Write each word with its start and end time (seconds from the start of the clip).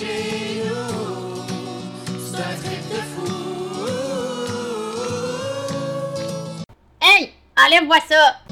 Hey! 0.00 0.62
Enlève-moi 7.56 7.96
ça! 8.08 8.47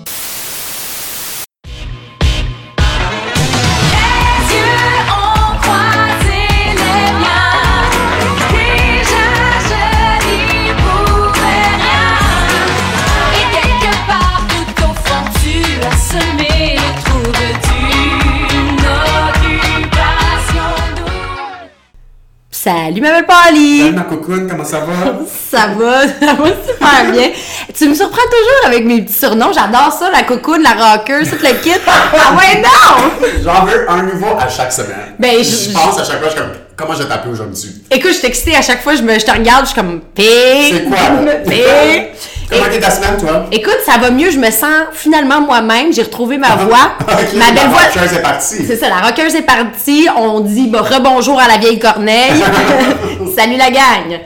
Salut, 22.67 23.01
ma 23.01 23.13
belle 23.13 23.27
Polly! 23.27 23.79
Salut 23.83 23.93
ma 23.95 24.03
cocoune, 24.03 24.49
comment 24.51 24.65
ça 24.65 24.81
va? 24.81 25.21
Ça 25.51 25.69
va, 25.79 26.03
ça 26.03 26.35
va 26.35 26.47
super 26.49 27.13
bien. 27.13 27.31
Tu 27.73 27.89
me 27.89 27.95
surprends 27.95 28.17
toujours 28.17 28.67
avec 28.67 28.85
mes 28.85 29.03
petits 29.03 29.13
surnoms. 29.15 29.53
J'adore 29.53 29.93
ça, 29.97 30.11
la 30.11 30.25
cocoune, 30.25 30.63
la 30.65 30.71
rockeuse, 30.97 31.31
tout 31.31 31.37
le 31.41 31.63
kit. 31.63 31.71
Ah 31.87 32.35
ouais, 32.37 32.61
non! 32.61 33.29
J'en 33.45 33.65
veux 33.65 33.89
un 33.89 34.03
nouveau 34.03 34.37
à 34.37 34.49
chaque 34.49 34.73
semaine. 34.73 35.15
Ben, 35.19 35.37
je- 35.39 35.71
je 35.71 35.73
pense 35.73 35.97
à 36.01 36.05
chaque 36.05 36.19
fois, 36.19 36.29
je 36.29 36.31
suis 36.31 36.41
comme, 36.41 36.51
comment 36.77 36.95
je 36.95 37.03
vais 37.03 37.09
t'appeler 37.09 37.33
aujourd'hui? 37.33 37.83
Écoute, 37.91 38.11
je 38.13 38.17
suis 38.19 38.27
excitée 38.27 38.55
à 38.57 38.63
chaque 38.63 38.83
fois, 38.83 38.95
je, 38.95 39.03
me, 39.03 39.19
je 39.19 39.25
te 39.25 39.31
regarde, 39.31 39.63
je 39.67 39.71
suis 39.73 39.75
comme 39.81 40.01
P. 40.15 40.23
C'est 40.71 40.85
quoi? 40.85 40.99
P. 41.47 42.13
Comment 42.49 42.67
était 42.67 42.79
ta 42.81 42.91
semaine, 42.91 43.17
toi? 43.19 43.47
Écoute, 43.51 43.79
ça 43.85 43.99
va 43.99 44.11
mieux, 44.11 44.31
je 44.31 44.39
me 44.39 44.51
sens 44.53 44.85
finalement 44.93 45.41
moi-même, 45.41 45.93
j'ai 45.93 46.03
retrouvé 46.03 46.39
ma 46.39 46.55
voix. 46.55 46.93
Ma 47.35 47.47
belle 47.47 47.55
la 47.57 47.65
voix. 47.67 47.81
rockeuse 47.81 48.13
est 48.17 48.23
partie. 48.23 48.65
C'est 48.65 48.77
ça, 48.77 48.89
la 48.89 49.01
rockeuse 49.01 49.35
est 49.35 49.43
partie. 49.43 50.07
On 50.17 50.41
dit 50.41 50.69
bah, 50.69 50.83
rebonjour 50.83 51.41
à 51.41 51.49
la 51.49 51.59
vieille 51.59 51.81
Corneille. 51.81 52.41
Salut 53.37 53.57
la 53.57 53.71
gang. 53.71 54.21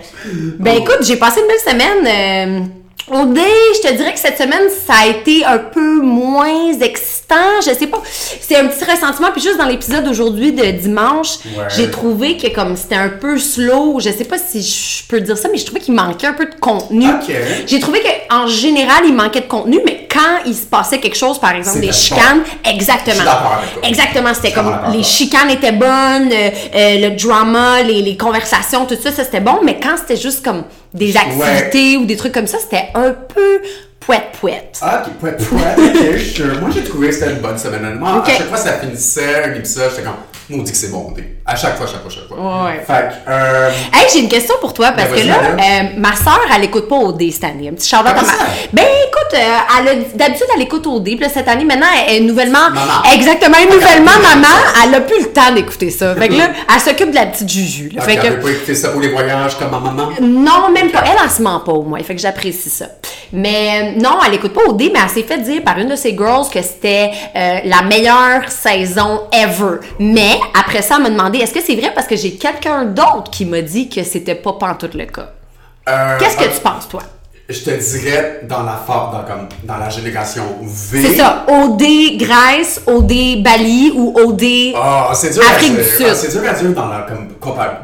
Ben 0.59 0.77
écoute, 0.77 0.99
j'ai 1.01 1.17
passé 1.17 1.41
une 1.41 1.47
belle 1.47 1.73
semaine. 1.81 2.07
euh, 2.07 2.67
au 3.11 3.27
dé, 3.27 3.41
je 3.83 3.89
te 3.89 3.95
dirais 3.95 4.13
que 4.13 4.19
cette 4.19 4.39
semaine, 4.39 4.69
ça 4.87 4.95
a 5.03 5.07
été 5.07 5.45
un 5.45 5.59
peu 5.59 6.01
moins 6.01 6.73
excitant. 6.81 7.37
Je 7.61 7.71
sais 7.75 7.87
pas. 7.87 8.03
C'est 8.41 8.57
un 8.57 8.67
petit 8.67 8.85
ressentiment. 8.85 9.29
Puis 9.33 9.43
juste 9.43 9.57
dans 9.59 9.67
l'épisode 9.67 10.05
d'aujourd'hui 10.05 10.53
de 10.53 10.65
dimanche, 10.71 11.39
Ouais. 11.45 11.65
j'ai 11.77 11.91
trouvé 11.91 12.37
que 12.37 12.49
comme 12.49 12.77
c'était 12.77 12.97
un 12.97 13.09
peu 13.09 13.39
slow. 13.39 14.01
Je 14.01 14.11
sais 14.11 14.25
pas 14.25 14.37
si 14.39 14.63
je 14.63 15.07
peux 15.09 15.21
dire 15.21 15.37
ça, 15.39 15.49
mais 15.51 15.59
je 15.59 15.65
trouvais 15.67 15.81
qu'il 15.81 15.95
manquait 15.95 16.27
un 16.27 16.33
peu 16.33 16.47
de 16.47 16.55
contenu. 16.61 17.07
J'ai 17.67 17.81
trouvé 17.81 18.01
qu'en 18.29 18.47
général, 18.47 19.03
il 19.05 19.15
manquait 19.15 19.41
de 19.43 19.47
contenu, 19.47 19.81
mais 19.85 20.07
quand 20.13 20.45
il 20.47 20.55
se 20.55 20.67
passait 20.67 20.99
quelque 20.99 21.17
chose, 21.17 21.39
par 21.39 21.55
exemple 21.55 21.81
des 21.81 21.93
chicanes, 21.93 22.43
exactement. 22.65 23.23
Je. 23.83 23.89
Exactement, 23.89 24.35
c'était 24.35 24.53
comme 24.53 24.75
les 24.93 25.03
chicanes 25.05 25.51
étaient 25.51 25.71
bonnes, 25.73 26.31
euh, 26.33 26.51
euh, 26.75 27.11
le 27.11 27.11
drama, 27.17 27.83
les, 27.83 28.03
les 28.03 28.17
conversations, 28.17 28.87
tout 28.87 28.97
ça, 29.01 29.13
ça 29.13 29.23
c'était 29.25 29.41
bon, 29.41 29.61
mais 29.63 29.79
quand 29.81 29.97
c'était 29.97 30.21
juste 30.21 30.45
comme 30.45 30.65
des 30.95 31.17
activités 31.17 31.97
ou 31.97 32.05
des 32.07 32.17
trucs 32.17 32.33
comme 32.33 32.47
ça, 32.47 32.59
c'était 32.59 32.89
un 32.95 33.13
peu 33.13 33.61
pouette-pouette. 34.01 34.79
Ah, 34.83 35.05
ok, 35.07 35.13
pouet, 35.15 35.37
pouet, 35.37 35.61
ok, 35.77 36.19
sure. 36.19 36.61
Moi, 36.61 36.71
j'ai 36.75 36.83
trouvé 36.85 37.09
que 37.09 37.15
c'était 37.15 37.31
une 37.33 37.41
bonne 37.41 37.59
semaine. 37.59 37.85
Honnêtement, 37.85 38.17
Ok. 38.19 38.29
à 38.29 38.33
chaque 38.33 38.49
fois, 38.49 38.57
ça 38.57 38.73
finissait 38.79 39.45
un 39.45 39.55
épisode, 39.55 39.91
j'étais 39.91 40.03
comme, 40.03 40.15
on 40.59 40.63
dit 40.63 40.71
que 40.73 40.77
c'est 40.77 40.91
bon, 40.91 41.13
dé. 41.13 41.37
À 41.53 41.57
chaque 41.57 41.77
fois, 41.77 41.87
chaque 41.87 42.03
fois, 42.03 42.11
chaque 42.11 42.29
fois. 42.29 42.37
Ouais. 42.67 42.81
Fait 42.87 43.09
que, 43.09 43.31
euh, 43.31 43.71
Hey, 43.93 44.07
j'ai 44.13 44.21
une 44.21 44.29
question 44.29 44.55
pour 44.61 44.73
toi 44.73 44.93
parce 44.93 45.09
Ben, 45.11 45.21
que 45.23 45.27
là, 45.27 45.35
euh, 45.35 45.83
ma 45.97 46.15
soeur, 46.15 46.39
elle 46.55 46.63
écoute 46.65 46.89
pas 46.89 46.95
au 46.97 47.11
D 47.13 47.31
cette 47.33 47.43
année. 47.45 47.69
Un 47.69 47.73
petit 47.73 47.89
shout 47.89 47.97
à 47.97 48.13
Comment 48.13 48.23
ma. 48.23 48.33
Ben 48.73 48.85
écoute, 49.09 49.35
euh, 49.35 49.79
elle 49.81 49.89
a- 49.89 49.95
d'habitude 50.15 50.47
elle 50.55 50.63
écoute 50.63 50.87
au 50.87 51.01
D, 51.01 51.17
puis 51.17 51.25
là, 51.25 51.29
cette 51.29 51.49
année 51.49 51.65
maintenant, 51.65 51.87
elle 52.07 52.15
est 52.17 52.21
nouvellement. 52.21 52.71
Maman. 52.71 53.03
Exactement, 53.13 53.57
elle 53.61 53.69
nouvellement 53.69 54.13
elle 54.17 54.39
maman. 54.39 54.55
Elle 54.85 54.95
a 54.95 55.01
plus 55.01 55.21
le 55.23 55.33
temps 55.33 55.53
d'écouter 55.53 55.91
ça. 55.91 56.15
Fait 56.15 56.29
que 56.29 56.35
là, 56.35 56.51
elle 56.75 56.81
s'occupe 56.81 57.11
de 57.11 57.17
la 57.17 57.27
petite 57.27 57.49
Juju. 57.49 57.91
là. 57.95 58.03
Fait 58.03 58.17
que- 58.17 58.27
elle 58.27 58.41
pas 58.41 58.51
écouter 58.51 58.75
ça 58.77 58.91
pour 58.91 59.01
les 59.01 59.09
voyages 59.09 59.59
comme 59.59 59.71
ma 59.73 59.81
maman? 59.81 60.11
Non, 60.21 60.71
même 60.73 60.91
pas. 60.91 61.03
Elle, 61.05 61.19
elle 61.23 61.31
se 61.31 61.43
ment 61.43 61.59
pas 61.61 61.73
au 61.73 61.83
moins. 61.83 61.99
Fait 62.05 62.15
que 62.15 62.21
j'apprécie 62.21 62.71
ça. 62.71 62.87
Mais 63.33 63.95
euh, 63.97 64.01
non, 64.01 64.19
elle 64.27 64.35
écoute 64.35 64.53
pas 64.53 64.63
au 64.69 64.73
dé, 64.73 64.91
mais 64.93 65.01
elle 65.03 65.09
s'est 65.11 65.23
fait 65.27 65.39
dire 65.39 65.63
par 65.63 65.79
une 65.79 65.89
de 65.89 65.97
ses 65.97 66.11
girls 66.17 66.49
que 66.53 66.61
c'était 66.63 67.11
euh, 67.37 67.59
la 67.65 67.83
meilleure 67.83 68.49
saison 68.49 69.23
ever. 69.33 69.79
Mais 70.01 70.39
après 70.59 70.83
ça, 70.83 70.97
elle 70.97 71.03
m'a 71.05 71.11
demandé 71.11 71.40
est-ce 71.41 71.53
que 71.55 71.61
c'est 71.61 71.77
vrai 71.77 71.93
parce 71.95 72.07
que 72.07 72.17
j'ai 72.17 72.33
quelqu'un 72.33 72.85
d'autre 72.85 73.31
qui 73.31 73.45
m'a 73.45 73.63
dit 73.63 73.89
que 73.89 74.03
c'était 74.03 74.35
pas 74.35 74.53
pantoute 74.55 74.95
le 74.95 75.07
cas? 75.07 75.31
Euh, 75.89 76.19
Qu'est-ce 76.19 76.37
que 76.37 76.45
ok, 76.45 76.55
tu 76.55 76.61
penses, 76.61 76.89
toi? 76.89 77.03
Je 77.49 77.59
te 77.59 77.71
dirais 77.71 78.43
dans 78.45 78.63
la 78.63 78.81
dans, 78.87 79.25
comme, 79.27 79.49
dans 79.65 79.77
la 79.77 79.89
génération 79.89 80.45
V. 80.63 81.03
C'est 81.03 81.17
ça, 81.17 81.45
OD 81.49 81.83
Grèce, 82.17 82.83
OD 82.87 83.43
Bali 83.43 83.93
ou 83.97 84.15
OD. 84.17 84.75
Ah, 84.77 85.11
Afrique 85.11 85.71
du 85.71 85.77
dire. 85.77 85.85
Sud. 85.85 86.07
Ah, 86.09 86.15
c'est 86.15 86.31
dur 86.31 86.49
à 86.49 86.53
dire 86.53 86.71
dans 86.73 86.87
la, 86.87 87.07
comme, 87.09 87.29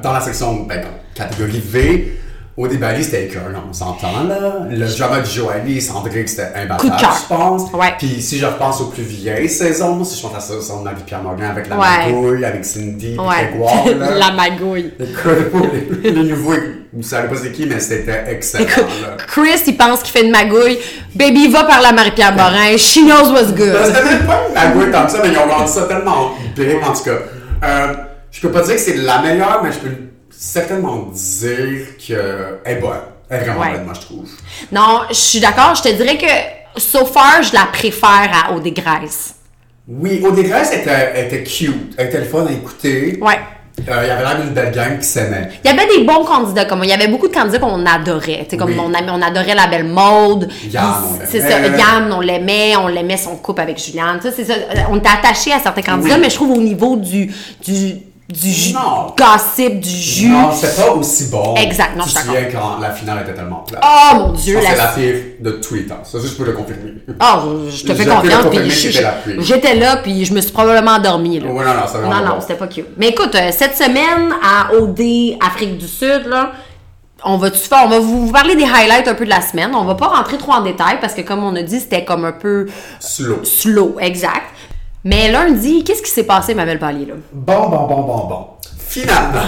dans 0.02 0.12
la 0.12 0.20
section, 0.20 0.62
ben, 0.68 0.84
catégorie 1.14 1.62
V. 1.64 2.18
Au 2.56 2.66
débali, 2.66 3.04
c'était 3.04 3.24
écœurant, 3.26 3.64
on 3.68 3.72
s'entend, 3.74 4.24
là. 4.26 4.60
Le 4.70 4.86
drama 4.96 5.20
de 5.20 5.26
Joanie 5.26 5.76
et 5.76 5.80
Sandrine, 5.82 6.26
c'était 6.26 6.44
Coup 6.46 6.54
de 6.54 6.62
imbattable, 6.92 7.14
je 7.22 7.28
pense. 7.28 7.70
Ouais. 7.74 7.92
Puis 7.98 8.22
si 8.22 8.38
je 8.38 8.46
repense 8.46 8.80
aux 8.80 8.86
plus 8.86 9.02
vieilles 9.02 9.48
saisons, 9.50 10.02
si 10.04 10.16
je 10.16 10.22
pense 10.22 10.32
à 10.32 10.34
la 10.36 10.40
saison 10.40 10.78
de 10.78 10.84
Marie-Pierre 10.84 11.22
Morgan 11.22 11.50
avec 11.50 11.68
la 11.68 11.76
Ouais. 11.76 12.06
magouille, 12.12 12.44
avec 12.46 12.64
Cindy, 12.64 13.14
Ouais. 13.18 13.48
Grégoire, 13.50 13.84
là. 13.98 14.14
la 14.14 14.30
magouille. 14.30 14.90
Les, 16.02 16.10
les 16.12 16.22
nouveaux, 16.30 16.54
vous 16.94 17.02
savez 17.02 17.28
pas 17.28 17.34
c'est 17.42 17.52
qui, 17.52 17.66
mais 17.66 17.78
c'était 17.78 18.24
excellent, 18.30 18.64
Écoute. 18.64 18.86
Chris, 19.28 19.60
il 19.66 19.76
pense 19.76 20.02
qu'il 20.02 20.12
fait 20.18 20.24
une 20.24 20.30
magouille. 20.32 20.78
Baby, 21.14 21.48
va 21.48 21.64
par 21.64 21.82
la 21.82 21.92
Marie-Pierre 21.92 22.34
Morin. 22.34 22.74
She 22.78 23.00
knows 23.00 23.32
what's 23.32 23.52
good. 23.54 23.76
C'était 23.84 24.02
même 24.04 24.26
pas 24.26 24.40
une 24.48 24.54
magouille 24.54 24.90
comme 24.92 25.08
ça, 25.10 25.18
mais 25.22 25.28
ils 25.30 25.36
ont 25.38 25.46
rendu 25.54 25.70
ça 25.70 25.82
tellement 25.82 26.30
big, 26.56 26.76
en 26.82 26.92
tout 26.94 27.04
cas. 27.04 27.18
Euh, 27.64 27.92
je 28.30 28.40
peux 28.40 28.50
pas 28.50 28.62
dire 28.62 28.76
que 28.76 28.80
c'est 28.80 28.96
la 28.96 29.20
meilleure, 29.20 29.60
mais 29.62 29.70
je 29.72 29.78
peux 29.78 29.94
certainement 30.38 31.08
dire 31.12 31.96
qu'elle 31.98 32.60
est 32.64 32.76
bonne. 32.76 32.90
Elle 33.28 33.42
est 33.42 33.44
vraiment 33.44 33.60
Ouais. 33.60 33.72
bonne, 33.72 33.84
moi, 33.84 33.94
je 33.94 34.00
trouve. 34.00 34.28
Non, 34.72 35.00
je 35.08 35.14
suis 35.14 35.40
d'accord. 35.40 35.74
Je 35.74 35.82
te 35.82 35.88
dirais 35.88 36.16
que, 36.16 36.80
so 36.80 37.04
far, 37.06 37.42
je 37.42 37.52
la 37.54 37.66
préfère 37.72 38.30
à 38.48 38.52
OD 38.54 38.68
Grèce. 38.72 39.34
Oui, 39.88 40.20
au 40.24 40.30
début, 40.32 40.50
elle 40.50 40.80
était, 40.80 41.26
était 41.26 41.42
cute. 41.44 41.94
Elle 41.96 42.08
était 42.08 42.18
le 42.18 42.24
fun 42.24 42.46
à 42.46 42.52
écouter. 42.52 43.18
Ouais. 43.20 43.38
Euh, 43.88 44.00
il 44.04 44.08
y 44.08 44.10
avait 44.10 44.22
l'air 44.22 44.40
d'une 44.40 44.54
belle 44.54 44.72
gang 44.72 44.98
qui 44.98 45.06
s'aimait. 45.06 45.48
Il 45.62 45.70
y 45.70 45.72
avait 45.72 45.86
des 45.86 46.02
bons 46.02 46.24
candidats, 46.24 46.64
comme 46.64 46.82
il 46.82 46.88
y 46.88 46.92
avait 46.94 47.08
beaucoup 47.08 47.28
de 47.28 47.34
candidats 47.34 47.58
qu'on 47.58 47.84
adorait. 47.84 48.44
Tu 48.44 48.50
sais, 48.52 48.56
comme 48.56 48.70
Oui. 48.70 48.78
on, 48.80 49.22
adorait 49.22 49.54
la 49.54 49.66
belle 49.66 49.84
mode. 49.84 50.48
Yann, 50.70 50.94
on 51.04 51.26
C'est 51.26 51.40
ça, 51.40 51.58
l'aimait. 51.60 51.78
Yann, 51.78 52.10
on 52.12 52.20
l'aimait, 52.20 52.74
on 52.76 52.88
l'aimait 52.88 53.18
son 53.18 53.36
couple 53.36 53.60
avec 53.60 53.78
Juliane. 53.78 54.18
Ça. 54.22 54.30
On 54.90 54.96
était 54.96 55.08
attachés 55.08 55.52
à 55.52 55.60
certains 55.60 55.82
candidats, 55.82 56.14
Oui. 56.14 56.20
mais 56.22 56.30
je 56.30 56.34
trouve 56.36 56.52
au 56.56 56.60
niveau 56.62 56.96
du, 56.96 57.30
du, 57.64 57.96
du 58.28 58.50
ju- 58.50 58.72
Non. 58.74 59.14
gossip, 59.16 59.78
du 59.80 59.88
jus. 59.88 60.28
Non, 60.28 60.50
c'était 60.52 60.82
pas 60.82 60.90
aussi 60.94 61.26
bon. 61.30 61.54
Exact, 61.54 61.96
non, 61.96 62.02
tu 62.04 62.10
je 62.10 62.16
suis 62.16 62.26
souviens 62.26 62.44
quand 62.52 62.78
la 62.80 62.90
finale 62.90 63.20
était 63.22 63.34
tellement 63.34 63.64
plate. 63.66 63.82
Oh 63.84 64.16
mon 64.16 64.32
dieu, 64.32 64.60
Ça, 64.60 64.68
c'est 64.70 64.76
la- 64.76 64.84
la 64.84 64.88
pire 64.92 65.14
de 65.40 65.50
tous 65.52 65.74
les 65.74 65.86
temps. 65.86 66.00
Ça, 66.02 66.18
je 66.22 66.28
peux 66.34 66.44
le 66.44 66.52
confirmer. 66.52 66.94
Ah, 67.20 67.42
je, 67.70 67.70
je 67.76 67.84
te 67.84 67.94
fais 67.94 68.04
confiance. 68.04 68.46
puis 68.50 68.92
la. 69.00 69.42
J'étais 69.42 69.74
là, 69.76 69.98
puis 69.98 70.24
je 70.24 70.34
me 70.34 70.40
suis 70.40 70.50
probablement 70.52 70.92
endormie. 70.92 71.38
Là. 71.38 71.50
Ouais, 71.50 71.64
non, 71.64 71.74
non, 71.74 71.80
c'était 71.86 71.98
vraiment 72.00 72.14
Non, 72.16 72.24
non, 72.26 72.34
bon. 72.34 72.40
c'était 72.40 72.54
pas 72.54 72.66
cute. 72.66 72.86
Mais 72.96 73.08
écoute, 73.10 73.34
euh, 73.36 73.50
cette 73.52 73.76
semaine 73.76 74.32
à 74.42 74.72
OD 74.74 75.36
Afrique 75.46 75.78
du 75.78 75.86
Sud, 75.86 76.26
là, 76.26 76.50
on 77.24 77.38
va 77.38 77.50
faire, 77.52 77.82
on 77.84 77.88
va 77.88 77.98
vous 78.00 78.26
vous 78.26 78.32
parler 78.32 78.56
des 78.56 78.64
highlights 78.64 79.08
un 79.08 79.14
peu 79.14 79.24
de 79.24 79.30
la 79.30 79.40
semaine. 79.40 79.70
On 79.74 79.84
va 79.84 79.94
pas 79.94 80.06
rentrer 80.08 80.36
trop 80.36 80.52
en 80.52 80.62
détail 80.62 80.98
parce 81.00 81.14
que 81.14 81.22
comme 81.22 81.44
on 81.44 81.54
a 81.56 81.62
dit, 81.62 81.78
c'était 81.80 82.04
comme 82.04 82.24
un 82.24 82.32
peu 82.32 82.66
Slow. 83.00 83.44
slow, 83.44 83.96
exact. 84.00 84.46
Mais 85.08 85.30
lundi, 85.30 85.84
qu'est-ce 85.84 86.02
qui 86.02 86.10
s'est 86.10 86.24
passé, 86.24 86.52
ma 86.52 86.64
belle 86.64 86.80
Pali, 86.80 87.06
là? 87.06 87.14
Bon, 87.32 87.68
bon, 87.68 87.86
bon, 87.86 88.00
bon, 88.02 88.26
bon. 88.26 88.46
Finalement, 88.88 89.38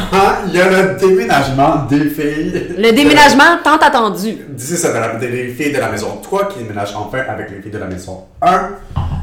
il 0.47 0.55
y 0.55 0.61
a 0.61 0.69
le 0.69 0.97
déménagement 1.01 1.85
des 1.91 2.09
filles. 2.11 2.77
Le 2.79 2.93
déménagement 2.93 3.59
tant 3.65 3.77
attendu. 3.79 4.37
D'ici, 4.51 4.77
ça 4.77 4.93
va 4.93 5.15
des 5.17 5.27
les 5.27 5.49
filles 5.49 5.73
de 5.73 5.79
la 5.79 5.89
maison 5.89 6.21
3 6.23 6.49
qui 6.51 6.61
déménagent 6.61 6.95
enfin 6.95 7.23
avec 7.29 7.51
les 7.51 7.61
filles 7.61 7.73
de 7.73 7.79
la 7.79 7.87
maison 7.87 8.21
1. 8.41 8.69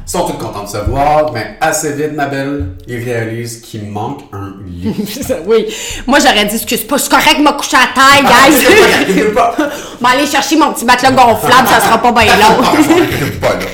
Ils 0.07 0.12
sont 0.12 0.25
toutes 0.28 0.38
contentes 0.40 0.66
de 0.66 0.72
se 0.72 0.90
voir, 0.90 1.31
mais 1.31 1.56
assez 1.62 1.94
vite, 1.94 2.13
ma 2.16 2.25
belle, 2.25 2.66
ils 2.85 3.01
réalisent 3.01 3.62
qu'il 3.62 3.90
manque 3.90 4.22
un 4.34 4.56
lit. 4.68 4.94
oui. 5.48 5.74
Moi, 6.06 6.19
j'aurais 6.19 6.45
dit, 6.45 6.56
excuse 6.56 6.81
pas, 6.83 6.98
c'est 6.98 7.10
correct, 7.10 7.39
m'a 7.39 7.54
couché 7.54 7.77
à 7.77 7.98
taille, 7.98 8.25
Ah, 8.25 8.50
guys. 8.50 9.24
pas. 9.33 9.56
Bon, 10.01 10.10
aller 10.10 10.25
chercher 10.27 10.57
mon 10.57 10.74
petit 10.74 10.83
matelas 10.83 11.12
gonflable, 11.12 11.68
ça 11.69 11.80
sera 11.80 11.98
pas 12.01 12.12
bien 12.12 12.25
long. 12.36 12.62
Inquiétez 12.62 13.31
pas, 13.39 13.54
là. 13.54 13.65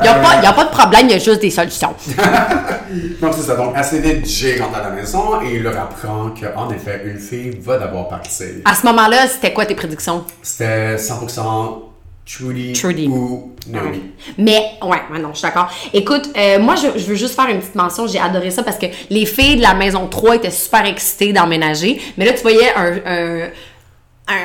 Il 0.00 0.04
n'y 0.04 0.08
a, 0.08 0.18
Euh, 0.18 0.22
pas- 0.22 0.60
a 0.60 0.64
de 0.64 0.70
problème, 0.70 1.06
il 1.06 1.10
y 1.12 1.14
a 1.14 1.18
juste 1.18 1.40
des 1.40 1.50
solutions. 1.50 1.94
Donc, 3.20 3.34
c'est 3.34 3.42
ça. 3.42 3.54
Donc, 3.56 3.72
assez 3.76 4.00
vite, 4.00 4.26
Jay 4.26 4.58
rentre 4.60 4.78
à 4.78 4.82
la 4.82 4.90
maison 4.90 5.40
et 5.42 5.56
il 5.56 5.62
leur 5.62 5.76
apprend 5.78 6.30
qu'en 6.30 6.70
effet, 6.70 7.02
une 7.04 7.18
fille 7.18 7.58
va 7.60 7.78
d'abord 7.78 8.08
partir. 8.08 8.46
À 8.64 8.74
ce 8.74 8.86
moment-là, 8.86 9.26
c'était 9.28 9.52
quoi 9.52 9.66
tes 9.66 9.74
prédictions? 9.74 10.24
C'était 10.42 10.96
100% 10.96 11.82
Trudy, 12.26 12.72
Trudy. 12.74 13.08
ou 13.08 13.52
Naomi. 13.68 14.02
Mais, 14.38 14.62
ouais, 14.82 15.02
ouais, 15.12 15.18
non, 15.18 15.30
je 15.32 15.38
suis 15.38 15.42
d'accord. 15.46 15.68
Écoute, 15.92 16.30
euh, 16.36 16.58
moi, 16.60 16.74
je, 16.76 16.98
je 16.98 17.04
veux 17.06 17.14
juste 17.16 17.34
faire 17.34 17.48
une 17.48 17.58
petite 17.58 17.74
mention. 17.74 18.06
J'ai 18.06 18.20
adoré 18.20 18.50
ça 18.50 18.62
parce 18.62 18.78
que 18.78 18.86
les 19.10 19.26
filles 19.26 19.56
de 19.56 19.62
la 19.62 19.74
maison 19.74 20.06
3 20.06 20.36
étaient 20.36 20.50
super 20.50 20.84
excitées 20.86 21.32
d'emménager. 21.32 22.00
Mais 22.16 22.24
là, 22.24 22.32
tu 22.32 22.42
voyais 22.42 22.72
un- 22.76 23.48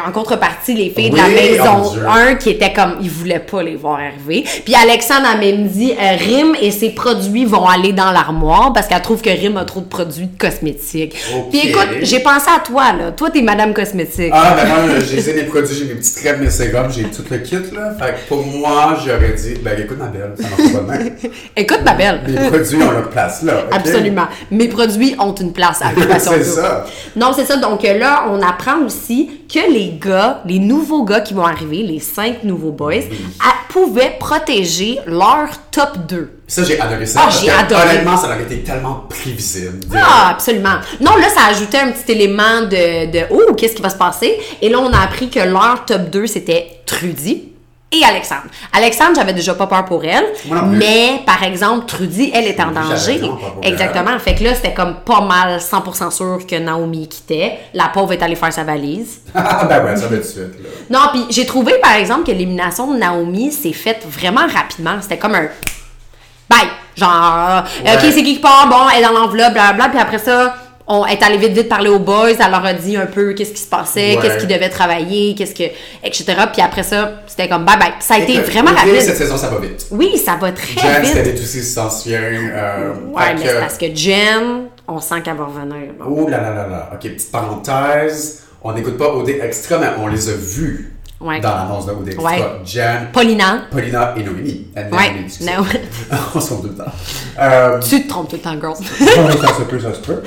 en 0.07 0.11
contrepartie 0.11 0.73
les 0.73 0.89
filles 0.89 1.09
de 1.09 1.17
la 1.17 1.27
maison 1.27 1.77
mon 1.77 1.91
Dieu. 1.91 2.05
1 2.07 2.35
qui 2.35 2.49
étaient 2.51 2.73
comme 2.73 2.95
ils 3.01 3.09
voulaient 3.09 3.39
pas 3.39 3.63
les 3.63 3.75
voir 3.75 3.99
arriver. 3.99 4.43
Puis 4.63 4.75
Alexandre 4.75 5.27
a 5.33 5.37
même 5.37 5.67
dit 5.67 5.91
euh, 5.91 6.15
Rim 6.17 6.55
et 6.61 6.71
ses 6.71 6.89
produits 6.89 7.45
vont 7.45 7.67
aller 7.67 7.93
dans 7.93 8.11
l'armoire 8.11 8.73
parce 8.73 8.87
qu'elle 8.87 9.01
trouve 9.01 9.21
que 9.21 9.29
Rim 9.29 9.57
a 9.57 9.65
trop 9.65 9.81
de 9.81 9.85
produits 9.85 10.29
cosmétiques. 10.37 11.15
Ok. 11.35 11.49
Puis 11.51 11.69
écoute, 11.69 11.87
j'ai 12.01 12.19
pensé 12.19 12.47
à 12.55 12.59
toi 12.59 12.93
là. 12.93 13.11
Toi 13.11 13.29
t'es 13.31 13.41
madame 13.41 13.73
cosmétique. 13.73 14.31
Ah, 14.33 14.55
ben 14.55 14.67
moi, 14.67 14.99
j'ai 14.99 15.33
les 15.33 15.43
produits, 15.43 15.75
j'ai 15.75 15.85
mes 15.85 15.95
petites 15.95 16.17
crèmes, 16.17 16.41
mes 16.41 16.49
sérums, 16.49 16.91
j'ai 16.91 17.03
tout 17.03 17.23
le 17.29 17.37
kit, 17.37 17.55
là. 17.73 17.93
Fait 17.99 18.13
que 18.13 18.27
pour 18.27 18.45
moi, 18.45 18.97
j'aurais 19.05 19.33
dit, 19.33 19.55
ben 19.61 19.79
écoute, 19.79 19.97
ma 19.97 20.07
belle, 20.07 20.33
ça 20.39 20.43
marche 20.43 20.73
pas 20.73 20.79
de 20.79 21.03
même. 21.03 21.15
Écoute 21.55 21.81
ma 21.83 21.93
belle. 21.93 22.21
Les 22.27 22.49
produits 22.49 22.83
ont 22.83 22.91
leur 22.91 23.09
place, 23.09 23.41
là. 23.43 23.65
Absolument. 23.71 24.27
Mes 24.51 24.67
produits 24.67 25.15
ont 25.19 25.33
une 25.33 25.53
place 25.53 25.81
à 25.81 25.87
C'est 26.19 26.43
ça. 26.43 26.85
Non, 27.15 27.31
c'est 27.35 27.45
ça. 27.45 27.57
Donc 27.57 27.83
euh, 27.85 27.97
là, 27.97 28.25
on 28.29 28.41
apprend 28.41 28.79
aussi 28.85 29.29
que 29.51 29.71
les 29.71 29.97
gars, 29.99 30.41
les 30.45 30.59
nouveaux 30.59 31.03
gars 31.03 31.21
qui 31.21 31.33
vont 31.33 31.45
arriver, 31.45 31.83
les 31.83 31.99
cinq 31.99 32.43
nouveaux 32.43 32.71
boys, 32.71 32.93
a- 33.43 33.55
pouvaient 33.69 34.15
protéger 34.17 34.99
leur 35.05 35.49
top 35.69 36.05
2. 36.07 36.31
Ça, 36.47 36.63
j'ai 36.63 36.79
adoré 36.79 37.05
ça. 37.05 37.19
Ah, 37.21 37.25
parce 37.25 37.41
j'ai 37.41 37.47
que, 37.47 37.51
adoré. 37.51 37.81
Honnêtement, 37.89 38.15
ça 38.15 38.27
aurait 38.27 38.43
été 38.43 38.59
tellement 38.59 39.03
prévisible. 39.09 39.79
Ah, 39.93 40.29
absolument. 40.29 40.75
Non, 41.01 41.17
là, 41.17 41.27
ça 41.27 41.47
ajoutait 41.49 41.79
un 41.79 41.91
petit 41.91 42.13
élément 42.13 42.61
de, 42.61 43.11
de 43.11 43.25
oh, 43.31 43.53
qu'est-ce 43.53 43.75
qui 43.75 43.81
va 43.81 43.89
se 43.89 43.97
passer? 43.97 44.39
Et 44.61 44.69
là, 44.69 44.79
on 44.79 44.93
a 44.93 44.99
appris 44.99 45.29
que 45.29 45.39
leur 45.41 45.83
top 45.85 46.09
2, 46.09 46.25
c'était 46.25 46.79
Trudy 46.85 47.49
et 48.01 48.05
Alexandre. 48.05 48.43
Alexandre, 48.73 49.11
j'avais 49.15 49.33
déjà 49.33 49.53
pas 49.53 49.67
peur 49.67 49.85
pour 49.85 50.03
elle, 50.03 50.25
mais 50.69 51.21
par 51.25 51.43
exemple, 51.43 51.85
Trudy, 51.85 52.31
elle 52.33 52.47
était 52.47 52.63
en 52.63 52.71
danger. 52.71 53.21
Exactement. 53.63 54.17
Fait 54.19 54.35
que 54.35 54.43
là, 54.43 54.55
c'était 54.55 54.73
comme 54.73 54.95
pas 55.05 55.21
mal 55.21 55.59
100% 55.59 56.11
sûr 56.11 56.39
que 56.47 56.55
Naomi 56.57 57.07
quittait. 57.07 57.59
La 57.73 57.89
pauvre 57.89 58.13
est 58.13 58.21
allée 58.23 58.35
faire 58.35 58.53
sa 58.53 58.63
valise. 58.63 59.21
Ah, 59.37 59.65
ben 59.65 59.83
ouais, 59.85 59.95
ça 59.95 60.07
va 60.07 60.15
de 60.17 60.21
suite, 60.23 60.37
là. 60.61 60.69
Non, 60.89 60.99
puis 61.11 61.25
j'ai 61.29 61.45
trouvé 61.45 61.73
par 61.81 61.93
exemple 61.93 62.23
que 62.23 62.31
l'élimination 62.31 62.91
de 62.93 62.97
Naomi 62.97 63.51
s'est 63.51 63.73
faite 63.73 64.05
vraiment 64.09 64.47
rapidement. 64.51 64.97
C'était 65.01 65.17
comme 65.17 65.35
un 65.35 65.47
bye. 66.49 66.67
Genre, 66.95 67.09
euh, 67.11 67.61
Ouais. 67.85 67.95
ok, 67.95 68.01
c'est 68.01 68.23
qui 68.23 68.35
qui 68.35 68.39
part, 68.39 68.67
bon, 68.69 68.77
elle 68.93 69.01
est 69.03 69.05
dans 69.05 69.11
l'enveloppe, 69.13 69.53
blablabla. 69.53 69.89
Puis 69.89 69.99
après 69.99 70.17
ça, 70.19 70.55
on 70.87 71.05
est 71.05 71.21
allé 71.23 71.37
vite, 71.37 71.53
vite 71.53 71.67
parler 71.69 71.89
aux 71.89 71.99
boys. 71.99 72.29
Elle 72.31 72.51
leur 72.51 72.63
a 72.65 72.73
dit 72.73 72.95
un 72.95 73.05
peu 73.07 73.33
qu'est-ce 73.33 73.51
qui 73.53 73.61
se 73.61 73.67
passait, 73.69 74.15
Ouais. 74.15 74.21
qu'est-ce 74.21 74.37
qu'ils 74.37 74.47
devaient 74.47 74.69
travailler, 74.69 75.33
qu'est-ce 75.35 75.55
que. 75.55 75.63
etc. 76.03 76.25
Puis 76.53 76.61
après 76.61 76.83
ça, 76.83 77.21
c'était 77.27 77.47
comme 77.49 77.65
bye 77.65 77.77
bye. 77.77 77.93
Ça 77.99 78.15
a 78.15 78.19
été 78.19 78.39
vraiment 78.39 78.71
rapide. 78.71 79.01
Cette 79.01 79.17
saison, 79.17 79.37
ça 79.37 79.49
va 79.49 79.59
vite. 79.59 79.87
Oui, 79.91 80.17
ça 80.17 80.37
va 80.39 80.51
très 80.51 80.79
Jen, 80.79 81.03
c'était 81.05 81.23
vite. 81.23 81.33
des 81.33 81.37
soucis 81.41 81.63
sensiens. 81.63 82.21
Euh, 82.21 82.93
Ouais, 83.13 83.33
mais 83.35 83.41
que- 83.41 83.47
c'est 83.49 83.59
parce 83.59 83.77
que 83.77 83.95
Jen, 83.95 84.67
on 84.87 84.99
sent 84.99 85.21
qu'elle 85.23 85.37
va 85.37 85.45
revenir. 85.45 85.93
Oh 86.07 86.27
là 86.29 86.39
là 86.41 86.49
là 86.53 86.67
là. 86.67 86.89
Ok, 86.93 87.01
petite 87.01 87.31
parenthèse. 87.31 88.41
On 88.63 88.73
n'écoute 88.73 88.97
pas 88.97 89.09
OD 89.13 89.29
Extra, 89.41 89.77
mais 89.77 89.87
on 89.99 90.07
les 90.07 90.29
a 90.29 90.33
vus 90.33 90.94
Ouais. 91.21 91.39
dans 91.39 91.55
l'annonce 91.55 91.85
de 91.85 91.91
OD 91.93 92.07
Extra. 92.09 92.23
Ouais. 92.25 92.43
Jen, 92.65 93.07
Paulina, 93.13 93.61
Paulina 93.71 94.13
et 94.17 94.23
Noémie. 94.23 94.67
Ouais, 94.75 95.13
excusez. 95.25 95.49
non. 95.51 95.63
on 96.35 96.39
se 96.39 96.47
trompe 96.47 96.61
tout 96.63 96.67
le 96.69 96.75
temps. 96.75 96.91
Euh, 97.39 97.79
tu 97.81 98.03
te 98.03 98.07
trompes 98.07 98.29
tout 98.29 98.35
le 98.37 98.41
temps, 98.41 98.53
girls. 98.59 98.75
ça 99.41 99.47
se 99.55 99.61
peut, 99.63 99.79
ça 99.79 99.93
se 99.93 99.99
peut. 99.99 100.23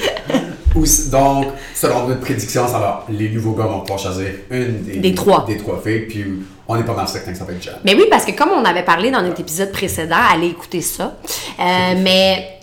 Donc, 1.11 1.47
selon 1.75 2.07
notre 2.07 2.21
prédiction, 2.21 2.67
ça 2.69 2.79
va, 2.79 3.05
les 3.09 3.31
nouveaux 3.31 3.53
gars 3.53 3.65
vont 3.65 3.81
pouvoir 3.81 3.99
choisir 3.99 4.27
une 4.51 4.83
des, 4.83 4.97
Des 4.99 5.15
trois. 5.15 5.45
des 5.47 5.57
trois 5.57 5.81
filles, 5.83 6.01
puis 6.09 6.25
on 6.69 6.77
est 6.79 6.85
pas 6.85 6.95
mal 6.95 7.09
certain 7.09 7.33
que 7.33 7.39
ça 7.39 7.45
va 7.45 7.53
être 7.53 7.63
Jen. 7.63 7.75
Mais 7.85 7.95
oui, 7.95 8.05
parce 8.11 8.25
que 8.27 8.33
comme 8.33 8.51
on 8.51 8.65
avait 8.65 8.85
parlé 8.85 9.11
dans 9.11 9.23
notre 9.23 9.41
épisode 9.41 9.73
précédent, 9.73 10.17
allez 10.33 10.49
écouter 10.49 10.83
ça. 10.83 11.17
Euh, 11.59 11.95
mais 11.99 12.61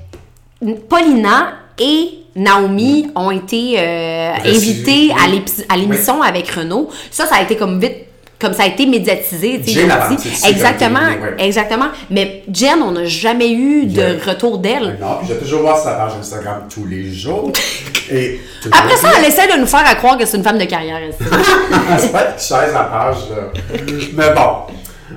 Paulina 0.88 1.54
et 1.80 2.20
Naomi 2.36 3.12
ont 3.16 3.32
été 3.32 3.76
euh, 3.80 4.34
invitées 4.46 5.12
à 5.12 5.26
oui. 5.28 5.32
l'épi- 5.40 5.64
à 5.70 5.78
l'émission 5.78 6.22
avec 6.22 6.50
Renaud. 6.50 6.90
Ça, 7.12 7.26
ça 7.26 7.36
a 7.38 7.42
été 7.42 7.56
comme 7.58 7.80
vite. 7.80 8.05
Comme 8.38 8.54
ça 8.54 8.64
a 8.64 8.68
été 8.68 8.86
médiatisé, 8.86 9.62
Jen 9.66 9.90
avant, 9.90 10.14
Exactement, 10.46 11.00
ouais. 11.00 11.36
exactement. 11.46 11.86
Mais 12.10 12.44
Jen, 12.52 12.82
on 12.84 12.92
n'a 12.92 13.06
jamais 13.06 13.52
eu 13.54 13.86
de 13.86 13.96
Yeah. 14.02 14.24
retour 14.28 14.58
d'elle. 14.58 14.98
Non, 15.00 15.18
puis 15.20 15.30
j'ai 15.30 15.38
toujours 15.38 15.62
voir 15.62 15.78
sa 15.78 15.92
page 15.94 16.12
Instagram 16.20 16.64
tous 16.70 16.86
les 16.86 17.12
jours. 17.14 17.52
Et 18.12 18.40
Après 18.72 18.98
ça, 18.98 19.08
elle 19.18 19.26
essaie 19.26 19.48
de 19.48 19.58
nous 19.60 19.66
faire 19.66 19.84
à 19.90 19.96
croire 19.96 20.18
que 20.18 20.26
c'est 20.26 20.38
une 20.38 20.44
femme 20.44 20.58
de 20.58 20.66
carrière. 20.66 21.00
c'est 21.98 22.12
pas 22.12 22.26
une 22.32 22.38
chaise 22.40 22.74
la 22.74 22.84
page, 22.84 23.16
là. 23.32 23.78
Mais 24.14 24.34
bon. 24.36 24.76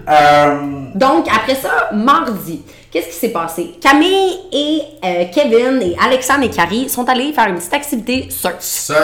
Euh, 0.09 0.57
Donc, 0.95 1.27
après 1.29 1.55
ça, 1.57 1.91
mardi, 1.93 2.63
qu'est-ce 2.91 3.09
qui 3.09 3.15
s'est 3.15 3.29
passé? 3.29 3.75
Camille 3.81 4.39
et 4.53 4.83
euh, 5.05 5.25
Kevin 5.33 5.81
et 5.83 5.97
Alexandre 6.03 6.45
et 6.45 6.51
Carrie 6.51 6.89
sont 6.89 7.09
allés 7.09 7.33
faire 7.33 7.49
une 7.49 7.57
petite 7.57 7.75
activité 7.75 8.29
surf. 8.31 8.57
Sir! 8.61 8.97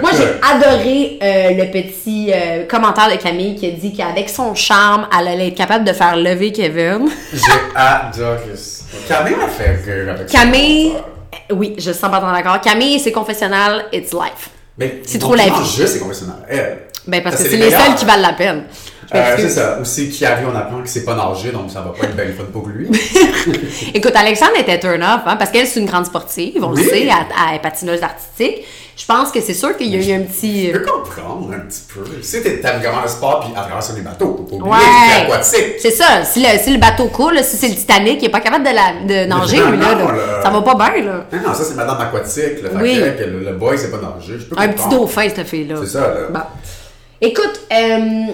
Moi, 0.00 0.10
j'ai 0.16 0.28
adoré 0.42 1.18
euh, 1.22 1.64
le 1.64 1.70
petit 1.70 2.32
euh, 2.32 2.66
commentaire 2.66 3.10
de 3.10 3.16
Camille 3.16 3.56
qui 3.56 3.66
a 3.66 3.70
dit 3.70 3.92
qu'avec 3.94 4.28
son 4.28 4.54
charme, 4.54 5.08
elle 5.18 5.28
allait 5.28 5.48
être 5.48 5.56
capable 5.56 5.84
de 5.84 5.92
faire 5.92 6.16
lever 6.16 6.52
Kevin. 6.52 7.08
J'ai 7.32 7.52
adoré 7.74 8.56
ça. 8.56 8.84
Camille 9.08 9.36
m'a 9.36 9.48
fait 9.48 9.76
rire 9.84 10.10
avec 10.10 10.28
ça. 10.28 10.38
Camille, 10.38 10.92
oui, 11.50 11.74
je 11.78 11.90
suis 11.90 12.02
100% 12.02 12.32
d'accord. 12.32 12.60
Camille 12.60 12.96
et 12.96 12.98
ses 12.98 13.12
confessionnals, 13.12 13.86
it's 13.92 14.12
life. 14.12 14.50
Mais 14.78 15.00
c'est 15.04 15.18
trop 15.18 15.34
la 15.34 15.44
vie. 15.44 15.64
juste 15.64 15.94
c'est 15.94 16.00
confessionnel. 16.00 16.36
Elle. 16.48 16.78
Ben, 17.06 17.22
parce 17.22 17.36
que 17.36 17.42
c'est 17.42 17.50
c'est 17.50 17.56
les 17.56 17.66
les 17.66 17.70
seuls 17.70 17.94
qui 17.96 18.04
valent 18.04 18.22
la 18.22 18.32
peine. 18.32 18.64
Euh, 19.14 19.34
c'est 19.38 19.48
ça. 19.50 19.78
Aussi, 19.80 20.08
qui 20.10 20.24
arrive, 20.26 20.48
on 20.52 20.56
apprend 20.56 20.82
que 20.82 20.88
c'est 20.88 21.04
pas 21.04 21.14
nager, 21.14 21.52
donc 21.52 21.70
ça 21.70 21.80
va 21.80 21.90
pas 21.90 22.04
être 22.06 22.16
bien 22.16 22.26
fun 22.36 22.44
pour 22.52 22.66
lui. 22.68 22.88
Écoute, 23.94 24.12
Alexandre 24.16 24.58
était 24.58 24.78
turn 24.80 25.02
off, 25.02 25.20
hein, 25.26 25.36
parce 25.36 25.50
qu'elle, 25.50 25.66
c'est 25.66 25.80
une 25.80 25.86
grande 25.86 26.06
sportive, 26.06 26.62
on 26.64 26.72
Oui. 26.72 26.82
le 26.82 26.88
sait, 26.90 27.02
elle, 27.02 27.10
elle 27.10 27.56
est 27.56 27.58
patineuse 27.60 28.02
artistique. 28.02 28.64
Je 28.96 29.04
pense 29.04 29.30
que 29.30 29.42
c'est 29.42 29.52
sûr 29.52 29.76
qu'il 29.76 29.88
y 29.94 29.96
a 29.96 29.98
eu 30.16 30.18
un 30.18 30.24
petit. 30.24 30.68
Je 30.72 30.78
peux 30.78 30.86
comprendre 30.86 31.52
un 31.54 31.60
petit 31.60 31.82
peu. 31.92 32.00
Si 32.22 32.42
t'es- 32.42 32.56
vraiment 32.56 33.02
le 33.02 33.08
sport, 33.08 33.40
puis 33.40 33.50
à 33.54 33.60
travers 33.60 33.82
ça, 33.82 33.92
les 33.94 34.00
bateaux, 34.00 34.46
faut 34.48 34.56
pas 34.56 34.64
oublier 34.64 34.72
Ouais. 34.72 35.22
aquatique. 35.26 35.74
C'est 35.78 35.90
ça. 35.90 36.24
Si 36.24 36.40
le, 36.40 36.48
si 36.58 36.72
le 36.72 36.78
bateau 36.78 37.08
coule, 37.08 37.38
si 37.44 37.56
c'est 37.58 37.68
le 37.68 37.74
Titanic, 37.74 38.22
il 38.22 38.24
est 38.24 38.30
pas 38.30 38.40
capable 38.40 38.64
de, 38.64 38.70
la, 38.74 38.94
de 39.06 39.28
nager, 39.28 39.58
lui, 39.58 39.76
là, 39.78 39.94
là. 39.94 40.04
là. 40.12 40.42
Ça 40.42 40.48
va 40.48 40.62
pas 40.62 40.74
bien, 40.74 41.04
là. 41.04 41.26
Non, 41.30 41.48
non, 41.48 41.54
ça 41.54 41.62
c'est 41.64 41.74
madame 41.74 42.00
aquatique. 42.00 42.62
Là, 42.62 42.70
Oui. 42.80 42.98
que 43.18 43.24
le, 43.24 43.40
le 43.44 43.52
boy, 43.52 43.76
c'est 43.76 43.90
pas 43.90 43.98
nager. 43.98 44.38
Je 44.38 44.44
peux 44.46 44.56
Un 44.58 44.68
petit 44.68 44.88
dauphin, 44.88 45.28
cette 45.28 45.46
fille-là. 45.46 45.76
C'est 45.82 45.90
ça, 45.90 46.00
là. 46.00 46.14
Bon. 46.30 46.40
Écoute, 47.20 47.60
euh, 47.72 48.32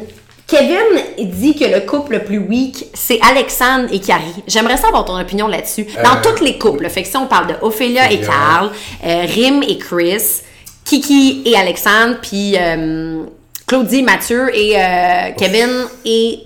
Kevin 0.56 1.30
dit 1.30 1.54
que 1.56 1.64
le 1.64 1.80
couple 1.86 2.12
le 2.12 2.24
plus 2.24 2.38
weak, 2.38 2.86
c'est 2.92 3.18
Alexandre 3.22 3.88
et 3.90 4.00
Carrie. 4.00 4.42
J'aimerais 4.46 4.76
savoir 4.76 5.04
ton 5.06 5.18
opinion 5.18 5.48
là-dessus. 5.48 5.86
Dans 6.04 6.16
Euh, 6.18 6.22
toutes 6.22 6.40
les 6.42 6.58
couples, 6.58 6.88
fait 6.90 7.02
que 7.04 7.08
si 7.08 7.16
on 7.16 7.26
parle 7.26 7.46
de 7.46 7.54
Ophélia 7.62 8.12
et. 8.12 8.20
Carl, 8.20 8.70
euh, 9.04 9.24
Rim 9.26 9.62
et 9.66 9.78
Chris, 9.78 10.42
Kiki 10.84 11.42
et 11.46 11.56
Alexandre, 11.56 12.16
puis 12.20 12.54
euh, 12.58 13.24
Claudie, 13.66 14.02
Mathieu 14.02 14.54
et 14.54 14.76
euh, 14.76 15.30
Kevin 15.38 15.70
et 16.04 16.40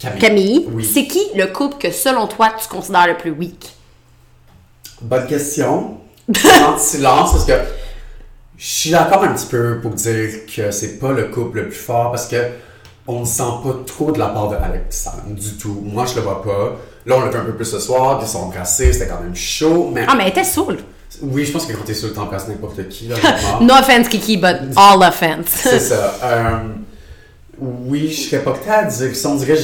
Camille. 0.00 0.18
Camille, 0.20 0.66
Oui. 0.72 0.84
c'est 0.84 1.06
qui 1.06 1.22
le 1.36 1.46
couple 1.46 1.76
que 1.78 1.92
selon 1.92 2.26
toi 2.26 2.48
tu 2.60 2.66
considères 2.68 3.06
le 3.06 3.16
plus 3.16 3.30
weak? 3.30 3.70
Bonne 5.02 5.26
question. 5.28 5.98
En 6.66 6.78
silence, 6.78 7.32
parce 7.32 7.44
que 7.44 7.52
je 8.56 8.66
suis 8.66 8.90
d'accord 8.90 9.22
un 9.24 9.34
petit 9.34 9.46
peu 9.46 9.78
pour 9.80 9.92
dire 9.92 10.30
que 10.54 10.70
c'est 10.72 10.98
pas 10.98 11.12
le 11.12 11.24
couple 11.28 11.58
le 11.58 11.68
plus 11.68 11.78
fort 11.78 12.10
parce 12.10 12.26
que 12.28 12.36
on 13.10 13.20
ne 13.20 13.24
sent 13.24 13.42
pas 13.64 13.74
trop 13.86 14.12
de 14.12 14.18
la 14.18 14.26
part 14.28 14.48
de 14.48 14.56
Alexandre 14.56 15.22
du 15.28 15.52
tout. 15.54 15.80
Moi, 15.84 16.04
je 16.06 16.14
le 16.16 16.20
vois 16.22 16.42
pas. 16.42 16.76
Là, 17.06 17.16
on 17.16 17.20
l'a 17.20 17.30
vu 17.30 17.38
un 17.38 17.44
peu 17.44 17.54
plus 17.54 17.64
ce 17.64 17.78
soir, 17.78 18.18
ils 18.22 18.28
sont 18.28 18.40
embrassés, 18.40 18.92
c'était 18.92 19.06
quand 19.08 19.20
même 19.22 19.34
chaud, 19.34 19.90
mais 19.92 20.04
Ah, 20.08 20.14
mais 20.16 20.24
elle 20.24 20.30
était 20.30 20.44
saoule. 20.44 20.78
oui, 21.22 21.44
je 21.44 21.52
pense 21.52 21.66
que 21.66 21.72
quand 21.72 21.84
t'es 21.84 21.94
le 22.02 22.12
t'embrasses 22.12 22.48
n'importe 22.48 22.88
qui, 22.88 23.08
là. 23.08 23.16
No 23.60 23.74
offense, 23.74 24.08
Kiki, 24.08 24.36
but 24.36 24.56
all 24.76 25.02
offense. 25.02 25.46
C'est 25.48 25.80
ça. 25.80 26.14
Euh, 26.22 26.58
oui, 27.58 28.08
je 28.10 28.28
serais 28.28 28.42
pas 28.42 28.52
prêt 28.52 28.70
à 28.70 28.84
dire 28.84 29.14
ça. 29.16 29.28
On 29.28 29.34
dirait 29.36 29.56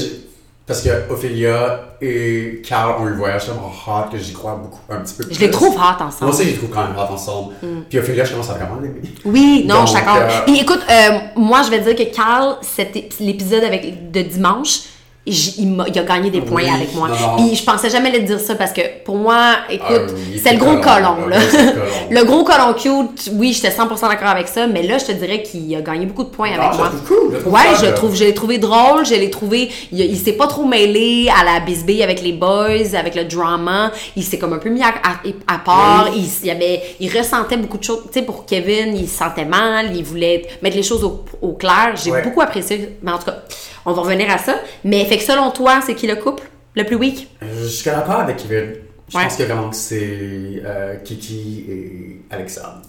parce 0.67 0.83
que 0.83 0.89
Ophélia 1.13 1.81
et 2.01 2.61
Carl 2.67 3.01
ont 3.01 3.07
eu 3.07 3.15
voyage 3.15 3.47
tellement 3.47 3.71
hot 3.87 4.11
que 4.11 4.19
j'y 4.19 4.33
crois 4.33 4.57
beaucoup, 4.57 4.81
un 4.91 4.97
petit 5.01 5.15
peu 5.15 5.23
Je 5.25 5.39
les 5.41 5.47
plus. 5.47 5.51
trouve 5.51 5.75
hot 5.75 5.79
Moi 5.79 5.97
ensemble. 6.09 6.31
aussi, 6.33 6.45
je 6.45 6.49
les 6.51 6.57
trouve 6.57 6.71
quand 6.71 6.83
même 6.89 6.97
hot 6.97 7.13
ensemble. 7.13 7.55
Puis 7.89 7.99
Ophélia, 7.99 8.25
je 8.25 8.33
commence 8.33 8.51
à 8.51 8.55
vraiment 8.55 8.81
l'aimer. 8.81 9.01
Oui, 9.25 9.65
non, 9.69 9.83
je 9.87 9.93
suis 9.93 9.95
d'accord. 10.01 10.17
euh, 10.19 10.41
Puis 10.47 10.59
écoute, 10.61 10.81
euh, 10.91 11.19
moi, 11.37 11.63
je 11.63 11.71
vais 11.71 11.79
dire 11.81 11.95
que 11.95 12.15
Carl, 12.15 12.57
cet 12.63 12.97
ép- 12.97 13.15
l'épisode 13.21 13.63
avec 13.65 14.11
de 14.11 14.23
dimanche, 14.23 14.81
il, 15.27 15.77
il 15.89 15.99
a 15.99 16.03
gagné 16.05 16.31
des 16.31 16.41
points 16.41 16.63
Oui, 16.63 16.71
avec 16.73 16.95
moi. 16.95 17.09
Puis 17.37 17.57
je 17.57 17.65
pensais 17.65 17.91
jamais 17.91 18.11
le 18.13 18.21
dire 18.21 18.39
ça 18.39 18.55
parce 18.55 18.73
que 18.73 18.81
pour 19.05 19.17
moi, 19.17 19.57
écoute, 19.69 19.89
Ah 19.91 20.39
c'est 20.43 20.53
le 20.53 20.59
gros 20.59 20.77
colon, 20.77 21.15
colon, 21.17 21.27
là. 21.29 21.39
le 22.11 22.25
gros 22.25 22.45
colon 22.45 22.73
cute, 22.75 23.31
oui, 23.35 23.53
j'étais 23.53 23.71
100% 23.71 24.09
d'accord 24.09 24.29
avec 24.29 24.47
ça, 24.49 24.67
mais 24.67 24.83
là, 24.83 24.99
je 24.99 25.07
te 25.07 25.13
dirais 25.13 25.43
qu'il 25.43 25.75
a 25.75 25.81
gagné 25.81 26.07
beaucoup 26.07 26.25
de 26.25 26.29
points 26.29 26.51
Ah, 26.59 26.67
avec 26.67 26.79
moi. 26.79 26.93
cool, 27.09 27.53
ouais, 27.53 27.61
je 27.81 27.87
trouve, 27.95 28.15
je 28.15 28.25
l'ai 28.25 28.35
trouvé 28.35 28.59
drôle, 28.59 29.05
je 29.05 29.15
l'ai 29.15 29.31
trouvé, 29.31 29.69
il, 29.91 30.01
il 30.01 30.17
s'est 30.17 30.33
pas 30.35 30.47
trop 30.47 30.65
mêlé 30.65 31.29
à 31.41 31.45
la 31.45 31.61
bisbille 31.61 32.03
avec 32.03 32.23
les 32.23 32.33
boys, 32.33 32.95
avec 32.97 33.15
le 33.17 33.25
drama, 33.25 33.91
il 34.15 34.23
s'est 34.23 34.39
comme 34.39 34.53
un 34.53 34.59
peu 34.59 34.69
mis 34.71 34.83
à, 34.83 34.89
à- 34.89 35.53
à 35.55 35.59
part, 35.59 36.09
Oui. 36.13 36.21
il, 36.43 36.47
il 36.47 36.51
avait, 36.51 36.83
il 37.01 37.17
ressentait 37.17 37.57
beaucoup 37.57 37.79
de 37.79 37.85
choses, 37.85 38.03
tu 38.13 38.21
sais, 38.21 38.23
pour 38.25 38.47
Kevin, 38.47 38.97
il 38.97 39.09
se 39.09 39.19
sentait 39.19 39.45
mal, 39.45 39.91
il 39.97 40.05
voulait 40.05 40.47
mettre 40.63 40.77
les 40.77 40.83
choses 40.85 41.03
au, 41.03 41.25
au 41.43 41.53
clair, 41.55 41.95
j'ai 41.97 42.13
Ouais. 42.13 42.23
beaucoup 42.23 42.41
apprécié, 42.41 42.97
mais 43.03 43.11
en 43.11 43.19
tout 43.19 43.25
cas, 43.27 43.43
on 43.87 43.93
va 43.93 44.03
revenir 44.03 44.31
à 44.31 44.39
ça, 44.39 44.57
mais 44.85 45.05
fait 45.07 45.17
que 45.19 45.25
selon 45.25 45.51
toi, 45.51 45.81
c'est 45.85 45.95
qui 45.95 46.07
le 46.07 46.17
couple 46.17 46.43
le 46.75 46.85
plus 46.85 46.97
weak? 46.97 47.29
Euh, 47.43 47.47
Je 47.63 47.67
suis 47.69 47.91
d'accord 47.91 48.21
avec 48.21 48.37
Kevin. 48.37 48.75
Je 49.09 49.17
Ouais. 49.17 49.23
pense 49.25 49.37
que 49.37 49.43
vraiment 49.45 49.71
que 49.71 49.77
c'est 49.77 50.63
euh, 50.65 50.97
Kiki 51.05 51.65
et 51.69 52.21
Alexandre. 52.35 52.83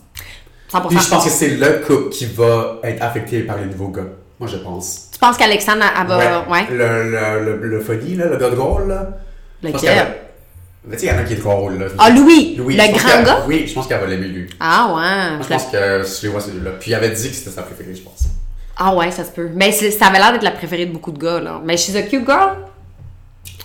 100%. 0.71 0.87
Puis 0.89 0.97
je 0.99 1.09
pense 1.09 1.23
que 1.23 1.29
c'est 1.29 1.49
le 1.49 1.81
couple 1.85 2.09
qui 2.09 2.25
va 2.25 2.79
être 2.83 3.01
affecté 3.03 3.41
par 3.41 3.57
les 3.57 3.65
nouveaux 3.67 3.89
gars. 3.89 4.01
Moi, 4.39 4.49
je 4.51 4.57
pense. 4.57 5.09
Tu 5.13 5.19
penses 5.19 5.37
qu'Alexandre, 5.37 5.83
elle 5.99 6.07
va. 6.07 6.47
Ouais. 6.49 6.65
Le, 6.69 7.09
le, 7.11 7.45
le, 7.57 7.67
le 7.69 7.79
funny, 7.81 8.15
là, 8.15 8.25
le 8.25 8.37
gars 8.37 8.49
drôle, 8.49 8.87
là. 8.89 9.09
Lequel? 9.63 10.07
Mais 10.85 10.95
tu 10.95 11.01
sais, 11.01 11.05
il 11.07 11.15
y 11.15 11.15
en 11.15 11.19
a 11.19 11.23
qui 11.23 11.33
est 11.33 11.37
drôle, 11.37 11.77
là. 11.79 11.85
Ah, 11.97 12.09
Louis, 12.09 12.55
Louis, 12.57 12.75
le 12.75 12.97
grand 12.97 13.23
gars? 13.23 13.43
Oui, 13.47 13.65
je 13.67 13.73
pense 13.73 13.87
qu'elle 13.87 13.99
va 13.99 14.07
l'aimer, 14.07 14.27
lui. 14.27 14.47
Ah, 14.59 14.87
ouais. 14.87 15.35
Moi, 15.37 15.39
je 15.43 15.47
pense 15.47 15.65
que 15.65 16.27
vois, 16.29 16.41
c'est 16.41 16.51
lui-là. 16.51 16.71
Puis 16.79 16.91
il 16.91 16.95
avait 16.95 17.09
dit 17.09 17.29
que 17.29 17.35
c'était 17.35 17.49
sa 17.51 17.61
préférée, 17.63 17.93
je 17.95 18.01
pense. 18.01 18.25
Ah, 18.79 18.93
ouais, 18.95 19.09
ça 19.11 19.23
se 19.23 19.31
peut. 19.31 19.49
Mais 19.53 19.71
ça 19.71 20.07
avait 20.07 20.19
l'air 20.19 20.31
d'être 20.33 20.43
la 20.43 20.51
préférée 20.51 20.85
de 20.85 20.91
beaucoup 20.93 21.11
de 21.11 21.19
gars, 21.19 21.39
là. 21.39 21.59
Mais 21.63 21.77
she's 21.77 21.95
a 21.95 22.03
cute 22.03 22.25
girl. 22.25 22.57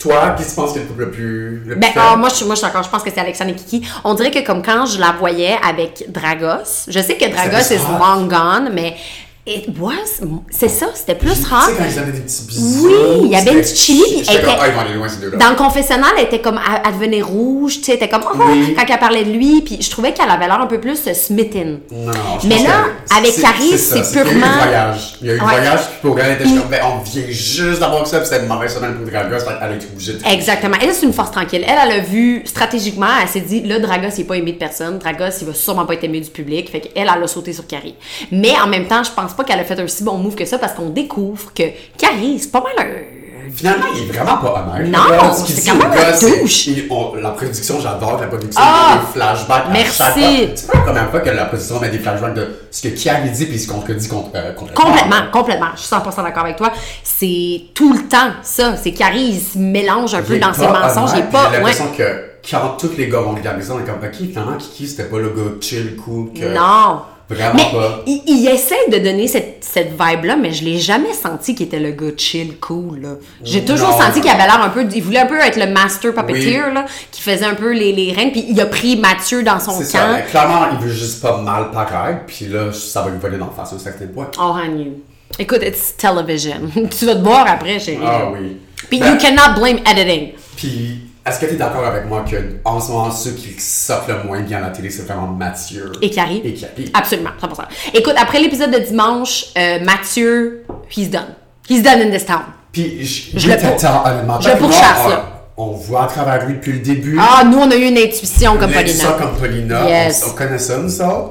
Toi, 0.01 0.35
qui 0.39 0.45
tu 0.45 0.55
penses 0.57 0.73
que 0.73 0.79
le 0.81 0.85
couple 0.87 1.01
le 1.03 1.11
plus. 1.11 1.51
Le 1.65 1.71
plus 1.73 1.77
Ben, 1.77 1.91
faible? 1.93 2.05
ah, 2.09 2.17
moi, 2.17 2.29
je 2.29 2.45
moi, 2.45 2.55
je 2.55 2.61
suis 2.61 2.67
d'accord. 2.67 2.83
Je 2.83 2.89
pense 2.89 3.03
que 3.03 3.11
c'est 3.11 3.21
Alexandre 3.21 3.51
et 3.51 3.55
Kiki. 3.55 3.87
On 4.05 4.15
dirait 4.15 4.31
que 4.31 4.45
comme 4.45 4.63
quand 4.63 4.87
je 4.87 4.99
la 4.99 5.13
voyais 5.13 5.57
avec 5.65 6.07
Dragos, 6.11 6.87
je 6.89 6.99
sais 7.01 7.17
que 7.17 7.31
Dragos 7.31 7.73
is 7.73 7.79
hot. 7.79 7.99
long 7.99 8.27
gone, 8.27 8.71
mais 8.73 8.97
it 9.45 9.67
was, 9.81 10.21
c'est 10.51 10.69
ça, 10.69 10.87
c'était 10.95 11.17
plus 11.17 11.41
Tu 11.41 11.47
rare. 11.47 11.67
sais, 11.67 11.73
quand 11.77 11.85
ils 11.89 11.95
donnaient 11.97 12.13
des 12.13 12.21
petits 12.21 12.45
bisous. 12.47 12.87
Oui, 12.87 12.93
il 13.25 13.31
y 13.31 13.37
avait 13.37 13.53
une 13.53 13.61
petite 13.61 13.77
puis 13.77 14.01
elle 14.29 14.37
était- 14.37 14.95
loin, 14.95 15.09
ces 15.09 15.21
deux-là. 15.21 15.37
Dans 15.37 15.51
le 15.51 15.57
confessionnal, 15.57 16.11
elle 16.17 16.25
était 16.27 16.41
comme, 16.41 16.61
elle, 16.65 16.83
elle 16.87 16.93
devenait 16.95 17.23
rouge, 17.23 17.79
tu 17.79 17.83
sais, 17.85 17.93
elle 17.93 17.97
était 17.97 18.09
comme, 18.09 18.23
oh, 18.33 18.37
Oui. 18.51 18.75
quand 18.79 18.85
elle 18.89 18.99
parlait 19.01 19.25
de 19.25 19.33
lui, 19.33 19.63
puis 19.63 19.79
je 19.81 19.91
trouvais 19.91 20.13
qu'elle 20.13 20.31
avait 20.31 20.47
l'air 20.47 20.61
un 20.61 20.67
peu 20.67 20.79
plus 20.81 20.99
euh, 21.09 21.15
smitten. 21.15 21.81
Non, 21.91 22.13
je 22.41 22.47
Mais 22.47 22.63
là, 22.63 22.85
avec 23.17 23.35
Carrie, 23.41 23.77
c'est 23.79 24.03
qu'il 24.03 24.15
y 24.17 24.19
a 24.19 24.23
eu 24.23 24.29
purement- 24.29 24.47
un 24.47 24.63
voyage. 24.63 25.17
Il 25.21 25.27
y 25.27 25.31
a 25.31 25.35
eu 25.35 25.39
Ouais. 25.41 25.45
voyage, 25.45 25.81
puis 25.81 25.99
pour 26.03 26.21
elle, 26.21 26.37
elle 26.41 26.47
était 26.47 26.61
comme, 26.61 26.71
ben, 26.71 26.81
on 26.85 27.03
vient 27.03 27.23
juste 27.29 27.81
d'avoir 27.81 28.07
ça, 28.07 28.19
puis 28.21 28.29
c'était 28.29 28.43
une 28.43 28.49
mauvaise 28.49 28.73
semaine 28.75 28.95
pour 28.95 29.07
Dragos, 29.11 29.45
qu'elle 29.45 29.57
a 29.71 29.75
été 29.75 29.87
obligée 29.93 30.13
de. 30.15 30.21
Exactement. 30.31 30.77
Elle, 30.81 30.95
c'est 30.95 31.07
une 31.07 31.13
force 31.13 31.33
tranquille. 31.33 31.65
Elle, 31.67 31.79
elle 31.91 31.99
a 31.99 32.01
vu 32.01 32.43
stratégiquement, 32.45 33.07
elle 33.21 33.29
s'est 33.29 33.41
dit, 33.41 33.63
là, 33.63 33.81
Dragos, 33.81 34.09
il 34.17 34.21
est 34.21 34.25
pas 34.25 34.37
aimé 34.37 34.53
de 34.53 34.59
personne. 34.59 34.99
Dragos, 34.99 35.37
il 35.41 35.47
va 35.49 35.55
sûrement 35.55 35.85
pas 35.85 35.95
être 35.95 36.05
aimé 36.05 36.21
du 36.21 36.31
public. 36.31 36.71
Fait 36.71 36.81
qu'elle, 36.81 36.93
elle 37.13 37.23
a 37.25 37.27
sauté 37.27 37.53
sur 37.53 37.67
Carrie. 37.67 37.95
Mais 38.31 38.53
en 38.63 38.69
même 38.69 38.87
temps, 38.87 39.03
je 39.03 39.11
pense 39.11 39.32
pas 39.35 39.45
qu'elle 39.45 39.61
a 39.61 39.65
fait 39.65 39.79
un 39.79 39.87
si 39.87 40.05
bon 40.05 40.17
move 40.19 40.35
que 40.35 40.45
ça 40.45 40.59
parce 40.59 40.73
qu'on 40.75 40.91
découvre 40.91 41.53
que 41.55 41.63
Carrie, 41.99 42.39
c'est 42.39 42.51
pas 42.51 42.61
mal 42.63 42.73
un. 42.87 43.23
Finalement, 43.55 43.87
il 43.95 44.05
est 44.05 44.13
vraiment 44.13 44.39
pas 44.39 44.65
honnête. 44.75 44.89
Non, 44.91 45.35
ce 45.35 45.47
c'est 45.53 45.61
dit 45.61 45.69
quand 45.69 45.75
même 45.75 45.91
un 45.93 46.19
douche. 46.43 46.69
on- 46.89 47.15
La 47.17 47.31
production, 47.31 47.81
j'adore 47.81 48.19
la 48.21 48.29
production 48.29 48.61
Ah! 48.65 48.99
des 49.01 49.13
flashbacks. 49.13 49.65
à 49.67 49.71
Merci. 49.71 49.99
chaque 49.99 50.13
fois. 50.15 50.23
C'est 50.55 50.67
pas 50.69 50.79
la 50.79 50.81
première 50.85 51.11
fois 51.11 51.21
que 51.21 51.31
la 51.31 51.45
production 51.47 51.81
met 51.81 51.91
des 51.91 51.99
flashbacks 51.99 52.35
de 52.35 52.49
ce 52.71 52.89
que 52.89 52.95
Kiari 52.95 53.31
dit, 53.31 53.45
puis 53.47 53.57
il 53.57 53.61
se 53.61 53.69
contredit 53.69 54.09
contre, 54.09 54.31
euh, 54.37 54.53
complètement. 54.55 54.85
Complètement, 54.85 55.17
complètement. 55.33 55.67
Je 55.75 55.81
suis 55.81 55.89
100% 55.89 56.23
d'accord 56.23 56.45
avec 56.45 56.57
toi. 56.57 56.73
C'est 57.03 57.61
tout 57.75 57.93
le 57.93 58.09
temps 58.09 58.31
ça. 58.43 58.77
C'est 58.77 58.93
Carrie, 58.93 59.33
il 59.35 59.41
se 59.41 59.59
mélange 59.59 60.15
un 60.15 60.21
Il 60.21 60.25
peu 60.25 60.39
dans 60.39 60.55
ses 60.55 60.67
pas 60.67 60.89
mensonges. 60.89 61.11
Pas. 61.31 61.49
J'ai 61.51 61.51
ouais. 61.51 61.57
l'impression 61.59 61.89
que 61.97 62.25
quand 62.49 62.77
tous 62.79 62.93
les 62.97 63.09
gars 63.09 63.21
vont 63.21 63.35
regarder 63.35 63.63
ça, 63.63 63.75
on 63.75 63.81
est 63.81 63.85
comme, 63.85 63.97
ok, 64.03 64.15
finalement, 64.17 64.57
Kiki, 64.57 64.87
c'était 64.89 65.05
pas 65.05 65.19
le 65.19 65.29
gars 65.31 65.51
chill, 65.61 65.97
cool, 65.97 66.33
que. 66.33 66.47
Non. 66.55 67.03
Vraiment 67.33 67.55
Mais 67.55 67.71
pas. 67.73 68.03
il, 68.07 68.23
il 68.27 68.49
essaie 68.49 68.89
de 68.91 68.99
donner 68.99 69.27
cette, 69.29 69.59
cette 69.65 69.91
vibe-là, 69.91 70.37
mais 70.37 70.53
je 70.53 70.65
l'ai 70.65 70.79
jamais 70.79 71.13
senti 71.13 71.55
qu'il 71.55 71.67
était 71.67 71.79
le 71.81 71.91
gars 71.93 72.13
chill, 72.17 72.59
cool. 72.59 73.01
là. 73.01 73.09
J'ai 73.45 73.65
toujours 73.65 73.91
Non. 73.91 74.01
senti 74.01 74.21
qu'il 74.21 74.31
avait 74.31 74.45
l'air 74.45 74.61
un 74.63 74.69
peu. 74.71 74.87
Il 74.95 75.03
voulait 75.03 75.21
un 75.21 75.27
peu 75.27 75.39
être 75.41 75.59
le 75.59 75.67
master 75.73 76.13
puppeteer, 76.15 76.63
Oui. 76.69 76.75
là, 76.75 76.85
qui 77.11 77.21
faisait 77.23 77.45
un 77.45 77.55
peu 77.55 77.73
les, 77.73 77.93
les 77.93 78.13
règnes, 78.13 78.33
puis 78.33 78.45
il 78.49 78.61
a 78.61 78.67
pris 78.67 78.97
Mathieu 78.97 79.43
dans 79.43 79.59
son 79.61 79.81
ça. 79.83 79.99
camp. 79.99 80.31
clairement, 80.31 80.67
il 80.73 80.87
veut 80.87 80.93
juste 80.93 81.21
pas 81.23 81.39
mal 81.39 81.71
paraître, 81.71 82.21
puis 82.27 82.47
là, 82.49 82.73
ça 82.73 83.03
va 83.03 83.11
lui 83.11 83.19
voler 83.19 83.39
d'en 83.39 83.51
face 83.51 83.73
un 83.73 83.79
certain 83.79 84.07
point. 84.07 84.31
Oh, 84.39 84.55
honey. 84.57 84.93
Écoute, 85.39 85.63
it's 85.63 85.97
television. 85.97 86.61
tu 86.99 87.07
vas 87.07 87.15
te 87.15 87.21
boire 87.21 87.47
après, 87.49 87.79
chérie. 87.79 87.99
Ah 88.05 88.29
oui. 88.33 88.59
Puis 88.91 88.99
Ben, 88.99 89.13
you 89.13 89.19
cannot 89.19 89.59
blame 89.59 89.79
editing. 89.87 90.33
Puis, 90.57 91.01
est-ce 91.25 91.39
que 91.41 91.47
tu 91.47 91.53
es 91.53 91.57
d'accord 91.57 91.85
avec 91.87 92.07
moi 92.07 92.25
que 92.29 92.37
en 92.65 92.81
ce 92.81 92.91
moment, 92.91 93.11
ceux 93.11 93.31
qui 93.33 93.55
sortent 93.61 94.09
le 94.09 94.25
moins 94.25 94.41
bien 94.41 94.59
à 94.59 94.63
la 94.63 94.71
télé, 94.71 94.91
c'est 94.91 95.03
vraiment 95.07 95.29
Mathieu 95.29 95.93
Et 96.03 96.11
Carrie. 96.11 96.43
Et 96.45 96.55
Carrie. 96.55 96.91
Absolument, 96.95 97.31
100%. 97.41 97.63
Écoute, 97.95 98.15
après 98.17 98.41
l'épisode 98.41 98.73
de 98.73 98.79
dimanche, 98.79 99.47
euh, 99.57 99.79
Mathieu, 99.85 100.65
he's 100.97 101.11
done. 101.11 101.35
He's 101.69 101.83
done 101.83 102.01
in 102.01 102.11
this 102.11 102.27
town. 102.27 102.43
Puis, 102.73 103.05
je, 103.37 103.49
le 103.49 103.57
t'attends, 103.57 104.05
honnêtement. 104.05 104.41
je 104.41 104.51
pourchasse, 104.57 105.09
là. 105.09 105.29
On, 105.59 105.73
voit 105.73 106.05
à 106.05 106.07
travers 106.07 106.47
lui 106.47 106.55
depuis 106.55 106.73
le 106.73 106.79
début. 106.79 107.19
Ah, 107.21 107.45
nous, 107.45 107.59
on 107.59 107.71
a 107.71 107.77
eu 107.77 107.85
une 107.85 107.99
intuition 107.99 108.57
comme 108.57 108.73
Paulina. 108.73 109.13
comme 109.13 109.37
Paulina. 109.37 109.87
Yes. 109.89 110.23
Mm-hmm. 110.23 110.27
On, 110.27 110.31
on 110.31 110.35
connaît 110.35 110.59
ça, 110.59 110.79
nous 110.79 110.89
ça. 110.89 111.29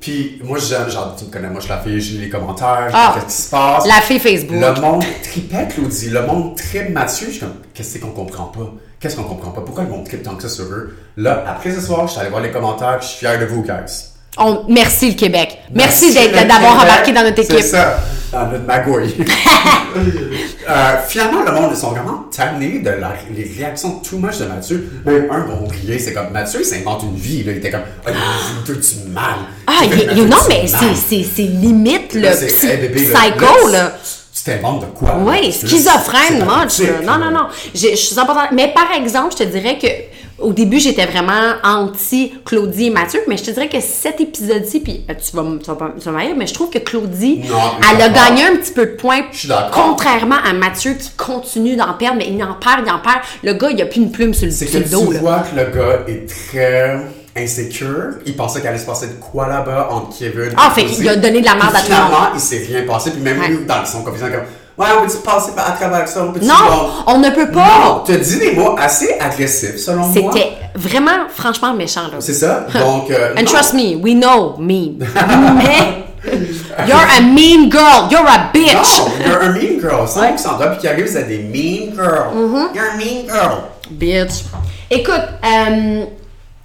Puis, 0.00 0.40
moi, 0.44 0.56
j'aime, 0.58 0.88
genre, 0.88 1.14
tu 1.18 1.24
me 1.26 1.30
connais, 1.30 1.48
moi, 1.48 1.60
je 1.60 1.68
la 1.68 1.78
fais, 1.78 1.98
je 2.00 2.12
lis 2.12 2.18
les 2.18 2.28
commentaires, 2.30 2.86
je 2.88 2.94
Ah. 2.94 3.12
sais 3.14 3.20
qu'est-ce 3.20 3.36
qui 3.36 3.42
se 3.42 3.50
passe. 3.50 3.86
La 3.86 4.00
fille 4.00 4.20
Facebook. 4.20 4.56
Le 4.58 4.80
monde 4.80 5.04
tripait, 5.22 5.68
Claudie. 5.68 6.10
Le 6.10 6.22
monde 6.22 6.56
tripe 6.56 6.90
Mathieu. 6.90 7.26
Je 7.26 7.32
suis 7.32 7.40
comme, 7.40 7.54
qu'est-ce 7.74 7.98
qu'on 7.98 8.12
comprend 8.12 8.44
pas? 8.44 8.72
Qu'est-ce 9.00 9.14
qu'on 9.16 9.22
comprend 9.24 9.50
pas? 9.50 9.60
Pourquoi 9.60 9.84
le 9.84 9.90
monde 9.90 10.04
tripe 10.06 10.22
tant 10.24 10.34
que 10.34 10.42
ça 10.42 10.48
sur 10.48 10.64
eux? 10.64 10.96
Là, 11.16 11.44
après 11.46 11.72
ce 11.72 11.80
soir, 11.80 12.06
je 12.06 12.12
suis 12.12 12.20
allé 12.20 12.30
voir 12.30 12.42
les 12.42 12.50
commentaires, 12.50 12.98
je 13.00 13.06
suis 13.06 13.18
fier 13.18 13.38
de 13.38 13.44
vous, 13.46 13.62
guys. 13.62 14.06
On- 14.36 14.64
merci 14.68 15.10
le 15.10 15.16
Québec. 15.16 15.58
Merci, 15.74 16.12
d'avoir 16.14 16.74
embarqué 16.82 17.12
dans 17.12 17.22
notre 17.22 17.40
équipe. 17.40 17.56
C'est 17.56 17.62
ça, 17.62 17.98
dans 18.32 18.46
notre 18.46 18.64
magouille. 18.66 19.14
Euh, 20.70 20.96
finalement, 21.08 21.42
le 21.44 21.50
monde, 21.52 21.70
ils 21.72 21.78
sont 21.78 21.90
vraiment 21.92 22.26
tannés 22.30 22.80
de 22.80 22.90
la- 22.90 23.14
les 23.34 23.50
réactions 23.56 24.00
too 24.00 24.18
much 24.18 24.38
de 24.38 24.44
Mathieu. 24.44 24.86
Même 25.06 25.26
un 25.30 25.40
bon 25.40 25.66
rier, 25.66 25.98
c'est 25.98 26.12
comme 26.12 26.30
Mathieu, 26.30 26.60
il 26.60 26.64
s'invente 26.66 27.02
une 27.04 27.16
vie. 27.16 27.42
Là. 27.42 27.52
Il 27.52 27.58
était 27.58 27.70
comme, 27.70 27.80
ah, 28.06 28.10
il 28.10 28.66
veut 28.74 28.78
du 28.78 29.10
mal. 29.10 29.22
Ah, 29.66 29.72
Il 29.84 30.18
il- 30.18 30.24
non, 30.28 30.36
mais 30.48 30.66
c'est- 30.66 31.42
limite 31.42 32.12
le 32.12 32.28
psy- 32.30 32.66
hey, 32.66 32.76
bébé, 32.76 33.00
psycho, 33.14 33.68
là. 33.70 33.92
T'inventes 34.56 34.80
de 34.80 34.86
quoi? 34.98 35.16
Oui, 35.24 35.52
schizophrène, 35.52 36.38
là. 36.40 36.66
Non, 37.04 37.18
non, 37.24 37.30
non. 37.30 37.46
Je 37.74 37.94
suis 37.96 38.14
100%. 38.16 38.48
Mais 38.52 38.72
par 38.74 38.92
exemple, 38.96 39.32
je 39.38 39.44
te 39.44 39.48
dirais 39.48 39.78
que 39.80 39.86
au 40.40 40.52
début, 40.52 40.78
j'étais 40.78 41.04
vraiment 41.04 41.54
anti 41.64 42.32
Claudie 42.44 42.86
et 42.86 42.90
Mathieu, 42.90 43.20
mais 43.26 43.36
je 43.36 43.42
te 43.42 43.50
dirais 43.50 43.68
que 43.68 43.80
cet 43.80 44.20
épisode-ci, 44.20 44.78
puis 44.78 45.04
euh, 45.10 45.14
tu 45.14 45.36
vas, 45.36 45.44
tu 46.00 46.10
vas, 46.10 46.22
mais 46.36 46.46
je 46.46 46.54
trouve 46.54 46.70
que 46.70 46.78
Claudie, 46.78 47.40
Non, 47.50 47.56
elle 47.92 48.00
a 48.02 48.08
gagné 48.08 48.44
un 48.44 48.54
petit 48.56 48.70
peu 48.72 48.86
de 48.86 48.92
points, 48.92 49.22
Je 49.32 49.38
suis 49.38 49.48
d'accord. 49.48 49.70
contrairement 49.88 50.36
à 50.48 50.52
Mathieu 50.52 50.94
qui 50.94 51.10
continue 51.16 51.74
d'en 51.74 51.92
perdre, 51.94 52.18
mais 52.18 52.28
il 52.28 52.40
en 52.40 52.54
perd, 52.54 52.82
il 52.86 52.92
en 52.92 53.00
perd. 53.00 53.16
Le 53.42 53.54
gars, 53.54 53.70
il 53.72 53.82
a 53.82 53.86
plus 53.86 54.00
une 54.00 54.12
plume 54.12 54.32
sur 54.32 54.46
le, 54.46 54.52
C'est 54.52 54.66
que 54.66 54.88
dos. 54.88 55.06
tu 55.08 55.14
là. 55.14 55.18
vois 55.20 55.38
que 55.40 55.56
le 55.56 55.64
gars 55.76 55.98
est 56.06 56.28
très 56.28 57.00
insécure. 57.38 58.14
Il 58.26 58.36
pensait 58.36 58.60
qu'il 58.60 58.68
allait 58.68 58.78
se 58.78 58.86
passer 58.86 59.06
de 59.08 59.12
quoi 59.14 59.46
là-bas 59.48 59.88
entre 59.90 60.16
Kevin 60.18 60.50
Ah, 60.56 60.70
et 60.76 60.80
fait 60.80 60.86
qu'il 60.86 61.08
a 61.08 61.16
donné 61.16 61.40
de 61.40 61.46
la 61.46 61.54
merde 61.54 61.74
à 61.74 61.80
tout 61.80 61.90
le 61.90 61.94
monde. 61.96 62.04
Finalement, 62.06 62.28
il 62.34 62.40
s'est 62.40 62.62
rien 62.68 62.82
passé. 62.86 63.10
Puis 63.10 63.20
même 63.20 63.40
Ouais. 63.40 63.48
lui, 63.48 63.64
dans 63.66 63.84
son 63.84 64.02
confession, 64.02 64.28
comme 64.28 64.42
Ouais, 64.78 64.86
on 64.96 65.04
peut-tu 65.06 65.18
passer 65.18 65.50
à 65.56 65.72
travers 65.72 66.06
ça? 66.06 66.22
On 66.24 66.32
peut 66.32 66.38
Non, 66.40 66.54
on 67.08 67.18
ne 67.18 67.30
peut 67.30 67.50
pas. 67.50 67.80
Non, 67.84 68.02
t'as 68.06 68.16
dit 68.16 68.38
des 68.38 68.52
mots 68.52 68.76
assez 68.78 69.12
agressifs, 69.18 69.76
selon 69.78 70.06
moi. 70.06 70.30
C'était 70.32 70.52
vraiment, 70.76 71.26
franchement 71.34 71.74
méchant, 71.74 72.02
là. 72.02 72.18
C'est 72.20 72.32
ça? 72.34 72.64
Donc. 72.72 73.10
euh, 73.10 73.32
And 73.36 73.40
non. 73.40 73.44
trust 73.46 73.74
me, 73.74 73.96
we 73.96 74.14
know 74.14 74.54
me. 74.58 74.92
Mais 75.56 76.04
you're 76.86 76.96
a 76.96 77.20
mean 77.22 77.68
girl. 77.68 78.08
You're 78.08 78.24
a 78.28 78.50
bitch. 78.54 78.98
Non, 79.00 79.26
you're 79.26 79.42
a 79.42 79.48
mean 79.52 79.80
girl. 79.80 80.06
100%. 80.06 80.42
Toi, 80.58 80.66
puis 80.68 80.78
qui 80.78 80.86
arrive, 80.88 81.08
c'est 81.08 81.24
des 81.24 81.38
mean 81.38 81.92
girls. 81.96 82.32
Mm-hmm. 82.36 82.74
You're 82.76 82.90
a 82.92 82.96
mean 82.96 83.26
girl. 83.26 83.58
Bitch. 83.90 84.44
Écoute, 84.90 85.14
euh, 85.44 86.04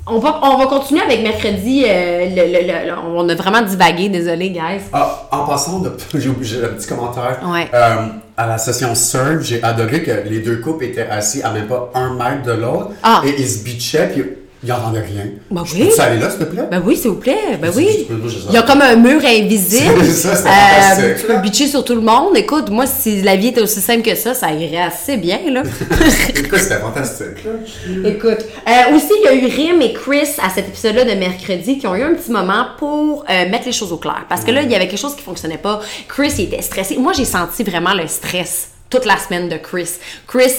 on, 0.08 0.20
va, 0.20 0.40
on 0.44 0.58
va 0.58 0.66
continuer 0.68 1.02
avec 1.02 1.22
mercredi. 1.24 1.86
euh, 1.88 2.26
le- 2.30 2.88
le- 2.88 2.94
on 3.16 3.28
a 3.30 3.36
vraiment 3.36 3.62
divagué, 3.62 4.10
désolé, 4.10 4.50
guys. 4.50 4.82
Ah, 4.92 5.28
en 5.32 5.46
passant, 5.46 5.82
j'ai 6.14 6.30
j'ai 6.42 6.64
un 6.64 6.70
petit 6.70 6.88
commentaire. 6.88 7.40
Ouais. 7.46 7.68
Euh, 7.74 7.96
à 8.36 8.48
la 8.48 8.58
session 8.58 8.96
Surf, 8.96 9.42
j'ai 9.44 9.62
adoré 9.64 10.04
que 10.04 10.12
les 10.28 10.40
deux 10.40 10.58
couples 10.58 10.86
étaient 10.86 11.08
assis 11.08 11.42
à 11.44 11.52
même 11.52 11.68
pas 11.68 11.92
un 11.94 12.14
mètre 12.16 12.44
de 12.44 12.52
l'autre. 12.54 12.92
Ah. 13.04 13.22
Et 13.26 13.36
ils 13.40 13.48
se 13.48 13.64
bitchaient, 13.64 14.10
puis 14.14 14.24
ils 14.64 14.70
n'entendaient 14.70 15.02
rien. 15.02 15.26
Ben 15.52 15.64
oui. 15.74 15.88
peux-tu 15.90 16.00
aller 16.02 16.20
là, 16.20 16.30
s'il 16.30 16.40
te 16.40 16.44
plaît? 16.46 16.64
Ben 16.72 16.82
oui, 16.86 16.96
s'il 16.96 17.10
vous 17.10 17.18
plaît. 17.18 17.58
Ben 17.62 17.72
oui. 17.76 18.06
peux-. 18.08 18.22
Il 18.50 18.54
y 18.54 18.58
a 18.58 18.62
comme 18.62 18.82
un 18.82 18.96
mur 18.96 19.22
invisible. 19.26 20.06
Ça, 20.10 20.30
Euh, 20.34 21.16
Tu 21.20 21.26
peux 21.28 21.38
bitcher 21.40 21.68
sur 21.68 21.84
tout 21.84 21.96
le 21.96 22.02
monde. 22.02 22.36
Écoute, 22.38 22.70
moi, 22.70 22.86
si 22.88 23.22
la 23.22 23.36
vie 23.36 23.48
était 23.48 23.62
aussi 23.62 23.82
simple 23.82 24.02
que 24.04 24.16
ça, 24.16 24.34
ça 24.34 24.52
irait 24.52 24.82
assez 24.84 25.18
bien, 25.18 25.40
là. 25.52 25.64
Écoute, 26.36 26.60
c'était 26.60 26.80
fantastique. 26.80 27.44
là. 27.46 28.10
Écoute, 28.10 28.40
euh, 28.68 28.96
aussi, 28.96 29.12
il 29.22 29.26
y 29.26 29.28
a 29.28 29.34
eu 29.34 29.46
Rim 29.48 29.82
et 29.82 29.94
Chris 29.94 30.30
à 30.42 30.50
cet 30.50 30.68
épisode-là 30.70 31.04
de 31.06 31.20
mercredi 31.20 31.78
qui 31.78 31.86
ont 31.88 31.96
eu 31.96 32.04
un 32.04 32.14
petit 32.14 32.32
moment 32.32 32.66
pour 32.78 33.26
euh, 33.30 33.50
mettre 33.50 33.66
les 33.66 33.72
choses 33.74 33.92
au 33.92 33.98
clair. 33.98 34.26
Parce 34.30 34.44
que 34.44 34.52
là, 34.52 34.62
il 34.62 34.72
y 34.72 34.76
avait 34.76 34.88
quelque 34.88 35.00
chose 35.00 35.16
qui 35.16 35.24
fonctionnait 35.24 35.58
pas. 35.58 35.82
Chris, 36.08 36.34
il 36.38 36.46
était 36.46 36.62
stressé. 36.62 36.98
Moi, 36.98 37.12
j'ai 37.14 37.26
senti 37.26 37.64
vraiment 37.64 37.94
le 37.94 38.08
stress 38.08 38.70
toute 38.90 39.06
la 39.06 39.18
semaine 39.18 39.50
de 39.50 39.58
Chris. 39.58 39.90
Chris 40.28 40.52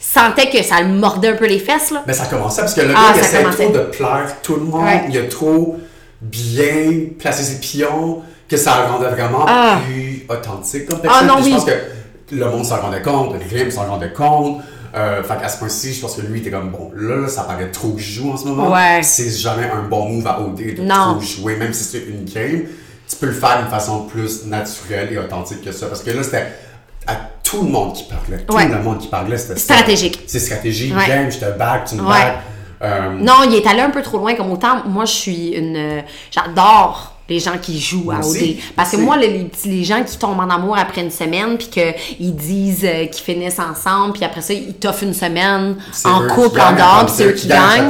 sentait 0.00 0.48
que 0.50 0.62
ça 0.62 0.80
le 0.80 0.88
mordait 0.88 1.28
un 1.28 1.36
peu 1.36 1.46
les 1.46 1.58
fesses, 1.58 1.90
là. 1.90 2.02
Mais 2.06 2.12
ça 2.14 2.26
commençait 2.26 2.62
parce 2.62 2.74
que 2.74 2.80
le 2.80 2.94
Ah, 2.96 3.12
gars, 3.12 3.18
il 3.18 3.20
essaie 3.20 3.42
trop 3.64 3.72
de 3.72 3.78
plaire 3.90 4.36
tout 4.42 4.54
le 4.56 4.62
monde. 4.62 4.82
Ouais. 4.84 5.04
Il 5.10 5.18
a 5.18 5.24
trop 5.24 5.78
bien 6.20 7.08
placé 7.18 7.42
ses 7.42 7.60
pions 7.60 8.22
que 8.48 8.56
ça 8.56 8.84
le 8.86 8.92
rendait 8.92 9.08
vraiment 9.10 9.44
Ah. 9.48 9.80
plus 9.86 10.26
authentique 10.28 10.86
comme 10.86 10.98
Ah, 11.04 11.06
personne. 11.08 11.26
non, 11.28 11.34
oui. 11.42 11.50
Je 11.50 11.54
pense 11.56 11.64
que 11.64 12.34
le 12.36 12.44
monde 12.46 12.64
s'en 12.64 12.80
rendait 12.80 13.02
compte, 13.02 13.34
Rim 13.50 13.70
s'en 13.70 13.84
rendait 13.86 14.12
compte. 14.12 14.60
Euh, 14.92 15.22
fait 15.22 15.36
qu'à 15.40 15.48
ce 15.48 15.58
point-ci, 15.58 15.94
je 15.94 16.00
pense 16.00 16.16
que 16.16 16.22
lui 16.22 16.40
était 16.40 16.50
comme 16.50 16.70
bon, 16.70 16.90
là, 16.96 17.14
là, 17.16 17.28
ça 17.28 17.42
paraît 17.44 17.70
trop 17.70 17.94
joue 17.96 18.32
en 18.32 18.36
ce 18.36 18.44
moment. 18.46 18.72
Ouais. 18.72 19.00
C'est 19.04 19.30
jamais 19.30 19.70
un 19.70 19.82
bon 19.82 20.08
move 20.08 20.26
à 20.26 20.40
OD 20.40 20.74
de 20.74 20.82
Non. 20.82 21.12
trop 21.12 21.20
jouer, 21.20 21.54
même 21.56 21.72
si 21.72 21.84
c'est 21.84 22.04
une 22.08 22.24
game. 22.24 22.62
Tu 23.08 23.16
peux 23.16 23.26
le 23.26 23.32
faire 23.32 23.58
d'une 23.60 23.70
façon 23.70 24.00
plus 24.06 24.46
naturelle 24.46 25.08
et 25.12 25.18
authentique 25.18 25.62
que 25.62 25.70
ça. 25.72 25.86
Parce 25.86 26.02
que 26.02 26.10
là, 26.10 26.22
c'était 26.24 26.46
à 27.06 27.14
tout 27.50 27.62
le 27.62 27.68
monde 27.70 27.92
qui 27.94 28.04
parlait. 28.04 28.44
Tout 28.46 28.54
Ouais. 28.54 28.68
le 28.68 28.82
monde 28.82 28.98
qui 28.98 29.08
parlait, 29.08 29.36
c'était. 29.36 29.58
Stratégique. 29.58 30.20
C'est 30.26 30.38
stratégie, 30.38 30.92
Ouais. 30.94 31.30
je 31.30 31.38
te 31.38 31.58
back, 31.58 31.86
tu 31.86 31.96
me 31.96 32.02
back. 32.06 32.38
Euh, 32.82 33.10
Non, 33.18 33.42
il 33.44 33.54
est 33.54 33.66
allé 33.66 33.80
un 33.80 33.90
peu 33.90 34.02
trop 34.02 34.18
loin. 34.18 34.34
Comme 34.34 34.50
autant, 34.52 34.82
moi, 34.86 35.04
je 35.04 35.12
suis 35.12 35.48
une. 35.48 35.76
euh, 35.76 36.00
J'adore 36.30 37.14
les 37.30 37.38
gens 37.38 37.56
qui 37.62 37.80
jouent 37.80 38.10
à 38.10 38.18
OD. 38.18 38.56
Parce 38.74 38.90
que 38.90 38.96
moi, 38.96 39.16
les, 39.16 39.48
les 39.64 39.84
gens 39.84 40.02
qui 40.02 40.18
tombent 40.18 40.40
en 40.40 40.50
amour 40.50 40.76
après 40.76 41.00
une 41.00 41.12
semaine, 41.12 41.56
puis 41.56 41.68
qu'ils 41.68 42.34
disent 42.34 42.84
euh, 42.84 43.06
qu'ils 43.06 43.22
finissent 43.22 43.60
ensemble, 43.60 44.14
puis 44.14 44.24
après 44.24 44.40
ça, 44.40 44.52
ils 44.52 44.74
t'offrent 44.74 45.04
une 45.04 45.14
semaine 45.14 45.76
en 46.04 46.26
couple, 46.26 46.60
en 46.60 46.72
dehors, 46.72 47.06
puis 47.06 47.14
c'est 47.16 47.26
eux 47.26 47.32
qui 47.32 47.46
gagnent. 47.46 47.88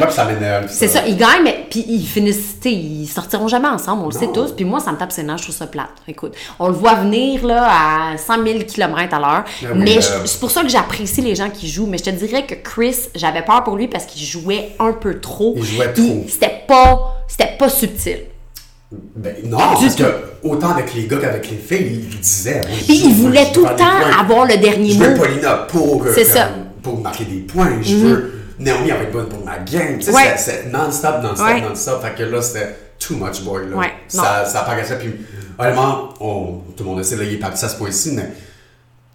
C'est 0.69 0.89
ça, 0.89 1.03
ils 1.07 1.17
gagnent, 1.17 1.43
mais 1.43 1.67
puis 1.71 1.85
ils 1.89 2.07
finissent, 2.07 2.57
ils 2.67 3.07
sortiront 3.07 3.49
jamais 3.49 3.69
ensemble, 3.69 4.03
on 4.03 4.07
le 4.07 4.13
sait 4.13 4.31
tous. 4.33 4.53
Puis 4.53 4.67
moi, 4.67 4.79
ça 4.79 4.93
me 4.93 4.99
tape 4.99 5.11
ses 5.11 5.23
nerfs, 5.23 5.39
je 5.39 5.45
trouve 5.45 5.57
ça 5.57 5.67
plate. 5.67 5.89
Écoute, 6.07 6.35
on 6.59 6.69
le 6.69 6.75
voit 6.75 6.95
venir 6.95 7.47
là 7.47 8.13
à 8.13 8.19
100 8.19 8.45
000 8.45 8.59
km 8.69 9.15
à 9.15 9.19
l'heure. 9.19 9.45
Ah 9.45 9.67
oui, 9.73 9.79
mais 9.79 10.01
c'est 10.01 10.39
pour 10.41 10.51
ça 10.51 10.63
que 10.63 10.69
j'apprécie 10.69 11.23
les 11.23 11.35
gens 11.35 11.49
qui 11.49 11.69
jouent. 11.69 11.87
Mais 11.87 11.97
je 11.97 12.05
te 12.05 12.11
dirais 12.11 12.45
que 12.45 12.55
Chris, 12.55 12.97
j'avais 13.15 13.43
peur 13.43 13.65
pour 13.65 13.77
lui 13.77 13.89
parce 13.89 14.05
qu'il 14.05 14.23
jouait 14.27 14.73
un 14.79 14.93
peu 14.93 15.19
trop. 15.19 15.55
Il 15.57 15.65
jouait 15.65 15.93
trop. 15.95 16.25
C'était 16.29 16.63
pas, 16.69 17.23
c'était 17.27 17.57
pas 17.59 17.71
subtil. 17.71 18.19
Ben, 18.93 19.37
non, 19.45 19.59
parce 19.59 19.95
que 19.95 20.03
autant 20.43 20.71
avec 20.71 20.93
les 20.95 21.07
gars 21.07 21.19
qu'avec 21.19 21.49
les 21.49 21.57
filles, 21.57 22.09
il 22.11 22.21
disait. 22.21 22.61
moi, 22.67 22.77
je 22.81 22.85
Puis 22.87 22.99
joue, 22.99 23.07
il 23.09 23.15
moi, 23.17 23.27
voulait 23.29 23.47
je 23.47 23.53
tout 23.53 23.65
le 23.65 23.77
temps 23.77 24.21
avoir 24.21 24.47
le 24.47 24.57
dernier 24.57 24.91
Je 24.91 24.99
veux 24.99 25.11
mot. 25.11 25.23
Paulina 25.23 25.55
pour, 25.69 26.05
euh, 26.07 26.13
ça. 26.25 26.47
comme, 26.47 26.65
pour 26.83 27.01
marquer 27.01 27.25
des 27.25 27.39
points. 27.41 27.71
Je 27.83 27.95
veux 27.97 28.33
Naomi 28.59 28.91
être 28.91 29.13
bonne 29.13 29.29
pour 29.29 29.45
ma 29.45 29.59
game. 29.59 29.99
Tu 29.99 30.07
sais, 30.07 30.13
Ouais. 30.13 30.35
c'est- 30.37 30.67
non-stop, 30.73 31.23
non-stop, 31.23 31.47
Ouais. 31.47 31.61
non-stop. 31.61 32.03
Fait 32.03 32.15
que 32.17 32.23
là, 32.29 32.43
c'était 32.43 32.75
too 32.99 33.15
much 33.15 33.43
boy. 33.43 33.71
Là. 33.71 33.77
Ouais, 33.77 33.93
Ça, 34.09 34.45
ça. 34.85 34.97
Puis 34.97 35.15
honnêtement, 35.59 36.09
on- 36.21 36.61
tout 36.77 36.83
le 36.83 36.91
monde 36.91 37.03
sait, 37.05 37.17
là, 37.17 37.23
il 37.25 37.35
est 37.35 37.39
parti 37.39 37.65
à 37.65 37.69
ce 37.69 37.77
point-ci, 37.77 38.13
mais 38.17 38.29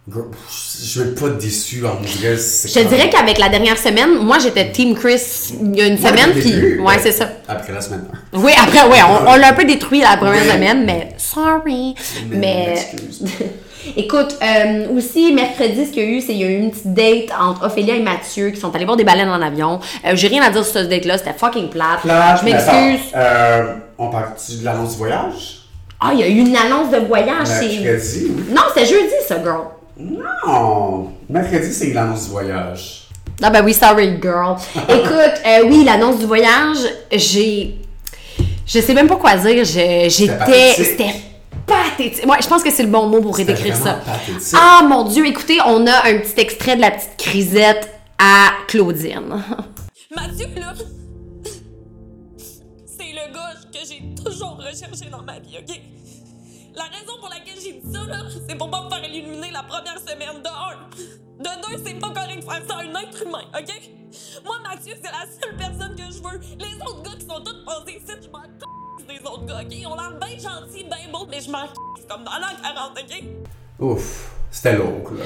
je 0.07 1.01
vais 1.01 1.15
pas 1.15 1.27
être 1.27 1.37
déçu 1.39 1.83
en 1.85 1.95
dirait. 2.01 2.35
Je 2.37 2.73
te 2.73 2.87
dirais 2.87 3.09
qu'avec 3.09 3.39
la 3.39 3.49
dernière 3.49 3.77
semaine, 3.77 4.19
moi 4.19 4.37
j'étais 4.39 4.71
Team 4.71 4.93
Chris 4.95 5.53
il 5.59 5.75
y 5.75 5.81
a 5.81 5.87
une 5.87 5.97
semaine, 5.97 6.31
puis 6.33 6.79
ouais, 6.79 6.99
c'est 7.01 7.11
ça. 7.11 7.29
Après 7.47 7.73
la 7.73 7.81
semaine. 7.81 8.05
Oui, 8.33 8.51
après, 8.55 8.87
ouais, 8.87 8.99
on, 9.03 9.31
on 9.31 9.35
l'a 9.35 9.49
un 9.49 9.53
peu 9.53 9.65
détruit 9.65 10.01
la 10.01 10.17
première 10.17 10.43
semaine, 10.43 10.85
mais 10.85 11.09
sorry. 11.17 11.95
Mais-. 12.29 12.75
Écoute, 13.97 14.35
euh, 14.41 14.87
aussi, 14.97 15.31
mercredi, 15.31 15.85
ce 15.85 15.91
qu'il 15.91 16.03
y 16.03 16.05
a 16.07 16.09
eu, 16.09 16.19
c'est 16.19 16.27
qu'il 16.33 16.37
y 16.37 16.43
a 16.43 16.47
eu 16.49 16.57
une 16.57 16.71
petite 16.71 16.91
date 16.95 17.29
entre 17.39 17.67
Ophélia 17.67 17.95
et 17.95 18.01
Mathieu 18.01 18.49
qui 18.49 18.59
sont 18.59 18.73
allés 18.75 18.85
voir 18.85 18.97
des 18.97 19.03
baleines 19.03 19.29
en 19.29 19.39
avion. 19.41 19.79
Euh, 20.05 20.15
J'ai 20.15 20.27
rien 20.27 20.41
à 20.41 20.49
dire 20.49 20.65
sur 20.65 20.81
ce 20.81 20.85
date-là, 20.87 21.19
c'était 21.19 21.33
fucking 21.37 21.69
plate. 21.69 22.01
Plage, 22.01 22.39
Je 22.39 22.45
m'excuse. 22.45 23.11
Euh, 23.15 23.75
on 23.99 24.09
parle 24.09 24.29
de 24.59 24.65
l'annonce 24.65 24.93
du 24.93 24.97
voyage? 24.97 25.59
Ah, 25.99 26.11
il 26.13 26.19
y 26.19 26.23
a 26.23 26.27
eu 26.27 26.39
une 26.39 26.55
annonce 26.55 26.89
de 26.91 26.97
voyage. 27.07 27.45
c'est- 27.45 27.79
Mercredi, 27.79 28.27
oui. 28.35 28.43
Non, 28.55 28.61
c'était 28.73 28.87
jeudi, 28.87 29.13
ça, 29.27 29.35
girl. 29.43 29.65
Non! 29.97 31.11
Mercredi, 31.29 31.71
c'est 31.73 31.93
l'annonce 31.93 32.25
du 32.25 32.31
voyage. 32.31 33.07
Ah, 33.41 33.49
ben 33.49 33.63
oui, 33.65 33.73
sorry, 33.73 34.17
girl. 34.21 34.55
Écoute, 34.89 35.41
euh, 35.45 35.63
oui, 35.67 35.83
l'annonce 35.83 36.19
du 36.19 36.25
voyage, 36.25 36.77
j'ai. 37.11 37.75
Je 38.65 38.79
sais 38.79 38.93
même 38.93 39.07
pas 39.07 39.15
quoi 39.17 39.35
dire. 39.37 39.63
je- 39.63 40.07
J'étais. 40.09 40.73
C'était 40.75 41.13
pathétique. 41.65 42.25
Ouais, 42.27 42.37
je 42.41 42.47
pense 42.47 42.63
que 42.63 42.71
c'est 42.71 42.83
le 42.83 42.89
bon 42.89 43.07
mot 43.07 43.21
pour 43.21 43.35
décrire 43.35 43.75
ça. 43.75 43.93
pathétique. 44.05 44.53
Ah 44.55 44.81
mon 44.87 45.03
Dieu, 45.03 45.25
écoutez, 45.25 45.57
on 45.65 45.85
a 45.87 46.07
un 46.07 46.17
petit 46.19 46.39
extrait 46.39 46.75
de 46.75 46.81
la 46.81 46.91
petite 46.91 47.17
crisette 47.17 47.89
à 48.17 48.49
Claudine. 48.67 49.43
Mathieu, 50.15 50.47
là, 50.57 50.73
c'est 52.85 53.03
le 53.11 53.33
gars 53.33 53.53
que 53.71 53.79
j'ai 53.87 54.23
toujours 54.23 54.57
recherché 54.57 55.09
dans 55.11 55.21
ma 55.23 55.39
vie, 55.39 55.57
OK? 55.59 55.79
La 56.75 56.83
raison 56.85 57.17
pour 57.19 57.29
laquelle 57.29 57.59
j'ai 57.61 57.73
dit 57.73 57.93
ça, 57.93 58.03
là, 58.03 58.23
c'est 58.47 58.57
pour 58.57 58.69
pas 58.69 58.83
me 58.83 58.89
faire 58.89 59.03
éliminer 59.03 59.51
la 59.51 59.63
première 59.63 59.97
semaine 59.99 60.41
de 60.43 60.49
un. 60.49 60.89
De 61.37 61.61
deux, 61.61 61.83
c'est 61.85 61.93
pas 61.99 62.09
correct 62.09 62.39
de 62.39 62.43
faire 62.43 62.61
ça 62.67 62.75
à 62.77 62.81
un 62.81 62.95
être 63.01 63.21
humain, 63.23 63.43
OK? 63.57 63.91
Moi, 64.43 64.59
Mathieu, 64.63 64.95
c'est 65.01 65.11
la 65.11 65.25
seule 65.25 65.57
personne 65.57 65.95
que 65.95 66.03
je 66.03 66.21
veux. 66.21 66.39
Les 66.59 66.75
autres 66.81 67.01
gars 67.03 67.15
qui 67.17 67.25
sont 67.25 67.41
tous 67.41 67.65
passés 67.65 68.01
ici, 68.03 68.13
je 68.21 68.29
m'en 68.29 68.43
c*** 68.43 68.47
des 69.07 69.25
autres 69.25 69.45
gars, 69.45 69.61
OK? 69.61 69.71
Ils 69.71 69.87
ont 69.87 69.95
l'air 69.95 70.11
bien 70.19 70.37
gentils, 70.37 70.83
bien 70.83 71.11
beaux, 71.11 71.25
mais 71.29 71.41
je 71.41 71.49
m'en 71.49 71.65
c*** 71.65 71.73
comme 72.09 72.23
dans 72.23 72.31
l'an 72.31 72.55
40, 72.61 72.99
OK? 72.99 73.23
Ouf, 73.79 74.35
c'était 74.51 74.77
lourd, 74.77 75.11
là. 75.13 75.25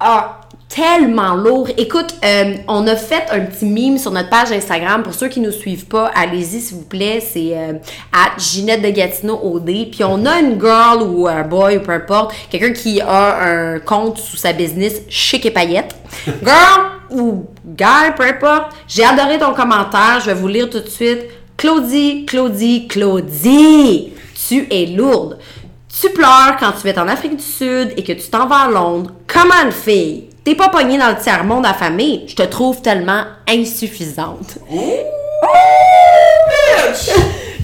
Ah, 0.00 0.40
tellement 0.68 1.34
lourd. 1.34 1.68
Écoute, 1.76 2.16
euh, 2.24 2.56
on 2.66 2.86
a 2.86 2.96
fait 2.96 3.24
un 3.30 3.40
petit 3.40 3.64
mime 3.64 3.96
sur 3.96 4.10
notre 4.10 4.28
page 4.28 4.50
Instagram. 4.50 5.02
Pour 5.02 5.14
ceux 5.14 5.28
qui 5.28 5.40
ne 5.40 5.46
nous 5.46 5.52
suivent 5.52 5.86
pas, 5.86 6.10
allez-y 6.14 6.60
s'il 6.60 6.78
vous 6.78 6.84
plaît. 6.84 7.20
C'est 7.20 7.56
euh, 7.56 7.74
à 8.12 8.36
Ginette 8.38 8.82
de 8.82 8.90
Gatineau 8.90 9.38
OD. 9.42 9.90
Puis 9.90 10.02
on 10.02 10.26
a 10.26 10.40
une 10.40 10.60
girl 10.60 11.02
ou 11.02 11.28
un 11.28 11.42
boy 11.42 11.76
ou 11.76 11.80
peu 11.80 11.92
importe, 11.92 12.34
quelqu'un 12.50 12.72
qui 12.72 13.00
a 13.00 13.40
un 13.44 13.78
compte 13.78 14.18
sous 14.18 14.36
sa 14.36 14.52
business 14.52 15.02
Chic 15.08 15.46
et 15.46 15.50
Paillettes. 15.50 15.94
Girl 16.26 16.90
ou 17.10 17.46
guy, 17.64 18.12
peu 18.16 18.24
importe. 18.24 18.74
J'ai 18.88 19.04
adoré 19.04 19.38
ton 19.38 19.54
commentaire. 19.54 20.20
Je 20.20 20.26
vais 20.26 20.34
vous 20.34 20.48
lire 20.48 20.68
tout 20.68 20.80
de 20.80 20.88
suite. 20.88 21.20
Claudie, 21.56 22.26
Claudie, 22.26 22.88
Claudie, 22.88 24.12
tu 24.48 24.66
es 24.70 24.86
lourde. 24.86 25.38
Tu 26.00 26.10
pleures 26.10 26.56
quand 26.58 26.72
tu 26.72 26.90
vas 26.90 27.02
en 27.02 27.08
Afrique 27.08 27.36
du 27.36 27.42
Sud 27.42 27.92
et 27.96 28.02
que 28.02 28.12
tu 28.12 28.28
t'en 28.28 28.46
vas 28.46 28.64
à 28.66 28.68
Londres. 28.68 29.10
Comment 29.26 29.62
une 29.64 29.72
fille? 29.72 30.28
T'es 30.44 30.54
pas 30.54 30.68
pognée 30.68 30.98
dans 30.98 31.08
le 31.08 31.16
tiers-monde 31.16 31.64
affamé. 31.64 32.24
Je 32.26 32.34
te 32.34 32.42
trouve 32.42 32.82
tellement 32.82 33.22
insuffisante. 33.48 34.58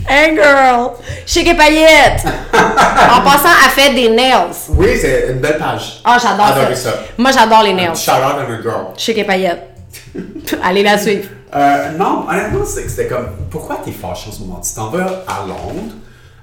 Hey 0.09 0.35
girl! 0.35 0.91
Chic 1.25 1.47
et 1.47 1.55
paillettes! 1.55 2.25
en 2.55 3.21
passant, 3.21 3.51
elle 3.65 3.71
fait 3.71 3.95
des 3.95 4.09
nails. 4.09 4.49
Oui, 4.71 4.89
c'est 5.01 5.29
une 5.31 5.39
belle 5.39 5.57
page. 5.59 6.01
Ah, 6.05 6.19
j'adore 6.21 6.49
ça. 6.49 6.75
ça. 6.75 6.91
Moi, 7.17 7.31
j'adore 7.31 7.63
les 7.63 7.73
nails. 7.75 7.95
Shout 7.95 8.11
out 8.11 8.41
à 8.41 8.63
girl. 8.63 8.87
Chic 8.97 9.17
et 9.19 9.25
paillettes. 9.25 9.69
Allez 10.65 10.83
la 10.83 10.99
suivre. 10.99 11.29
Euh, 11.55 11.93
non, 11.93 12.25
honnêtement, 12.29 12.65
c'est- 12.65 12.89
c'était 12.89 13.07
comme. 13.07 13.29
Pourquoi 13.51 13.77
t'es 13.85 13.93
fâché 13.93 14.31
en 14.31 14.33
ce 14.33 14.41
moment? 14.41 14.61
Tu 14.61 14.75
t'en 14.75 14.89
vas 14.89 15.23
à 15.29 15.47
Londres 15.47 15.95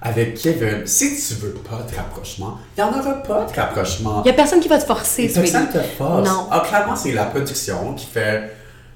avec 0.02 0.36
Kevin. 0.36 0.86
Si 0.86 1.16
tu 1.28 1.34
veux 1.42 1.52
pas 1.54 1.86
de 1.90 1.96
rapprochement, 1.96 2.58
il 2.78 2.84
n'y 2.84 2.90
en 2.90 2.94
aura 3.00 3.14
pas 3.24 3.46
de 3.46 3.60
rapprochement. 3.60 4.24
Y 4.26 4.30
a 4.30 4.34
personne 4.34 4.60
qui 4.60 4.68
va 4.68 4.78
te 4.80 4.86
forcer, 4.86 5.28
Personne 5.34 5.68
te 5.70 5.80
force. 5.98 6.28
Non. 6.28 6.48
Ah, 6.52 6.64
clairement, 6.68 6.96
c'est 6.96 7.12
la 7.14 7.26
production 7.26 7.94
qui 7.94 8.06
fait 8.06 8.52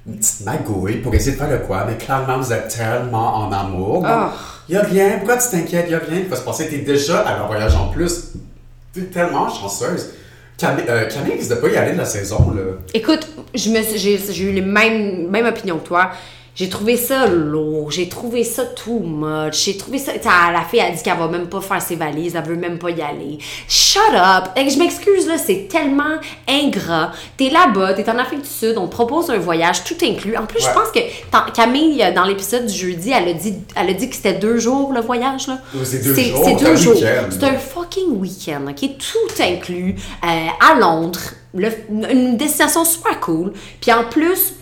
une 0.08 0.18
petite 0.18 0.42
magouille 0.46 0.98
pour 0.98 1.14
essayer 1.14 1.34
de 1.34 1.38
faire 1.38 1.50
le 1.50 1.60
quoi, 1.60 1.86
mais 1.88 1.96
clairement, 1.98 2.38
vous 2.40 2.52
êtes 2.54 2.68
tellement 2.70 3.36
en 3.38 3.52
amour. 3.52 4.04
Ah. 4.06 4.32
Il 4.70 4.76
y 4.76 4.78
a 4.78 4.82
rien. 4.84 5.18
Pourquoi 5.18 5.38
tu 5.38 5.50
t'inquiètes? 5.50 5.86
Il 5.88 5.92
y 5.92 5.96
a 5.96 6.00
rien 6.00 6.22
qui 6.22 6.28
va 6.28 6.36
se 6.36 6.42
passer. 6.44 6.68
T'es 6.70 6.80
déjà 6.80 7.20
à 7.22 7.38
leur 7.38 7.48
voyage 7.48 7.76
en 7.76 7.88
plus. 7.90 8.30
T'es 8.94 9.02
tellement 9.06 9.50
chanceuse. 9.50 10.10
Camille, 10.58 10.86
euh, 10.88 11.08
Camille 11.10 11.34
risque 11.34 11.50
de 11.50 11.56
pas 11.56 11.68
y 11.70 11.76
aller 11.78 11.94
de 11.94 11.98
la 11.98 12.06
saison, 12.06 12.52
là. 12.56 12.62
Écoute, 12.94 13.28
je 13.56 13.70
me 13.72 13.82
suis- 13.82 13.98
j'ai 13.98 14.44
eu 14.44 14.52
les 14.52 14.62
mêmes, 14.62 15.28
même 15.30 15.46
opinion 15.48 15.78
que 15.80 15.88
toi. 15.88 16.12
J'ai 16.54 16.68
trouvé 16.68 16.98
ça 16.98 17.28
lourd, 17.28 17.92
j'ai 17.92 18.10
trouvé 18.10 18.44
ça 18.44 18.66
too 18.66 19.00
much, 19.00 19.64
j'ai 19.66 19.78
trouvé 19.78 19.98
ça... 19.98 20.12
La 20.52 20.62
fille 20.70 20.82
a 20.82 20.92
dit 20.92 21.02
qu'elle 21.02 21.18
va 21.18 21.30
même 21.30 21.48
pas 21.48 21.62
faire 21.62 21.82
ses 21.82 21.96
valises, 21.96 22.36
elle 22.36 22.44
veut 22.44 22.58
même 22.58 22.78
pas 22.78 22.90
y 22.90 23.02
aller. 23.02 23.38
Shut 23.70 24.02
up! 24.14 24.50
Et 24.58 24.70
je 24.70 24.78
m'excuse, 24.78 25.28
là, 25.28 25.38
c'est 25.38 25.70
tellement 25.70 26.18
ingrat. 26.50 27.14
T'es 27.38 27.50
là-bas, 27.50 27.94
t'es 27.94 28.08
en 28.10 28.18
Afrique 28.18 28.42
du 28.42 28.50
Sud, 28.50 28.78
on 28.78 28.88
te 28.88 28.92
propose 28.92 29.30
un 29.30 29.38
voyage, 29.38 29.86
tout 29.86 29.96
inclus. 30.04 30.36
En 30.36 30.46
plus, 30.46 30.60
je 30.62 30.70
pense 30.74 30.92
que 30.94 31.00
Camille, 31.54 32.04
euh, 32.04 32.12
dans 32.14 32.26
l'épisode 32.26 32.66
du 32.66 32.74
jeudi, 32.78 33.12
elle 33.12 33.30
a 33.30 33.34
dit, 33.34 33.56
elle 33.76 33.90
a 33.90 33.94
dit 33.94 34.10
que 34.10 34.16
c'était 34.18 34.34
deux 34.34 34.58
jours, 34.60 34.92
le 34.92 35.00
voyage, 35.02 35.48
là. 35.48 35.58
C'est 35.86 36.04
deux 36.04 36.14
jours, 36.16 36.44
C'est 36.46 36.56
deux 36.66 36.72
un 36.72 36.76
jours. 36.76 36.96
week-end. 36.96 37.28
C'est 37.32 37.44
un 37.46 37.58
fucking 37.58 38.20
week-end, 38.20 38.62
ok? 38.70 38.90
Tout 38.98 39.42
inclus, 39.42 39.96
euh, 40.26 40.28
à 40.28 40.78
Londres, 40.78 41.22
le- 41.56 41.72
une 41.90 42.36
destination 42.36 42.84
super 42.84 43.20
cool. 43.22 43.54
Puis 43.80 43.92
en 43.94 44.04
plus, 44.04 44.54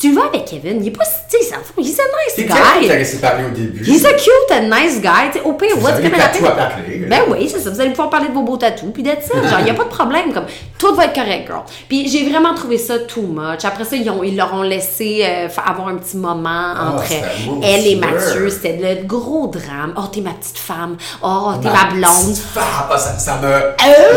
tu 0.00 0.12
vas 0.14 0.26
avec 0.26 0.44
Kevin, 0.44 0.78
il 0.82 0.88
est 0.88 0.90
pas, 0.92 1.04
tu 1.28 1.38
sais, 1.38 1.44
ça- 1.50 1.56
he's 1.76 1.98
a 1.98 2.02
T'es 2.36 2.42
nice 2.42 2.52
clair 2.52 2.64
que 2.80 2.86
t'as 2.86 2.92
guy. 2.92 2.98
laissé 2.98 3.16
parler 3.18 3.44
au 3.46 3.50
début. 3.50 3.84
He's 3.84 4.04
a 4.04 4.12
cute 4.12 4.50
and 4.52 4.68
nice 4.68 5.00
guy. 5.00 5.30
Tu 5.32 5.38
sais, 5.38 5.44
au 5.44 5.54
pire, 5.54 5.76
Vous 5.76 5.86
avez 5.88 6.08
tatous 6.10 6.44
à 6.46 6.70
Ben 7.08 7.20
oui, 7.30 7.48
c'est 7.52 7.58
ça. 7.60 7.70
Vous 7.70 7.80
allez 7.80 7.90
pouvoir 7.90 8.10
parler 8.10 8.28
de 8.28 8.34
vos 8.34 8.42
beaux 8.42 8.56
tatous, 8.56 8.90
puis 8.94 9.02
d'être 9.02 9.22
ça. 9.24 9.34
Genre, 9.34 9.58
il 9.60 9.64
n'y 9.64 9.70
a 9.70 9.74
pas 9.74 9.84
de 9.84 9.88
problème. 9.88 10.32
Comme, 10.32 10.44
tout 10.78 10.94
va 10.94 11.06
être 11.06 11.14
correct, 11.14 11.46
girl. 11.48 11.62
Puis 11.88 12.08
j'ai 12.08 12.28
vraiment 12.30 12.54
trouvé 12.54 12.78
ça 12.78 12.98
too 13.00 13.22
much. 13.22 13.64
Après 13.64 13.84
ça, 13.84 13.96
ils, 13.96 14.08
ont, 14.08 14.22
ils 14.22 14.36
leur 14.36 14.54
ont 14.54 14.62
laissé 14.62 15.24
euh, 15.26 15.48
avoir 15.66 15.88
un 15.88 15.96
petit 15.96 16.16
moment 16.16 16.74
entre 16.80 17.04
c'était 17.04 17.22
mon 17.46 17.60
elle 17.62 17.86
et. 17.86 17.96
Mathieu. 17.96 18.48
C'était 18.50 18.78
le 18.80 19.04
gros 19.06 19.48
drame. 19.48 19.94
Oh, 19.96 20.02
t'es 20.12 20.20
ma 20.20 20.30
petite 20.30 20.58
femme. 20.58 20.96
Oh, 21.22 21.52
t'es 21.60 21.68
Ma 21.68 21.74
ma 21.86 21.90
blonde. 21.90 22.28
petite 22.30 22.38
femme. 22.44 22.64
Ah, 22.90 22.96
ça, 22.98 23.18
ça 23.18 23.38
me. 23.42 23.46
Euh? 23.48 23.72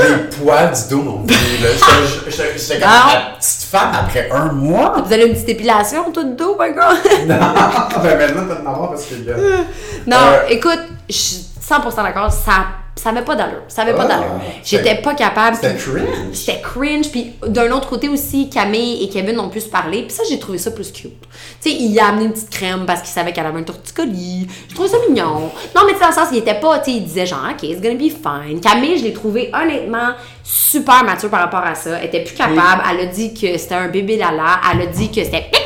Les 0.09 0.37
poils 0.37 0.71
du 0.71 0.89
dos 0.95 1.01
m'ont 1.01 1.25
là. 1.27 1.33
J'étais- 2.27 2.79
comme 2.79 2.83
Ah. 2.89 3.07
ma 3.31 3.37
petite 3.39 3.63
femme 3.71 3.91
après 3.99 4.29
un 4.31 4.51
mois. 4.51 4.93
Vous 5.05 5.11
avez 5.13 5.25
une 5.25 5.33
petite 5.33 5.49
épilation, 5.49 5.70
tout 6.11 6.21
le 6.21 6.35
dos, 6.35 6.57
my 6.59 6.73
girl? 6.73 6.95
Non, 7.27 7.35
ben 8.03 8.17
maintenant, 8.17 8.43
t'as 8.47 8.55
de 8.55 8.63
parce 8.89 9.05
que. 9.05 9.13
euh, 9.29 9.57
Non, 10.07 10.17
Euh, 10.17 10.47
écoute, 10.49 10.79
je 11.09 11.15
suis 11.15 11.45
100% 11.61 12.03
d'accord, 12.03 12.31
ça 12.31 12.65
ça 12.95 13.09
avait 13.09 13.23
pas 13.23 13.35
d'allure. 13.35 13.61
Ça 13.67 13.81
avait 13.83 13.93
pas 13.93 14.03
Ah, 14.03 14.07
d'allure. 14.07 14.41
J'étais 14.63 14.95
pas 14.95 15.15
capable. 15.15 15.55
C'était 15.55 15.75
cringe. 15.75 16.33
C'était 16.33 16.61
cringe. 16.61 17.09
Puis 17.09 17.33
d'un 17.47 17.71
autre 17.71 17.87
côté 17.89 18.09
aussi, 18.09 18.49
Camille 18.49 19.03
et 19.03 19.09
Kevin 19.09 19.39
ont 19.39 19.49
pu 19.49 19.61
se 19.61 19.69
parler. 19.69 20.03
Puis 20.03 20.11
ça, 20.11 20.23
j'ai 20.29 20.37
trouvé 20.39 20.57
ça 20.57 20.71
plus 20.71 20.91
cute. 20.91 21.11
Tu 21.61 21.69
sais, 21.69 21.75
il 21.75 21.97
a 21.99 22.07
amené 22.07 22.25
une 22.25 22.33
petite 22.33 22.49
crème 22.49 22.85
parce 22.85 23.01
qu'il 23.01 23.09
savait 23.09 23.31
qu'elle 23.31 23.45
avait 23.45 23.59
un 23.59 23.63
torticolis. 23.63 24.47
J'ai 24.67 24.75
trouvé 24.75 24.89
ça 24.89 24.97
mignon. 25.09 25.49
Non, 25.75 25.81
mais 25.87 25.93
tu 25.93 25.99
sais, 25.99 26.01
dans 26.01 26.07
le 26.09 26.13
sens, 26.13 26.27
il 26.31 26.37
était 26.39 26.59
pas, 26.59 26.79
tu 26.79 26.91
sais, 26.91 26.97
il 26.97 27.03
disait 27.05 27.25
genre, 27.25 27.47
OK, 27.49 27.63
it's 27.63 27.81
gonna 27.81 27.95
be 27.95 28.09
fine. 28.11 28.59
Camille, 28.61 28.97
je 28.99 29.03
l'ai 29.05 29.13
trouvé 29.13 29.49
honnêtement 29.53 30.11
super 30.43 31.03
mature 31.03 31.29
par 31.29 31.39
rapport 31.39 31.63
à 31.65 31.75
ça. 31.75 31.97
Elle 31.99 32.07
était 32.07 32.23
plus 32.23 32.35
capable. 32.35 32.83
Elle 32.91 32.99
a 32.99 33.05
dit 33.07 33.33
que 33.33 33.57
c'était 33.57 33.75
un 33.75 33.87
bébé 33.87 34.17
lala. 34.17 34.59
Elle 34.73 34.81
a 34.81 34.85
dit 34.87 35.09
que 35.09 35.23
c'était. 35.23 35.49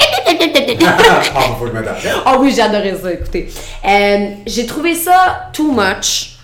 Oh 2.28 2.38
oui, 2.40 2.54
j'ai 2.56 2.62
adoré 2.62 2.96
ça, 3.02 3.12
écoutez. 3.12 3.50
Euh, 3.88 4.28
j'ai 4.46 4.66
trouvé 4.66 4.96
ça 4.96 5.50
too 5.54 5.72
much. 5.72 6.35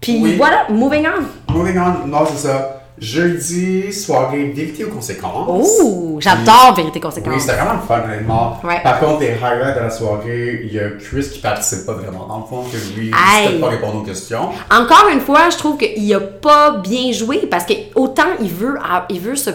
Puis 0.00 0.18
Oui. 0.20 0.36
voilà, 0.36 0.66
moving 0.70 1.04
on. 1.06 1.52
Moving 1.52 1.78
on, 1.78 2.06
non, 2.06 2.24
c'est 2.30 2.48
ça. 2.48 2.72
Jeudi, 2.98 3.92
soirée 3.92 4.44
vérité 4.44 4.84
aux 4.84 4.88
conséquences. 4.90 5.46
Oh, 5.82 6.16
j'adore 6.18 6.72
Vérité 6.74 6.98
Conséquence. 6.98 7.34
Oui, 7.34 7.40
c'était 7.40 7.52
vraiment 7.56 7.74
le 7.74 7.86
fun, 7.86 8.00
honnêtement. 8.02 8.58
Ouais. 8.64 8.80
Par 8.82 9.00
contre, 9.00 9.20
les 9.20 9.32
highlights 9.34 9.76
de 9.76 9.80
la 9.82 9.90
soirée, 9.90 10.60
il 10.64 10.72
y 10.72 10.80
a 10.80 10.88
Chris 10.98 11.28
qui 11.30 11.40
participe 11.40 11.84
pas 11.84 11.92
vraiment 11.92 12.26
dans 12.26 12.38
le 12.38 12.44
fond, 12.44 12.62
que 12.70 12.98
lui, 12.98 13.10
il 13.10 13.54
ne 13.56 13.60
pas 13.60 13.68
répondre 13.68 13.96
aux 13.96 14.02
questions. 14.02 14.48
Encore 14.70 15.08
une 15.12 15.20
fois, 15.20 15.50
je 15.50 15.58
trouve 15.58 15.76
qu'il 15.76 16.14
a 16.14 16.20
pas 16.20 16.78
bien 16.78 17.12
joué 17.12 17.46
parce 17.50 17.66
que 17.66 17.74
autant 17.94 18.22
il 18.40 18.48
veut, 18.48 18.78
il 19.10 19.20
veut 19.20 19.36
se 19.36 19.50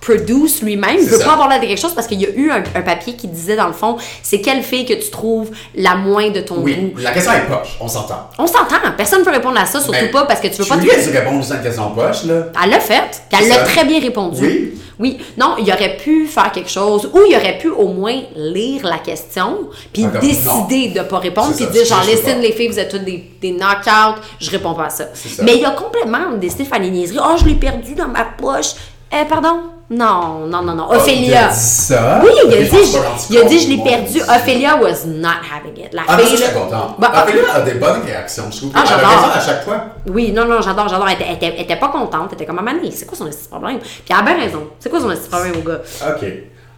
produce 0.00 0.62
lui-même, 0.62 0.96
il 1.00 1.06
veut 1.08 1.18
ça. 1.18 1.24
pas 1.24 1.32
avoir 1.32 1.48
l'air 1.48 1.60
de 1.60 1.66
quelque 1.66 1.80
chose 1.80 1.94
parce 1.94 2.06
qu'il 2.06 2.20
y 2.20 2.26
a 2.26 2.30
eu 2.30 2.50
un, 2.50 2.62
un 2.74 2.82
papier 2.82 3.14
qui 3.14 3.26
disait 3.26 3.56
dans 3.56 3.66
le 3.66 3.72
fond, 3.72 3.96
c'est 4.22 4.40
quelle 4.40 4.62
fille 4.62 4.84
que 4.84 4.94
tu 4.94 5.10
trouves 5.10 5.50
la 5.74 5.94
moins 5.96 6.30
de 6.30 6.40
ton 6.40 6.56
Oui, 6.58 6.74
goût. 6.94 7.00
la 7.00 7.12
question 7.12 7.32
est 7.32 7.46
poche, 7.48 7.76
on 7.80 7.88
s'entend. 7.88 8.28
On 8.38 8.46
s'entend, 8.46 8.76
personne 8.96 9.20
ne 9.20 9.24
peut 9.24 9.30
répondre 9.30 9.58
à 9.58 9.66
ça, 9.66 9.80
surtout 9.80 9.98
Mais 10.00 10.08
pas 10.10 10.24
parce 10.24 10.40
que 10.40 10.48
tu 10.48 10.62
veux 10.62 10.68
pas 10.68 10.76
lui, 10.76 10.88
te 10.88 11.10
répondre 11.10 11.44
à 11.50 11.56
une 11.56 11.62
question 11.62 11.90
poche, 11.90 12.24
là. 12.24 12.46
Elle 12.62 12.70
l'a 12.70 12.80
fait, 12.80 13.22
puis 13.30 13.40
elle 13.42 13.48
l'a 13.48 13.58
très 13.64 13.84
bien 13.84 14.00
répondu. 14.00 14.40
Oui. 14.42 14.74
Oui, 14.96 15.18
non, 15.36 15.56
il 15.58 15.68
aurait 15.72 15.96
pu 15.96 16.24
faire 16.28 16.52
quelque 16.52 16.70
chose, 16.70 17.10
ou 17.12 17.18
il 17.28 17.34
aurait 17.34 17.58
pu 17.58 17.68
au 17.68 17.88
moins 17.88 18.14
lire 18.36 18.86
la 18.86 18.98
question, 18.98 19.68
puis 19.92 20.06
Ah, 20.14 20.18
décider 20.18 20.88
de 20.96 21.00
pas 21.00 21.18
répondre, 21.18 21.52
puis 21.56 21.66
dire 21.66 21.84
genre, 21.84 22.04
listen 22.06 22.40
les 22.40 22.52
filles, 22.52 22.68
vous 22.68 22.78
êtes 22.78 22.90
toutes 22.92 23.04
des, 23.04 23.24
des 23.42 23.50
knockouts, 23.50 24.20
je 24.38 24.50
réponds 24.52 24.74
pas 24.74 24.84
à 24.84 24.90
ça. 24.90 25.06
Mais 25.42 25.56
il 25.56 25.64
a 25.64 25.72
complètement 25.72 26.36
décidé 26.40 26.62
de 26.62 26.68
faire 26.68 26.78
des 26.80 26.90
niaiseries. 26.90 27.18
Oh, 27.20 27.34
je 27.40 27.44
l'ai 27.44 27.54
perdu 27.56 27.94
dans 27.96 28.06
ma 28.06 28.24
poche. 28.24 28.74
Eh, 29.16 29.24
pardon? 29.26 29.60
Non, 29.90 30.46
non, 30.48 30.62
non, 30.62 30.74
non. 30.74 30.88
Il 30.90 30.94
a 30.94 30.98
Ophélia. 30.98 31.48
dit 31.48 31.54
ça. 31.56 32.20
Oui, 32.24 32.30
il 32.46 32.54
a 32.54 32.56
dit, 32.56 32.66
je 32.66 33.32
il 33.34 33.38
a 33.38 33.44
dit, 33.44 33.58
je 33.60 33.68
l'ai 33.68 33.82
perdu. 33.82 34.20
Ophélia 34.22 34.76
was 34.76 35.04
not 35.06 35.28
having 35.52 35.76
it. 35.84 35.92
La 35.92 36.02
Ah, 36.08 36.16
fille, 36.18 36.30
je 36.30 36.36
suis 36.36 36.44
là- 36.54 36.58
content. 36.60 36.96
Bah, 36.98 37.12
Ophélia 37.22 37.54
a 37.54 37.60
des 37.60 37.74
bonnes 37.74 38.00
réactions, 38.04 38.44
je 38.50 38.56
trouve. 38.58 38.70
Ah, 38.74 38.82
Elle 38.84 38.92
a 38.92 38.96
j'adore. 38.96 39.10
raison 39.10 39.30
à 39.34 39.40
chaque 39.40 39.62
fois. 39.64 39.84
Oui, 40.08 40.32
non, 40.32 40.46
non, 40.46 40.60
j'adore, 40.62 40.88
j'adore. 40.88 41.06
Elle 41.08 41.14
était, 41.14 41.26
elle 41.28 41.34
était- 41.36 41.54
elle 41.58 41.62
était 41.64 41.76
pas 41.76 41.88
contente. 41.88 42.28
Elle 42.30 42.34
était 42.34 42.46
comme, 42.46 42.56
Maman, 42.56 42.72
c'est 42.90 43.06
quoi 43.06 43.16
son 43.16 43.26
petit 43.26 43.46
problème? 43.48 43.78
Puis 43.78 44.02
elle 44.10 44.16
a 44.16 44.22
bien 44.22 44.36
raison. 44.40 44.62
C'est 44.80 44.88
quoi 44.88 45.00
son 45.00 45.08
petit 45.08 45.28
problème 45.28 45.52
au 45.58 45.68
gars? 45.68 45.78
Ok. 46.08 46.26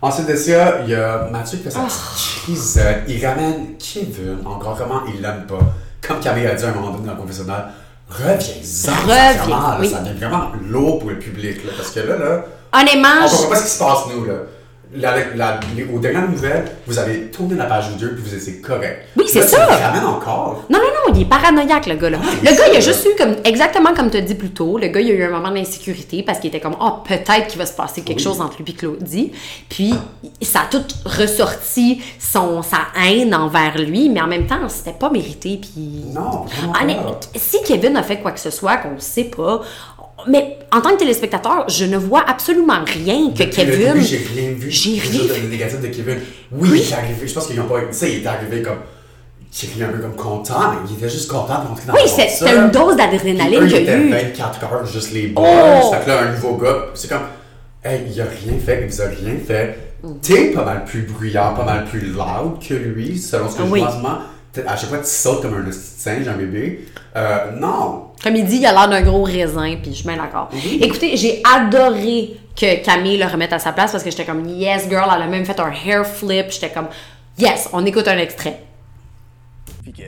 Ensuite 0.03 0.27
de 0.29 0.37
ça, 0.37 0.75
il 0.85 0.91
y 0.91 0.95
a 0.95 1.29
Mathieu 1.31 1.57
qui 1.59 1.65
fait 1.65 1.71
sa 1.71 1.79
Ah. 1.81 1.85
petite 1.87 2.43
crisette. 2.43 3.03
Il 3.09 3.25
ramène 3.25 3.77
Kevin, 3.79 4.39
encore 4.45 4.77
comment 4.77 5.01
il 5.15 5.23
l'aime 5.23 5.47
pas. 5.49 5.59
Comme 6.07 6.19
Camille 6.21 6.47
a 6.47 6.55
dit 6.55 6.65
à 6.65 6.69
un 6.69 6.73
moment 6.73 6.91
donné 6.91 7.07
dans 7.07 7.15
le 7.15 7.21
confessionnal, 7.21 7.67
reviens-en. 8.09 9.03
Reviens, 9.03 9.77
oui. 9.81 9.91
Ça 9.91 9.99
devient 10.01 10.19
vraiment 10.19 10.53
lourd 10.69 10.99
pour 11.01 11.11
le 11.11 11.19
public. 11.19 11.65
Là, 11.65 11.73
parce 11.77 11.91
que 11.91 12.01
là, 12.01 12.17
là, 12.17 12.45
Honnêtement, 12.73 13.09
on 13.23 13.27
je- 13.27 13.33
comprend 13.33 13.49
pas 13.51 13.57
ce 13.57 13.65
qui 13.65 13.71
se 13.71 13.79
passe, 13.79 13.99
nous. 14.15 14.25
Là. 14.25 14.35
La, 14.95 15.15
la- 15.35 15.59
les- 15.77 15.85
aux 15.85 15.99
dernières 15.99 16.29
nouvelles, 16.31 16.65
vous 16.87 16.97
avez 16.99 17.23
tourné 17.33 17.57
la 17.57 17.65
page 17.65 17.91
vidéo 17.91 18.11
puis 18.15 18.23
vous 18.23 18.35
étiez 18.35 18.61
correct. 18.61 19.09
Oui, 19.17 19.25
c'est 19.27 19.43
ça. 19.43 19.67
Tu 19.67 19.73
le 19.73 19.85
ramènes 19.85 20.05
encore. 20.05 20.63
Non, 20.71 20.79
non, 20.79 20.85
non, 21.09 21.15
il 21.15 21.23
est 21.23 21.25
paranoïaque, 21.29 21.87
le 21.87 21.97
gars-là. 21.97 22.19
Le 22.43 22.57
gars, 22.57 22.69
il 22.71 22.77
a 22.77 22.81
juste 22.81 23.05
eu, 23.05 23.17
comme, 23.19 23.35
exactement 23.45 23.93
comme 23.95 24.11
tu 24.11 24.17
as 24.17 24.21
dit 24.21 24.37
plus 24.37 24.51
tôt, 24.51 24.79
le 24.79 24.87
gars, 24.87 25.01
il 25.01 25.11
a 25.11 25.15
eu 25.15 25.25
un 25.25 25.31
moment 25.31 25.51
d'insécurité 25.51 26.23
parce 26.23 26.39
qu'il 26.39 26.49
était 26.49 26.61
comme, 26.61 26.77
oh, 26.81 26.93
peut-être 27.05 27.49
qu'il 27.49 27.59
va 27.59 27.67
se 27.67 27.73
passer 27.75 28.03
quelque 28.03 28.19
Oui. 28.19 28.25
chose 28.25 28.41
entre 28.41 28.63
lui 28.63 28.71
et 28.71 28.75
Claudie. 28.75 29.33
Puis, 29.69 29.93
ça 30.41 30.61
a 30.61 30.67
tout 30.71 30.85
ressorti 31.05 32.01
son, 32.21 32.63
sa 32.63 32.79
haine 33.05 33.35
envers 33.35 33.77
lui, 33.79 34.09
mais 34.09 34.21
en 34.21 34.29
même 34.29 34.47
temps, 34.47 34.69
c'était 34.69 34.97
pas 34.97 35.11
mérité. 35.11 35.59
Puis, 35.61 36.05
Non, 36.15 36.45
pas. 36.45 37.21
si 37.35 37.57
Kevin 37.65 37.97
a 37.97 38.03
fait 38.05 38.19
quoi 38.19 38.31
que 38.31 38.41
ce 38.41 38.51
soit, 38.51 38.77
qu'on 38.77 38.93
ne 38.93 39.01
sait 39.01 39.25
pas, 39.25 39.63
mais 40.29 40.59
en 40.73 40.81
tant 40.81 40.91
que 40.91 40.99
téléspectateur, 40.99 41.69
je 41.69 41.85
ne 41.85 41.97
vois 41.97 42.25
absolument 42.29 42.83
rien 42.85 43.31
que 43.31 43.39
Depuis 43.45 43.65
le 43.65 43.73
Kevin. 43.77 44.03
j'ai 44.03 44.17
rien 44.35 44.51
vu. 44.53 44.71
J'ai 44.71 44.99
rien 44.99 45.21
de 45.45 45.49
négatif 45.49 45.81
de 45.81 45.87
Kevin. 45.89 46.19
Oui, 46.53 46.81
est 46.81 46.93
arrivé. 46.95 47.27
Je 47.29 47.35
pense 47.35 47.47
qu'ils 47.47 47.57
n'ont 47.57 47.65
pas. 47.67 47.81
Ça, 47.93 48.07
il 48.09 48.23
est 48.23 48.27
arrivé 48.27 48.63
comme. 48.63 48.79
Il 49.75 49.81
est 49.81 49.85
un 49.85 49.89
peu 49.89 49.99
comme 49.99 50.17
content, 50.17 50.59
mais 50.73 50.77
il 50.91 50.97
était 50.97 51.09
juste 51.09 51.31
content 51.31 51.63
de 51.63 51.69
rentrer 51.69 51.87
dans 51.87 51.95
Oui, 51.95 52.01
la 52.03 52.09
c'est- 52.09 52.15
voiture. 52.17 52.37
c'était 52.49 52.57
une 52.57 52.71
dose 52.71 52.97
d'adrénaline 52.97 53.67
qu'il 53.69 53.77
il 53.79 53.85
y 53.85 53.89
a 53.89 53.97
eu. 53.97 54.11
24 54.11 54.65
heures, 54.65 54.87
juste 54.87 55.13
les 55.13 55.29
boys. 55.29 55.45
Oh! 55.47 55.93
Fait 55.93 56.05
que 56.05 56.09
là, 56.11 56.23
un 56.23 56.33
nouveau 56.33 56.57
gars, 56.57 56.87
c'est 56.95 57.09
comme. 57.09 57.23
Hey, 57.85 58.03
il 58.13 58.21
a 58.21 58.25
rien 58.25 58.59
fait, 58.65 58.83
il 58.83 58.89
vous 58.93 59.01
a 59.03 59.07
rien 59.07 59.35
fait. 59.47 59.79
T'es 60.21 60.51
pas 60.51 60.65
mal 60.65 60.85
plus 60.85 61.03
bruyant, 61.03 61.55
pas 61.55 61.65
mal 61.65 61.85
plus 61.87 62.01
loud 62.01 62.59
que 62.67 62.75
lui, 62.75 63.17
selon 63.19 63.49
ce 63.49 63.57
que 63.57 63.63
Oui. 63.63 63.81
je. 63.83 64.07
T'es- 64.61 64.67
À 64.67 64.77
chaque 64.77 64.89
fois, 64.91 64.99
tu 64.99 65.07
sautes 65.07 65.43
comme 65.43 65.55
un 65.55 65.73
singe, 65.73 66.27
un 66.29 66.37
bébé. 66.37 66.87
Euh, 67.17 67.53
non. 67.59 68.06
Comme 68.23 68.37
il 68.37 68.45
dit, 68.45 68.57
il 68.57 68.67
a 68.67 68.73
l'air 68.73 68.89
d'un 68.89 69.03
gros 69.03 69.23
raisin, 69.23 69.77
puis 69.77 69.91
je 69.93 69.97
suis 69.99 70.05
bien 70.09 70.17
d'accord. 70.17 70.49
Écoutez, 70.81 71.17
j'ai 71.17 71.43
adoré 71.45 72.37
que 72.57 72.83
Camille 72.85 73.19
le 73.19 73.27
remette 73.27 73.53
à 73.53 73.59
sa 73.59 73.73
place 73.73 73.93
parce 73.93 74.03
que 74.03 74.11
j'étais 74.11 74.25
comme, 74.25 74.49
yes, 74.49 74.89
girl, 74.89 75.09
elle 75.15 75.23
a 75.23 75.27
même 75.27 75.45
fait 75.45 75.59
un 75.61 75.71
hair 75.71 76.07
flip. 76.07 76.51
J'étais 76.51 76.71
comme, 76.73 76.89
yes, 77.39 77.69
on 77.73 77.85
écoute 77.85 78.09
un 78.09 78.19
extrait. 78.19 78.63
Puis 79.83 79.93
que 79.93 80.03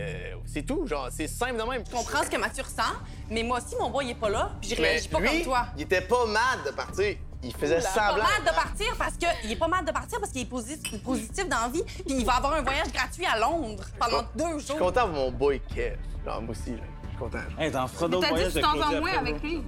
c'est 0.47 0.62
tout, 0.62 0.87
genre, 0.87 1.09
c'est 1.11 1.27
simple 1.29 1.57
de 1.59 1.71
même. 1.71 1.83
Je 1.87 1.94
comprends 1.94 2.25
ce 2.25 2.31
que 2.31 2.37
Mathieu 2.38 2.62
ressent, 2.64 2.94
mais 3.31 3.42
moi 3.42 3.59
aussi, 3.59 3.77
mon 3.79 3.90
boy, 3.90 4.07
il 4.07 4.11
est 4.12 4.14
pas 4.14 4.31
là, 4.31 4.51
puis 4.61 4.71
je 4.75 4.81
Mais 4.81 4.88
réagis 4.88 5.09
pas 5.09 5.21
lui, 5.21 5.29
comme 5.29 5.42
toi. 5.42 5.66
il 5.77 5.83
était 5.83 6.01
pas 6.01 6.25
mad 6.27 6.64
de 6.66 6.71
partir. 6.73 7.14
Il 7.40 7.53
faisait 7.55 7.77
Il 7.77 7.79
est 7.79 7.83
pas 7.83 8.09
semblant. 8.09 8.25
mal 8.25 8.40
de 8.44 8.51
partir 8.51 8.87
parce 8.99 9.12
que 9.14 9.27
il 9.44 9.53
est 9.53 9.57
pas 9.57 9.68
mal 9.68 9.85
de 9.85 9.92
partir 9.92 10.18
parce 10.18 10.33
qu'il 10.33 10.42
est 10.42 10.47
positif, 10.47 11.01
positif 11.05 11.49
dans 11.49 11.61
la 11.61 11.68
vie, 11.68 11.85
puis 11.85 12.16
il 12.18 12.25
va 12.25 12.33
avoir 12.37 12.55
un 12.55 12.62
voyage 12.62 12.90
gratuit 12.92 13.27
à 13.27 13.38
Londres 13.38 13.85
pendant 14.01 14.23
deux 14.35 14.59
Je 14.59 14.64
suis 14.64 14.68
jours. 14.68 14.79
content 14.79 15.03
pour 15.03 15.14
mon 15.14 15.31
boy 15.31 15.61
Kev. 15.73 15.97
Genre, 16.27 16.42
moi 16.42 16.51
aussi, 16.51 16.71
là. 16.73 16.79
Je 17.20 17.24
suis 17.24 17.33
content. 17.33 17.44
Hey, 17.59 17.70
t'en 17.70 17.87
feras 17.88 18.07
Mais 18.07 18.12
d'autres 18.12 18.28
t'as 18.28 18.35
dit 18.35 18.35
voyages 18.35 18.54
que 18.54 18.59
tu 18.59 18.64
avec 18.64 18.70
t'en 18.70 18.78
vas 18.78 18.85
Claudia 18.87 19.00
moins 19.00 19.11
après, 19.11 19.31
avec 19.31 19.40
bro. 19.40 19.48
lui. 19.48 19.62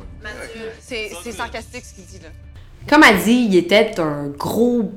C'est 0.80 1.10
c'est 1.22 1.32
sarcastique 1.32 1.84
ce 1.84 1.94
qu'il 1.94 2.04
dit 2.04 2.18
là. 2.22 2.28
Comme 2.88 3.02
elle 3.08 3.18
dit, 3.22 3.46
il 3.50 3.56
était 3.56 4.00
un 4.00 4.28
gros 4.28 4.90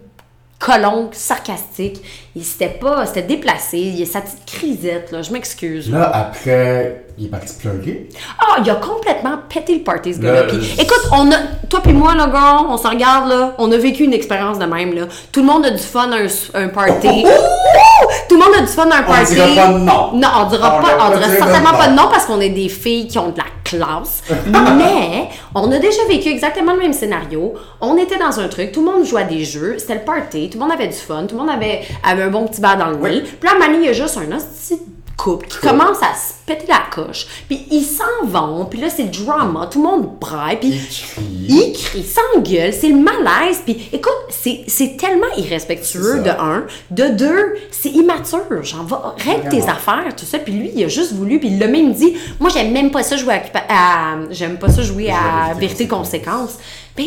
colon 0.59 1.09
sarcastique. 1.11 2.01
Il 2.35 2.45
s'était 2.45 2.69
pas, 2.69 3.05
c'était 3.05 3.23
déplacé. 3.23 3.77
Il 3.79 4.01
a 4.01 4.05
sa 4.05 4.21
petite 4.21 4.45
crisette, 4.45 5.11
là. 5.11 5.21
Je 5.21 5.31
m'excuse. 5.33 5.91
Là, 5.91 6.09
après, 6.15 7.05
il 7.17 7.25
est 7.25 7.29
parti 7.29 7.53
pleurer. 7.59 8.07
Ah, 8.39 8.61
il 8.63 8.69
a 8.69 8.75
complètement 8.75 9.39
pété 9.49 9.77
le 9.77 9.83
party, 9.83 10.13
ce 10.13 10.21
Là, 10.21 10.43
gars-là. 10.45 10.53
Écoute, 10.79 11.01
on 11.11 11.29
a, 11.33 11.37
toi 11.69 11.81
puis 11.81 11.91
moi, 11.91 12.15
là, 12.15 12.27
gars, 12.27 12.61
on 12.69 12.77
se 12.77 12.87
regarde, 12.87 13.27
là, 13.29 13.53
on 13.57 13.69
a 13.73 13.77
vécu 13.77 14.03
une 14.05 14.13
expérience 14.13 14.57
de 14.57 14.65
même, 14.65 14.93
là. 14.95 15.07
Tout 15.33 15.41
le 15.41 15.47
monde 15.47 15.65
a 15.65 15.71
du 15.71 15.77
fun 15.83 16.09
à 16.11 16.15
un, 16.15 16.27
un 16.63 16.67
party. 16.69 17.25
Tout 18.29 18.35
le 18.35 18.41
monde 18.45 18.53
a 18.57 18.61
du 18.61 18.67
fun 18.67 18.89
à 18.89 18.97
un 18.97 19.03
On 19.07 19.11
party. 19.11 19.33
dira 19.35 19.47
pas 19.55 19.67
non. 19.69 20.11
Non, 20.13 20.27
on 20.41 20.49
dira 20.49 20.77
On 20.79 20.81
pas, 20.83 20.95
on 21.07 21.11
pas 21.11 21.17
dira 21.17 21.29
certainement 21.29 21.71
non. 21.71 21.77
pas 21.77 21.87
de 21.87 21.93
non 21.95 22.07
parce 22.11 22.25
qu'on 22.25 22.39
est 22.41 22.49
des 22.49 22.69
filles 22.69 23.07
qui 23.07 23.17
ont 23.19 23.29
de 23.29 23.37
la 23.37 23.45
classe. 23.63 24.23
Mais, 24.47 25.29
on 25.55 25.71
a 25.71 25.79
déjà 25.79 26.03
vécu 26.07 26.29
exactement 26.29 26.73
le 26.73 26.79
même 26.79 26.93
scénario. 26.93 27.53
On 27.81 27.97
était 27.97 28.17
dans 28.17 28.39
un 28.39 28.47
truc, 28.47 28.71
tout 28.71 28.85
le 28.85 28.91
monde 28.91 29.05
jouait 29.05 29.21
à 29.21 29.25
des 29.25 29.43
jeux, 29.45 29.75
c'était 29.79 29.95
le 29.95 30.01
party, 30.01 30.49
tout 30.49 30.57
le 30.57 30.63
monde 30.63 30.73
avait 30.73 30.87
du 30.87 30.93
fun, 30.93 31.25
tout 31.27 31.35
le 31.35 31.41
monde 31.41 31.49
avait, 31.55 31.81
avait 32.03 32.23
un 32.23 32.29
bon 32.29 32.45
petit 32.47 32.61
verre 32.61 32.77
dans 32.77 32.87
le 32.89 32.97
nez. 32.97 33.21
Puis 33.21 33.49
là, 33.49 33.57
Mani, 33.59 33.77
il 33.81 33.85
y 33.85 33.89
a 33.89 33.93
juste 33.93 34.17
un 34.17 34.35
hostie 34.35 34.79
couple 35.17 35.47
qui 35.47 35.57
commence 35.59 35.97
à 36.01 36.13
se 36.15 36.33
péter 36.45 36.65
la 36.67 36.81
coche. 36.91 37.27
Puis 37.47 37.65
ils 37.71 37.83
s'en 37.83 38.25
vont, 38.25 38.65
puis 38.65 38.79
là, 38.81 38.89
c'est 38.89 39.03
le 39.03 39.09
drama, 39.25 39.67
tout 39.71 39.81
le 39.81 39.89
monde 39.89 40.09
braille, 40.19 40.57
puis 40.59 40.69
Il 40.69 40.79
crie. 40.87 41.45
il 41.49 41.73
crie, 41.73 42.03
s'engueule, 42.05 42.73
c'est 42.73 42.89
le 42.89 42.95
malaise. 42.97 43.61
Puis 43.63 43.89
écoute, 43.93 44.11
c'est 44.29 44.97
tellement 44.97 45.27
irrespectueux, 45.37 46.21
de 46.23 46.29
un. 46.29 46.63
De 46.91 47.07
deux, 47.09 47.55
c'est 47.71 47.89
immature. 47.89 48.63
Genre, 48.63 48.83
va, 48.85 49.15
règle 49.17 49.49
tes 49.49 49.63
affaires, 49.63 50.13
tout 50.17 50.25
ça. 50.25 50.39
Puis 50.39 50.53
lui, 50.53 50.71
il 50.75 50.83
a 50.83 50.87
juste 50.87 51.13
voulu, 51.13 51.39
puis 51.39 51.49
il 51.49 51.59
l'a 51.59 51.67
même 51.67 51.93
dit 51.93 52.15
Moi, 52.39 52.49
j'aime 52.49 52.71
même 52.71 52.91
pas 52.91 53.03
ça 53.03 53.15
jouer 53.15 53.35
à. 53.35 54.13
à- 54.13 54.17
j'aime 54.31 54.57
pas 54.57 54.69
ça 54.69 54.81
jouer 54.81 55.09
à 55.11 55.53
vérité 55.53 55.87
conséquence. 55.87 56.55
Ben, 56.97 57.05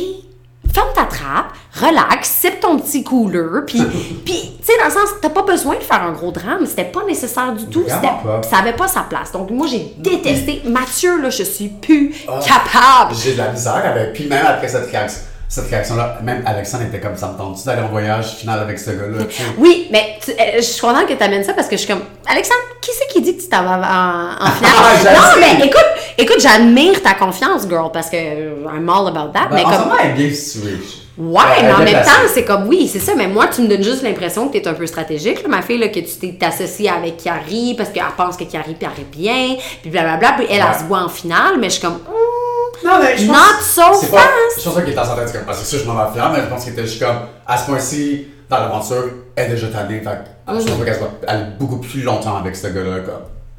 ferme 0.76 0.92
ta 0.94 1.04
trappe, 1.04 1.52
relax, 1.80 2.28
sippe 2.28 2.60
ton 2.60 2.78
petit 2.78 3.02
cooler, 3.02 3.62
puis, 3.66 3.80
puis 4.24 4.52
tu 4.58 4.64
sais, 4.64 4.78
dans 4.78 4.84
le 4.86 4.90
sens, 4.90 5.08
t'as 5.22 5.30
pas 5.30 5.42
besoin 5.42 5.76
de 5.76 5.80
faire 5.82 6.02
un 6.02 6.12
gros 6.12 6.30
drame, 6.32 6.66
c'était 6.66 6.84
pas 6.84 7.02
nécessaire 7.06 7.52
du 7.52 7.66
tout, 7.66 7.82
Vraiment 7.82 8.00
c'était- 8.00 8.28
pas. 8.28 8.42
ça 8.42 8.56
avait 8.58 8.72
pas 8.74 8.88
sa 8.88 9.00
place. 9.00 9.32
Donc, 9.32 9.50
moi, 9.50 9.66
j'ai 9.66 9.94
détesté. 9.98 10.62
Mathieu, 10.66 11.20
là, 11.20 11.30
je 11.30 11.42
suis 11.42 11.68
plus 11.68 12.14
Ah. 12.28 12.38
capable. 12.46 13.14
J'ai 13.14 13.32
de 13.32 13.38
la 13.38 13.50
misère 13.52 13.82
avec. 13.84 14.12
Puis 14.12 14.26
même 14.26 14.44
après 14.46 14.68
cette 14.68 14.90
réaction, 14.90 15.20
cette 15.48 15.68
réaction-là, 15.70 16.18
même 16.24 16.42
Alexandre 16.44 16.84
était 16.84 16.98
comme 17.00 17.16
ça 17.16 17.28
me 17.28 17.38
tente 17.38 17.64
d'aller 17.64 17.82
en 17.82 17.88
voyage 17.88 18.34
final 18.34 18.58
avec 18.58 18.78
ce 18.78 18.90
gars-là. 18.90 19.24
Oui, 19.58 19.86
mais 19.92 20.18
tu- 20.24 20.32
euh, 20.32 20.56
je 20.56 20.60
suis 20.62 20.80
contente 20.80 21.06
que 21.06 21.14
tu 21.14 21.22
amènes 21.22 21.44
ça 21.44 21.52
parce 21.54 21.68
que 21.68 21.76
je 21.76 21.82
suis 21.82 21.88
comme 21.92 22.02
Alexandre, 22.28 22.60
qui 22.80 22.90
c'est 22.98 23.06
qui 23.12 23.22
dit 23.22 23.36
que 23.36 23.42
tu 23.42 23.48
t'en 23.48 23.62
vas 23.62 23.76
en, 23.76 24.44
en 24.44 24.50
finale? 24.56 24.72
Ah, 25.06 25.12
non, 25.14 25.40
mais 25.40 25.66
écoute, 25.66 25.86
écoute, 26.18 26.40
j'admire 26.40 27.02
ta 27.02 27.14
confiance, 27.14 27.66
girl, 27.68 27.90
parce 27.92 28.10
que 28.10 28.16
I'm 28.16 28.88
all 28.88 29.08
about 29.08 29.32
that. 29.32 29.48
Ben, 29.50 29.56
mais 29.56 29.64
en 29.64 29.72
ce 29.72 29.76
comme. 29.78 29.92
elle 30.02 30.10
est 30.10 30.14
bien 30.14 30.30
située. 30.34 30.78
Ouais, 31.18 31.42
mais 31.62 31.72
en 31.72 31.78
même 31.78 32.04
temps, 32.04 32.10
c'est 32.32 32.44
comme 32.44 32.68
oui, 32.68 32.88
c'est 32.92 32.98
ça, 32.98 33.14
mais 33.16 33.26
moi, 33.26 33.46
tu 33.48 33.62
me 33.62 33.68
donnes 33.68 33.82
juste 33.82 34.02
l'impression 34.02 34.48
que 34.48 34.58
tu 34.58 34.64
es 34.64 34.68
un 34.68 34.74
peu 34.74 34.86
stratégique, 34.86 35.42
là, 35.42 35.48
ma 35.48 35.62
fille, 35.62 35.78
là, 35.78 35.88
que 35.88 36.00
tu 36.00 36.14
t'es 36.18 36.38
associée 36.44 36.90
avec 36.90 37.16
Carrie 37.22 37.74
parce 37.74 37.88
qu'elle 37.88 38.02
pense 38.18 38.36
que 38.36 38.44
Carrie 38.44 38.74
paraît 38.74 39.06
bien, 39.10 39.56
puis 39.80 39.90
blablabla, 39.90 40.32
puis 40.36 40.46
elle, 40.50 40.60
Ouais. 40.60 40.66
elle 40.74 40.78
se 40.78 40.84
voit 40.84 41.00
en 41.02 41.08
finale, 41.08 41.54
mais 41.58 41.68
je 41.70 41.74
suis 41.78 41.82
comme. 41.82 41.94
hmm, 41.94 42.86
Non, 42.86 42.98
mais 43.00 43.16
je 43.16 43.24
Not 43.26 43.32
pense- 43.32 43.66
so 43.74 43.82
c'est 43.98 44.10
pas- 44.10 44.18
fast. 44.18 44.58
Je 44.58 44.64
pense 44.64 44.74
pas 44.74 44.80
qu'il 44.82 44.90
était 44.90 44.98
en 45.00 45.04
train 45.04 45.24
de 45.24 45.30
comme, 45.30 45.44
parce 45.46 45.60
que 45.60 45.64
ça, 45.64 45.76
je 45.78 45.84
m'en 45.84 45.94
vais 45.94 46.12
faire, 46.14 46.30
mais 46.30 46.40
je 46.42 46.46
pense 46.46 46.64
qu'il 46.64 46.72
était 46.74 46.86
juste 46.86 47.02
comme, 47.02 47.16
à 47.46 47.56
ce 47.56 47.64
point-ci, 47.66 48.26
dans 48.50 48.58
l'aventure, 48.58 49.04
elle 49.34 49.46
est 49.46 49.54
déjà 49.54 49.68
tannée. 49.68 50.00
Fait 50.00 50.04
que, 50.04 50.52
Mhm. 50.52 50.60
je 50.60 50.66
pense 50.66 50.78
pas 50.78 50.84
qu'elle 50.84 50.94
soit 50.96 51.34
beaucoup 51.58 51.78
plus 51.78 52.02
longtemps 52.02 52.36
avec 52.36 52.54
ce 52.54 52.66
gars-là, 52.66 53.00
comme. 53.00 53.14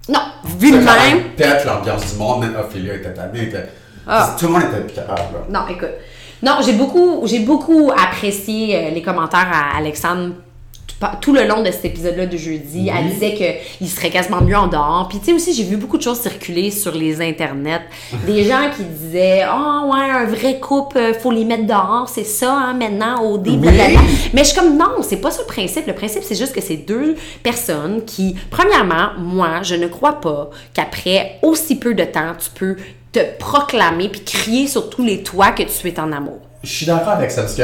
Non, 0.09 0.19
vu 0.57 0.71
le 0.71 0.85
Ça, 0.85 0.93
quand 0.93 1.03
même. 1.03 1.17
même 1.17 1.29
Pète 1.35 1.65
l'ambiance 1.65 2.11
du 2.13 2.17
monde, 2.19 2.41
même 2.41 2.55
Ophélia 2.55 2.93
était 2.95 3.13
tannée. 3.13 3.43
était- 3.43 3.69
Ah. 4.07 4.35
Tout 4.39 4.45
le 4.47 4.51
monde 4.53 4.63
était 4.63 4.81
plus 4.81 4.93
capable, 4.93 5.19
là. 5.33 5.59
Non, 5.59 5.67
écoute. 5.69 5.89
Non, 6.41 6.57
j'ai 6.65 6.73
beaucoup, 6.73 7.21
j'ai 7.25 7.39
beaucoup 7.39 7.91
apprécié 7.91 8.75
euh, 8.77 8.89
les 8.91 9.01
commentaires 9.01 9.49
à 9.51 9.77
Alexandre 9.77 10.33
tout 11.21 11.33
le 11.33 11.47
long 11.47 11.61
de 11.61 11.71
cet 11.71 11.85
épisode-là 11.85 12.25
de 12.25 12.37
jeudi, 12.37 12.89
elle 12.89 13.09
disait 13.09 13.33
qu'il 13.79 13.89
serait 13.89 14.09
quasiment 14.09 14.41
mieux 14.41 14.57
en 14.57 14.67
dehors. 14.67 15.07
Puis 15.09 15.19
tu 15.19 15.25
sais 15.25 15.33
aussi, 15.33 15.53
j'ai 15.53 15.63
vu 15.63 15.77
beaucoup 15.77 15.97
de 15.97 16.03
choses 16.03 16.19
circuler 16.19 16.71
sur 16.71 16.93
les 16.93 17.21
internets. 17.21 17.81
Des 18.25 18.43
gens 18.43 18.69
qui 18.75 18.83
disaient 18.83 19.43
«Oh 19.51 19.91
ouais, 19.93 20.09
un 20.09 20.25
vrai 20.25 20.59
couple, 20.59 20.97
euh, 20.97 21.13
faut 21.13 21.31
les 21.31 21.45
mettre 21.45 21.65
dehors, 21.65 22.09
c'est 22.11 22.23
ça 22.23 22.51
hein, 22.51 22.73
maintenant, 22.73 23.21
au 23.21 23.37
début. 23.37 23.67
Oui. 23.67 23.97
Mais 24.33 24.43
je 24.43 24.49
suis 24.49 24.59
comme 24.59 24.77
non, 24.77 25.01
c'est 25.01 25.17
pas 25.17 25.31
ça 25.31 25.41
le 25.41 25.47
principe. 25.47 25.85
Le 25.85 25.93
principe, 25.93 26.23
c'est 26.23 26.35
juste 26.35 26.53
que 26.53 26.61
c'est 26.61 26.77
deux 26.77 27.15
personnes 27.43 28.03
qui, 28.05 28.35
premièrement, 28.49 29.11
moi, 29.19 29.61
je 29.61 29.75
ne 29.75 29.87
crois 29.87 30.19
pas 30.19 30.49
qu'après 30.73 31.39
aussi 31.43 31.77
peu 31.77 31.93
de 31.93 32.03
temps, 32.03 32.33
tu 32.37 32.49
peux 32.49 32.75
te 33.11 33.19
proclamer 33.37 34.09
puis 34.09 34.23
crier 34.23 34.67
sur 34.67 34.89
tous 34.89 35.03
les 35.03 35.21
toits 35.23 35.51
que 35.51 35.63
tu 35.63 35.87
es 35.87 35.99
en 35.99 36.11
amour. 36.11 36.39
Je 36.63 36.69
suis 36.69 36.85
d'accord 36.85 37.13
avec 37.13 37.31
ça 37.31 37.41
parce 37.41 37.55
que 37.55 37.63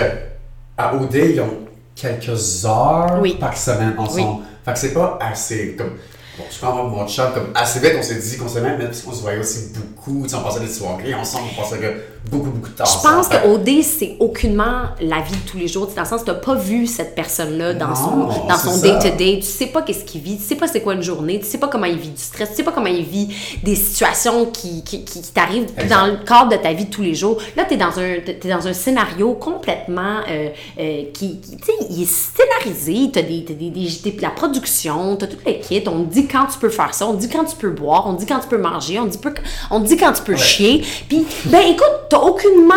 à 0.77 0.95
OD, 0.95 1.15
ils 1.15 1.41
ont 1.41 1.72
quelques 1.95 2.65
heures 2.65 3.19
Oui. 3.21 3.35
par 3.39 3.57
semaine 3.57 3.95
ensemble. 3.97 4.43
Fait 4.65 4.73
que 4.73 4.79
c'est 4.79 4.93
pas 4.93 5.17
assez 5.21 5.75
comme. 5.77 5.91
Bon, 6.37 6.45
je 6.49 6.65
avoir 6.65 6.85
mon 6.85 7.07
chat 7.07 7.31
comme 7.33 7.49
assez 7.53 7.79
vite, 7.79 7.93
on 7.97 8.01
s'est 8.01 8.15
dit 8.15 8.37
qu'on 8.37 8.47
s'aimait, 8.47 8.75
mais 8.77 8.85
parce 8.85 9.01
qu'on 9.01 9.13
se 9.13 9.21
voyait 9.21 9.39
aussi 9.39 9.71
beaucoup. 9.75 10.23
Tu 10.23 10.29
sais, 10.29 10.35
on 10.35 10.41
passait 10.43 10.61
des 10.61 10.67
soirées 10.67 11.13
ensemble, 11.13 11.49
on 11.55 11.61
passait 11.61 11.77
que 11.77 11.93
beaucoup, 12.29 12.49
beaucoup 12.51 12.69
de 12.69 12.73
temps 12.75 12.85
Je 12.85 13.07
pense 13.07 13.27
que 13.27 13.47
OD, 13.47 13.83
c'est 13.83 14.15
aucunement 14.19 14.83
la 15.01 15.19
vie 15.21 15.33
de 15.35 15.49
tous 15.49 15.57
les 15.57 15.67
jours. 15.67 15.87
Dans 15.95 16.01
le 16.01 16.07
sens, 16.07 16.23
tu 16.23 16.31
n'as 16.31 16.37
pas 16.37 16.55
vu 16.55 16.87
cette 16.87 17.15
personne-là 17.15 17.73
dans 17.73 17.89
Non, 17.89 17.95
son, 17.95 18.47
dans 18.47 18.57
son 18.57 18.79
day-to-day. 18.79 19.39
Tu 19.41 19.47
sais 19.47 19.67
pas 19.67 19.81
qu'est-ce 19.81 20.03
qu'il 20.05 20.21
vit. 20.21 20.37
Tu 20.37 20.43
sais 20.43 20.55
pas 20.55 20.67
c'est 20.67 20.81
quoi 20.81 20.93
une 20.93 21.03
journée. 21.03 21.39
Tu 21.39 21.45
sais 21.45 21.57
pas 21.57 21.67
comment 21.67 21.85
il 21.85 21.97
vit 21.97 22.09
du 22.09 22.21
stress. 22.21 22.49
Tu 22.51 22.55
sais 22.57 22.63
pas 22.63 22.71
comment 22.71 22.87
il 22.87 23.03
vit 23.03 23.29
des 23.63 23.75
situations 23.75 24.45
qui, 24.47 24.83
qui, 24.83 25.03
qui, 25.03 25.21
t'arrivent 25.21 25.71
dans 25.89 26.05
le 26.07 26.17
cadre 26.25 26.51
de 26.51 26.57
ta 26.57 26.73
vie 26.73 26.85
de 26.85 26.89
tous 26.89 27.01
les 27.01 27.13
jours. 27.15 27.37
Là, 27.57 27.65
tu 27.65 27.73
es 27.73 27.77
dans 27.77 27.99
un, 27.99 28.15
t'es 28.25 28.49
dans 28.49 28.67
un 28.67 28.73
scénario 28.73 29.33
complètement 29.33 30.19
euh, 30.29 30.49
euh, 30.79 31.03
qui, 31.13 31.39
qui- 31.39 31.57
tu 31.57 31.65
sais, 31.65 31.73
il 31.89 32.03
est 32.03 32.05
scénarisé. 32.05 33.11
Tu 33.11 33.19
as 33.19 33.21
des, 33.23 33.45
t'as 33.45 33.53
des, 33.53 33.69
des, 33.69 33.87
t'as 34.11 34.21
la 34.21 34.29
production, 34.29 35.15
tu 35.17 35.25
as 35.25 35.27
tout 35.27 35.37
le 35.45 35.51
kit. 35.53 35.83
On 35.87 36.03
te 36.05 36.13
dit 36.13 36.27
quand 36.27 36.45
tu 36.51 36.57
peux 36.59 36.69
faire 36.69 36.93
ça. 36.93 37.07
On 37.07 37.13
te 37.15 37.19
dit 37.21 37.29
quand 37.29 37.43
tu 37.45 37.55
peux 37.55 37.69
boire. 37.69 38.07
On 38.07 38.13
te 38.15 38.19
dit 38.21 38.25
quand 38.25 38.39
tu 38.39 38.47
peux 38.47 38.57
manger. 38.57 38.99
On 38.99 39.05
te 39.05 39.11
dit, 39.11 39.17
peu- 39.17 39.33
on 39.71 39.81
te 39.81 39.87
dit 39.87 39.97
quand 39.97 40.13
tu 40.13 40.21
peux 40.23 40.35
chier. 40.35 40.83
Puis, 41.09 41.25
ben 41.45 41.61
écoute, 41.67 42.12
t'as 42.13 42.19
aucunement 42.19 42.73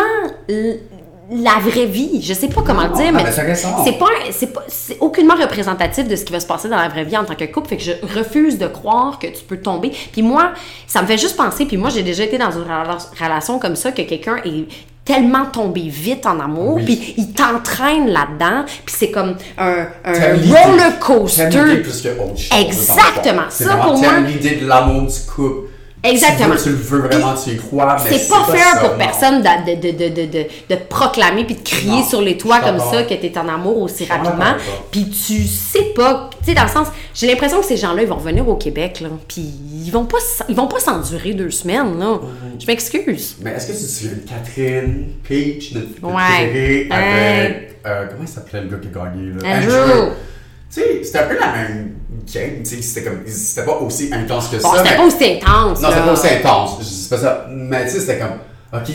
la 1.31 1.59
vraie 1.61 1.87
vie. 1.87 2.23
Je 2.23 2.33
sais 2.35 2.49
pas 2.49 2.63
comment 2.65 2.83
le 2.85 2.89
Non, 2.91 2.95
dire, 2.97 3.07
ah, 3.09 3.13
mais 3.13 3.25
ben, 3.25 3.55
c'est 3.85 3.99
pas, 3.99 4.07
c'est 4.31 4.47
pas, 4.53 4.63
c'est 4.69 4.97
aucunement 5.01 5.35
représentatif 5.35 6.07
de 6.07 6.15
ce 6.15 6.25
qui 6.25 6.33
va 6.33 6.39
se 6.41 6.47
passer 6.47 6.69
dans 6.69 6.77
la 6.77 6.89
vraie 6.89 7.05
vie 7.05 7.17
en 7.17 7.25
tant 7.25 7.35
que 7.35 7.45
couple. 7.45 7.69
Fait 7.69 7.77
que 7.77 7.83
je 7.83 7.93
refuse 8.17 8.59
de 8.59 8.67
croire 8.69 9.19
que 9.19 9.27
tu 9.27 9.43
peux 9.47 9.57
tomber. 9.59 9.91
Puis 10.13 10.23
moi, 10.23 10.53
ça 10.87 11.03
me 11.03 11.07
fait 11.07 11.19
juste 11.19 11.37
penser. 11.37 11.67
Puis 11.67 11.77
moi, 11.77 11.91
j'ai 11.91 12.03
déjà 12.05 12.23
été 12.25 12.39
dans 12.39 12.53
une 12.53 12.63
rela- 12.63 13.09
relation 13.21 13.59
comme 13.59 13.75
ça 13.77 13.91
que 13.91 14.03
quelqu'un 14.03 14.37
est 14.45 14.67
tellement 15.05 15.47
tombé 15.47 15.83
vite 15.89 16.27
en 16.27 16.39
amour, 16.41 16.75
Oui. 16.77 16.85
puis 16.85 17.15
il 17.17 17.33
t'entraîne 17.33 18.09
là-dedans, 18.09 18.65
puis 18.85 18.95
c'est 18.99 19.13
comme 19.13 19.37
un, 19.57 19.87
un 20.05 20.13
roller 20.13 20.99
coaster. 20.99 21.49
plus 21.49 22.03
que 22.03 22.09
autre 22.09 22.37
chose, 22.37 22.59
Exactement. 22.61 23.43
Ça, 23.49 23.77
pour 23.77 23.97
moi- 23.99 24.19
l'idée 24.27 24.57
de 24.57 24.67
l'amour 24.67 25.03
du 25.03 25.19
couple. 25.33 25.69
Exactement. 26.11 26.55
Tu, 26.57 26.57
veux, 26.57 26.63
tu 26.63 26.69
le 26.71 26.77
veux 26.77 26.99
vraiment, 27.09 27.35
tu 27.35 27.51
y 27.51 27.57
crois, 27.57 27.97
mais 28.05 28.17
C'est 28.19 28.29
pas 28.29 28.45
fair 28.45 28.73
ça, 28.75 28.79
pour 28.81 28.91
non. 28.91 28.99
personne 28.99 29.43
de, 29.43 29.75
de, 29.75 29.91
de, 29.93 30.09
de, 30.09 30.27
de, 30.27 30.47
de 30.71 30.75
proclamer 30.89 31.45
puis 31.45 31.55
de 31.57 31.63
crier 31.63 31.91
Non, 31.91 32.05
sur 32.05 32.21
les 32.23 32.37
toits 32.37 32.61
comme 32.61 32.79
ça 32.79 33.03
que 33.03 33.15
t'es 33.15 33.37
en 33.39 33.49
amour 33.49 33.79
aussi 33.83 34.05
rapidement. 34.07 34.45
avec. 34.45 34.63
Puis 34.91 35.09
tu 35.11 35.43
sais 35.45 35.93
pas, 35.95 36.31
tu 36.41 36.47
sais, 36.51 36.55
dans 36.55 36.63
le 36.65 36.69
sens, 36.71 36.89
j'ai 37.15 37.27
l'impression 37.27 37.61
que 37.61 37.67
ces 37.67 37.77
gens-là, 37.77 38.03
ils 38.03 38.09
vont 38.09 38.17
revenir 38.17 38.49
au 38.49 38.57
Québec, 38.57 39.01
là. 39.01 39.09
Puis 39.29 39.43
ils 39.85 39.91
vont 39.91 40.05
pas, 40.05 40.19
ils 40.49 40.55
vont 40.57 40.67
pas 40.69 40.81
s'endurer 40.81 41.35
deux 41.35 41.51
semaines, 41.51 41.99
là. 41.99 42.07
Mm-hmm. 42.17 42.61
Je 42.63 42.67
m'excuse. 42.67 43.37
Mais 43.43 43.53
est-ce 43.53 43.67
que 43.69 43.73
tu 43.73 43.79
te 43.79 43.85
souviens 43.89 44.13
de 44.13 44.29
Catherine 44.29 45.07
Peach, 45.29 45.73
notre 45.73 45.87
Ouais. 46.03 46.23
préférée, 46.47 46.89
Hein? 46.91 46.97
avec. 46.97 47.79
euh, 47.87 48.07
comment 48.11 48.23
il 48.23 48.29
s'appelait 48.29 48.63
le 48.63 48.69
gars 48.69 48.77
qui 48.79 48.89
a 48.89 49.05
gagné 49.05 49.31
là? 49.33 49.59
Andrew. 49.59 50.11
Tu 50.11 50.13
sais, 50.81 51.01
c'était 51.05 51.19
un 51.19 51.27
peu 51.27 51.39
la 51.39 51.53
même 51.53 51.95
game, 52.33 52.63
tu 52.63 52.77
sais, 52.77 52.83
c'était 52.83 53.09
comme. 53.09 53.21
C'était 53.27 53.65
pas 53.67 53.77
aussi 53.79 54.11
intense 54.13 54.49
que 54.49 54.57
Bon, 54.63 54.73
ça. 54.73 54.83
c'était 54.83 54.97
pas 54.97 55.05
aussi 55.05 55.25
intense, 55.43 55.81
Non, 55.81 55.89
c'était 55.91 56.01
pas 56.03 56.13
aussi 56.13 56.29
intense, 56.29 56.71
je 56.81 56.85
dis 56.85 57.07
pas 57.11 57.19
ça. 57.19 57.47
Mais 57.51 57.85
tu 57.85 57.91
sais, 57.93 58.01
c'était 58.01 58.19
comme. 58.19 58.39
Ok, 58.81 58.89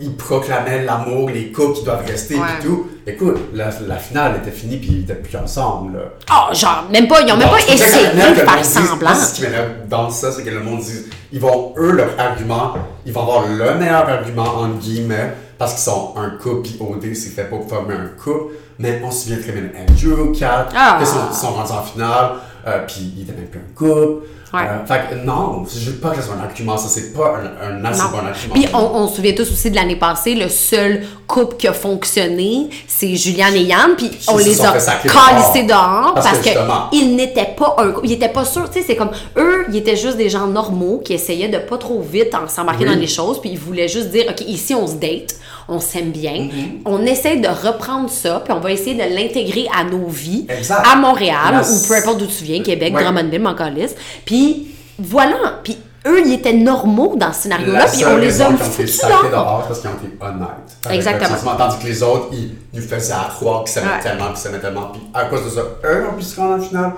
ils 0.00 0.16
proclamaient 0.16 0.84
l'amour, 0.84 1.30
les 1.30 1.52
couples 1.52 1.74
qui 1.78 1.84
doivent 1.84 2.04
rester, 2.06 2.34
Ouais. 2.36 2.46
et 2.60 2.64
tout. 2.64 2.88
Écoute, 3.06 3.36
la, 3.52 3.70
la 3.86 3.96
finale 3.96 4.36
était 4.42 4.50
finie, 4.56 4.76
puis 4.78 4.88
ils 4.92 5.00
étaient 5.02 5.14
plus 5.14 5.36
ensemble, 5.36 5.96
là. 5.98 6.04
Oh, 6.30 6.54
genre, 6.54 6.86
même 6.90 7.06
pas, 7.08 7.20
ils 7.20 7.32
ont 7.32 7.36
même 7.36 7.46
Non, 7.46 7.52
pas 7.52 7.60
essayé 7.60 8.06
de 8.06 8.34
faire 8.40 8.64
semblant. 8.64 9.14
Ce 9.14 9.34
qui 9.34 9.42
m'énerve 9.42 9.70
dans 9.88 10.08
ça, 10.10 10.30
c'est 10.32 10.42
que 10.44 10.50
le 10.50 10.60
monde 10.60 10.80
dit, 10.80 11.04
ils 11.32 11.40
vont, 11.40 11.74
eux, 11.76 11.92
leur 11.92 12.10
argument, 12.18 12.74
ils 13.04 13.12
vont 13.12 13.22
avoir 13.22 13.46
le 13.48 13.74
meilleur 13.78 14.08
argument, 14.08 14.44
entre 14.56 14.78
guillemets, 14.78 15.32
parce 15.62 15.74
qu'ils 15.74 15.82
sont 15.92 16.14
un 16.16 16.30
couple, 16.30 16.62
puis 16.62 16.76
OD, 16.80 17.14
c'est 17.14 17.30
fait 17.30 17.44
pour 17.44 17.68
former 17.68 17.94
un 17.94 18.08
couple. 18.20 18.54
Mais 18.80 19.00
on 19.04 19.12
se 19.12 19.24
souvient 19.24 19.38
très 19.40 19.52
bien 19.52 19.62
d'Andrew, 19.62 20.32
Kat, 20.36 20.66
Ah. 20.74 20.96
qu'ils 20.98 21.06
sont, 21.06 21.32
sont 21.32 21.52
rendus 21.52 21.70
en 21.70 21.82
finale, 21.84 22.30
euh, 22.66 22.78
puis 22.84 23.12
ils 23.16 23.22
étaient 23.22 23.32
même 23.32 23.46
plus 23.46 23.60
un 23.60 23.74
couple. 23.76 24.26
Ouais. 24.52 24.60
Euh, 24.68 24.84
fait 24.84 25.00
que 25.08 25.24
non, 25.24 25.64
je 25.72 25.90
veux 25.90 25.96
pas 25.98 26.10
que 26.10 26.16
ce 26.16 26.22
soit 26.22 26.34
un 26.34 26.42
argument, 26.42 26.76
ça, 26.76 26.88
c'est 26.88 27.12
pas 27.14 27.36
un, 27.38 27.76
un 27.80 27.84
assez 27.86 28.02
Non. 28.02 28.08
bon 28.10 28.18
argument. 28.26 28.54
Puis 28.54 28.66
on, 28.74 28.78
on 29.02 29.08
se 29.08 29.16
souvient 29.16 29.32
tous 29.34 29.50
aussi 29.50 29.70
de 29.70 29.76
l'année 29.76 29.96
passée, 29.96 30.34
le 30.34 30.48
seul 30.48 31.04
couple 31.28 31.56
qui 31.56 31.68
a 31.68 31.72
fonctionné, 31.72 32.68
c'est 32.88 33.14
Juliane 33.14 33.54
et 33.54 33.62
Yann, 33.62 33.92
puis 33.96 34.10
on 34.28 34.36
les 34.38 34.60
a 34.60 34.72
calissés 34.72 35.62
dehors. 35.62 36.12
Parce 36.14 36.26
parce, 36.26 36.38
que 36.40 37.04
n'étaient 37.14 37.54
pas 37.56 37.76
un 37.78 37.92
couple. 37.92 38.06
Ils 38.08 38.12
étaient 38.12 38.28
pas 38.28 38.44
sûrs, 38.44 38.68
tu 38.68 38.80
sais, 38.80 38.84
c'est 38.86 38.96
comme 38.96 39.10
eux, 39.38 39.64
ils 39.70 39.76
étaient 39.76 39.96
juste 39.96 40.16
des 40.16 40.28
gens 40.28 40.46
normaux 40.48 41.00
qui 41.04 41.14
essayaient 41.14 41.48
de 41.48 41.58
pas 41.58 41.78
trop 41.78 42.00
vite 42.02 42.32
s'embarquer 42.48 42.84
Oui. 42.84 42.94
dans 42.94 43.00
les 43.00 43.06
choses, 43.06 43.40
puis 43.40 43.50
ils 43.50 43.58
voulaient 43.58 43.88
juste 43.88 44.08
dire, 44.10 44.24
OK, 44.28 44.40
ici 44.46 44.74
on 44.74 44.86
se 44.86 44.94
date, 44.94 45.34
on 45.68 45.80
s'aime 45.80 46.10
bien, 46.10 46.32
Mm-hmm. 46.32 46.80
on 46.86 47.04
essaie 47.06 47.36
de 47.36 47.48
reprendre 47.48 48.10
ça, 48.10 48.40
puis 48.44 48.52
on 48.52 48.60
va 48.60 48.72
essayer 48.72 48.94
de 48.94 49.14
l'intégrer 49.14 49.66
à 49.76 49.84
nos 49.84 50.06
vies, 50.08 50.46
Exact. 50.48 50.84
à 50.92 50.96
Montréal, 50.96 51.62
ou 51.62 51.88
peu 51.88 51.94
importe 51.94 52.18
d'où 52.18 52.26
tu 52.26 52.44
viens, 52.44 52.62
Québec, 52.62 52.94
Ouais. 52.94 53.02
Drummondville, 53.04 53.40
Montcallis, 53.42 53.90
puis 54.24 54.68
voilà, 54.98 55.60
puis 55.62 55.76
eux, 56.06 56.20
ils 56.26 56.32
étaient 56.34 56.52
normaux 56.52 57.14
dans 57.16 57.32
ce 57.32 57.42
scénario-là, 57.42 57.86
puis 57.86 58.04
on 58.04 58.16
les 58.16 58.42
a 58.42 58.50
foutus 58.50 58.98
dehors. 59.00 59.30
dehors, 59.30 59.64
parce 59.68 59.80
qu'ils 59.80 59.90
ont 59.90 59.94
été 59.94 60.16
honnêtes. 60.20 60.96
Exactement. 60.96 61.54
tandis 61.56 61.78
que 61.78 61.86
les 61.86 62.02
autres, 62.02 62.26
ils 62.32 62.50
nous 62.72 62.82
faisaient 62.82 63.12
à 63.12 63.28
croire 63.32 63.62
qu'ils 63.64 63.72
s'aimaient 63.74 63.86
Ouais. 63.86 64.02
tellement, 64.02 64.28
qu'ils 64.28 64.36
s'aimaient 64.38 64.58
tellement. 64.58 64.88
Puis 64.92 65.02
à 65.14 65.24
cause 65.26 65.44
de 65.44 65.50
ça, 65.50 65.60
eux 65.84 66.06
ont 66.12 66.16
pu 66.16 66.24
se 66.24 66.40
rendre 66.40 66.54
en 66.62 66.66
finale. 66.66 66.92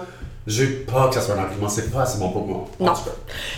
Je 0.47 0.63
veux 0.65 0.73
pas 0.81 1.09
que 1.09 1.15
ça 1.15 1.23
soit 1.23 1.35
un 1.37 1.39
argument, 1.39 1.69
c'est 1.69 1.91
pas 1.91 2.03
assez 2.03 2.19
bon 2.19 2.29
pour 2.31 2.47
moi. 2.47 2.67
en 2.81 2.85
Non. 2.85 2.93
tout 2.93 3.05
cas. 3.05 3.11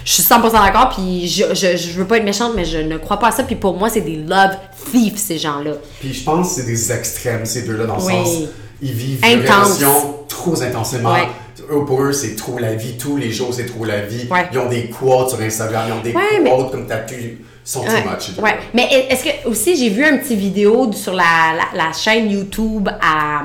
Je 0.04 0.12
suis 0.12 0.22
100% 0.22 0.52
d'accord, 0.52 0.90
puis 0.96 1.26
je, 1.26 1.52
je, 1.54 1.76
je 1.76 1.90
veux 1.98 2.04
pas 2.06 2.18
être 2.18 2.24
méchante, 2.24 2.52
mais 2.54 2.64
je 2.64 2.78
ne 2.78 2.96
crois 2.98 3.18
pas 3.18 3.28
à 3.28 3.30
ça, 3.32 3.42
puis 3.42 3.56
pour 3.56 3.76
moi, 3.76 3.88
c'est 3.88 4.02
des 4.02 4.16
love 4.16 4.56
thieves, 4.92 5.16
ces 5.16 5.38
gens-là. 5.38 5.72
Puis 6.00 6.14
je 6.14 6.22
pense 6.22 6.48
que 6.50 6.54
c'est 6.60 6.66
des 6.66 6.92
extrêmes, 6.92 7.44
ces 7.44 7.62
deux-là, 7.62 7.86
dans 7.86 7.96
le 7.96 8.00
sens, 8.02 8.28
ils 8.80 8.92
vivent 8.92 9.24
Intense. 9.24 9.80
une 9.80 9.86
relation 9.86 10.14
trop 10.28 10.62
intensément. 10.62 11.12
Ouais. 11.12 11.28
Eux, 11.72 11.84
pour 11.84 12.02
eux, 12.02 12.12
c'est 12.12 12.36
trop 12.36 12.58
la 12.58 12.74
vie. 12.74 12.96
Tous 12.96 13.16
les 13.16 13.32
jours, 13.32 13.52
c'est 13.52 13.66
trop 13.66 13.84
la 13.84 14.02
vie. 14.02 14.28
Ouais. 14.30 14.46
Ils 14.52 14.58
ont 14.58 14.68
des 14.68 14.88
quotes 14.88 15.30
sur 15.30 15.40
Instagram, 15.40 15.86
ils 15.88 15.92
ont 15.92 16.02
des 16.02 16.12
Ouais, 16.12 16.40
mais- 16.40 16.50
comme 16.70 16.86
tatou. 16.86 17.14
Ils 17.18 17.38
sont 17.64 17.80
Ouais, 17.80 18.00
too 18.04 18.08
much. 18.08 18.38
ouais. 18.44 18.54
Mais 18.74 19.06
est-ce 19.10 19.24
que 19.24 19.48
aussi 19.48 19.74
j'ai 19.76 19.88
vu 19.88 20.04
un 20.04 20.18
petit 20.18 20.36
vidéo 20.36 20.92
sur 20.92 21.14
la, 21.14 21.24
la, 21.74 21.86
la 21.86 21.92
chaîne 21.92 22.30
YouTube 22.30 22.88
à 23.02 23.42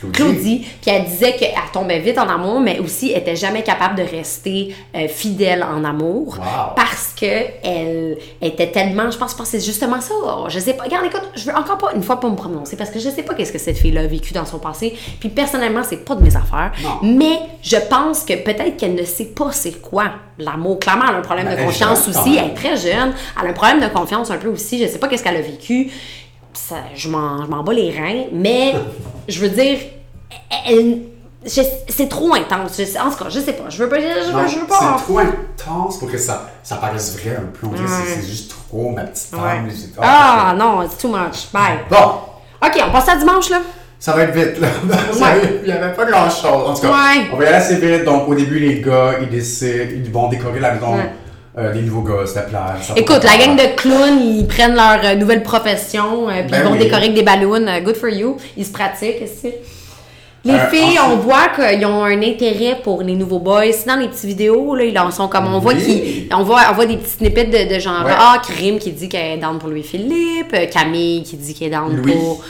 Claudie. 0.00 0.12
Claudie, 0.16 0.66
puis 0.82 0.90
elle 0.90 1.04
disait 1.04 1.34
qu'elle 1.36 1.54
tombait 1.72 1.98
vite 2.00 2.18
en 2.18 2.28
amour, 2.28 2.60
mais 2.60 2.78
aussi 2.78 3.12
elle 3.12 3.20
était 3.22 3.36
jamais 3.36 3.62
capable 3.62 3.96
de 3.96 4.02
rester 4.02 4.74
euh, 4.94 5.08
fidèle 5.08 5.62
en 5.64 5.84
amour 5.84 6.38
Wow. 6.38 6.74
parce 6.76 7.14
que 7.18 7.26
elle 7.62 8.18
était 8.40 8.70
tellement, 8.70 9.10
je 9.10 9.18
pense, 9.18 9.34
c'est 9.44 9.64
justement 9.64 10.00
ça. 10.00 10.14
Je 10.48 10.58
sais 10.58 10.74
pas. 10.74 10.84
Regarde, 10.84 11.06
écoute, 11.06 11.22
je 11.34 11.44
veux 11.44 11.56
encore 11.56 11.78
pas 11.78 11.92
une 11.94 12.02
fois 12.02 12.20
pas 12.20 12.28
me 12.28 12.36
prononcer 12.36 12.76
parce 12.76 12.90
que 12.90 12.98
je 12.98 13.08
sais 13.10 13.22
pas 13.22 13.34
qu'est-ce 13.34 13.52
que 13.52 13.58
cette 13.58 13.78
fille-là 13.78 14.02
a 14.02 14.06
vécu 14.06 14.32
dans 14.34 14.44
son 14.44 14.58
passé. 14.58 14.94
Puis 15.20 15.28
personnellement, 15.28 15.82
c'est 15.88 16.04
pas 16.04 16.14
de 16.14 16.22
mes 16.22 16.34
affaires. 16.36 16.72
Non. 16.82 16.98
Mais 17.02 17.38
je 17.62 17.76
pense 17.88 18.24
que 18.24 18.34
peut-être 18.34 18.76
qu'elle 18.76 18.94
ne 18.94 19.04
sait 19.04 19.26
pas 19.26 19.50
c'est 19.52 19.80
quoi 19.80 20.04
l'amour. 20.38 20.78
Clairement, 20.78 21.04
elle 21.08 21.14
a 21.16 21.18
un 21.18 21.22
problème 21.22 21.46
Ben, 21.46 21.56
de 21.58 21.62
confiance 21.64 22.08
aussi. 22.08 22.36
Elle 22.36 22.50
est 22.50 22.54
très 22.54 22.76
jeune. 22.76 23.12
Elle 23.40 23.46
a 23.46 23.50
un 23.50 23.52
problème 23.52 23.80
de 23.80 23.86
confiance 23.88 24.30
un 24.30 24.36
peu 24.38 24.48
aussi. 24.48 24.82
Je 24.82 24.88
sais 24.88 24.98
pas 24.98 25.08
qu'est-ce 25.08 25.22
qu'elle 25.22 25.36
a 25.36 25.40
vécu. 25.42 25.90
Ça, 26.54 26.76
je 26.94 27.08
m'en 27.08 27.44
je 27.44 27.50
m'en 27.50 27.62
bats 27.62 27.72
les 27.72 27.90
reins. 27.90 28.24
Mais 28.32 28.74
je 29.28 29.40
veux 29.40 29.48
dire, 29.50 29.78
c'est 31.88 32.08
trop 32.08 32.34
intense. 32.34 32.78
Je 32.78 32.98
en 32.98 33.10
tout 33.10 33.22
cas, 33.24 33.28
je 33.30 33.40
sais 33.40 33.52
pas. 33.52 33.64
Je 33.68 33.78
veux 33.82 33.88
pas. 33.88 33.96
Je, 34.00 34.26
veux, 34.26 34.32
Non, 34.32 34.46
je 34.48 34.58
veux 34.58 34.66
pas. 34.66 34.96
C'est 34.98 35.04
trop 35.04 35.18
intense 35.18 35.98
pour 35.98 36.10
que 36.10 36.18
ça, 36.18 36.50
ça 36.62 36.76
paraisse 36.76 37.18
vrai 37.18 37.36
un 37.36 37.46
peu. 37.58 37.68
Que 37.68 37.76
c'est- 37.86 38.20
c'est 38.20 38.26
juste 38.26 38.50
trop 38.70 38.90
ma 38.90 39.02
petite 39.02 39.32
Ouais. 39.32 39.38
femme. 39.40 39.68
c'est- 39.70 39.90
Ah 40.00 40.54
non, 40.56 40.82
it's 40.82 40.96
too 40.98 41.08
much. 41.08 41.50
Bye. 41.52 41.80
Bon, 41.90 42.12
Ok, 42.66 42.82
on 42.88 42.90
passe 42.90 43.08
à 43.10 43.16
dimanche 43.16 43.50
là. 43.50 43.58
ça 43.98 44.12
va 44.12 44.22
être 44.22 44.34
vite 44.34 44.58
là. 44.58 44.68
Il 45.62 45.66
n'y 45.66 45.72
avait 45.72 45.92
pas 45.92 46.06
grand 46.06 46.30
chose. 46.30 46.44
En 46.68 46.72
tout 46.74 46.80
cas, 46.82 46.88
Ouais. 46.88 47.26
on 47.32 47.36
va 47.36 47.44
y 47.44 47.46
aller 47.48 47.56
assez 47.56 47.76
vite. 47.76 48.04
Donc, 48.04 48.26
au 48.28 48.34
début, 48.34 48.58
les 48.58 48.80
gars, 48.80 49.16
ils 49.20 49.28
décident, 49.28 49.84
ils 49.94 50.10
vont 50.10 50.28
décorer 50.28 50.60
la 50.60 50.72
maison. 50.74 50.96
Euh, 51.56 51.72
des 51.72 51.82
nouveaux 51.82 52.02
gars, 52.02 52.26
c'était 52.26 52.50
va 52.50 52.76
Écoute, 52.96 53.22
la 53.22 53.36
gang 53.36 53.56
de 53.56 53.76
clowns, 53.76 54.20
ils 54.20 54.46
prennent 54.46 54.74
leur 54.74 54.98
euh, 55.04 55.14
nouvelle 55.14 55.42
profession, 55.44 56.28
euh, 56.28 56.42
puis 56.42 56.50
Ben 56.50 56.58
ils 56.60 56.64
vont 56.64 56.72
oui. 56.72 56.78
décorer 56.78 57.02
avec 57.02 57.14
des 57.14 57.22
ballons. 57.22 57.66
euh, 57.68 57.80
good 57.80 57.94
for 57.96 58.08
you. 58.08 58.36
Ils 58.56 58.66
se 58.66 58.72
pratiquent, 58.72 59.22
aussi. 59.22 59.52
Les 60.46 60.58
filles, 60.70 60.98
ensuite- 60.98 61.00
on 61.06 61.16
voit 61.18 61.48
qu'ils 61.54 61.86
ont 61.86 62.02
un 62.04 62.20
intérêt 62.22 62.78
pour 62.82 63.02
les 63.02 63.14
nouveaux 63.14 63.38
boys. 63.38 63.62
Dans 63.86 63.96
les 63.96 64.08
petites 64.08 64.24
vidéos, 64.24 64.74
là, 64.74 64.84
ils 64.84 64.98
en 64.98 65.10
sont 65.12 65.28
comme 65.28 65.46
on 65.46 65.58
voit 65.60 65.74
Oui. 65.74 65.82
qu'ils, 66.26 66.34
on 66.34 66.42
voit, 66.42 66.62
on 66.70 66.74
voit 66.74 66.86
des 66.86 66.96
petites 66.96 67.18
snippets 67.18 67.44
de, 67.44 67.72
de 67.74 67.78
genre 67.80 68.04
Ouais. 68.04 68.12
ah 68.14 68.42
Krim 68.42 68.78
qui 68.80 68.90
dit 68.90 69.08
qu'elle 69.08 69.38
est 69.38 69.40
down 69.40 69.58
pour 69.58 69.68
Louis 69.70 69.82
Philippe, 69.84 70.52
euh, 70.54 70.66
Camille 70.66 71.22
qui 71.22 71.36
dit 71.36 71.54
qu'elle 71.54 71.68
est 71.68 71.70
down 71.70 71.96
Louis. 71.96 72.12
pour 72.12 72.44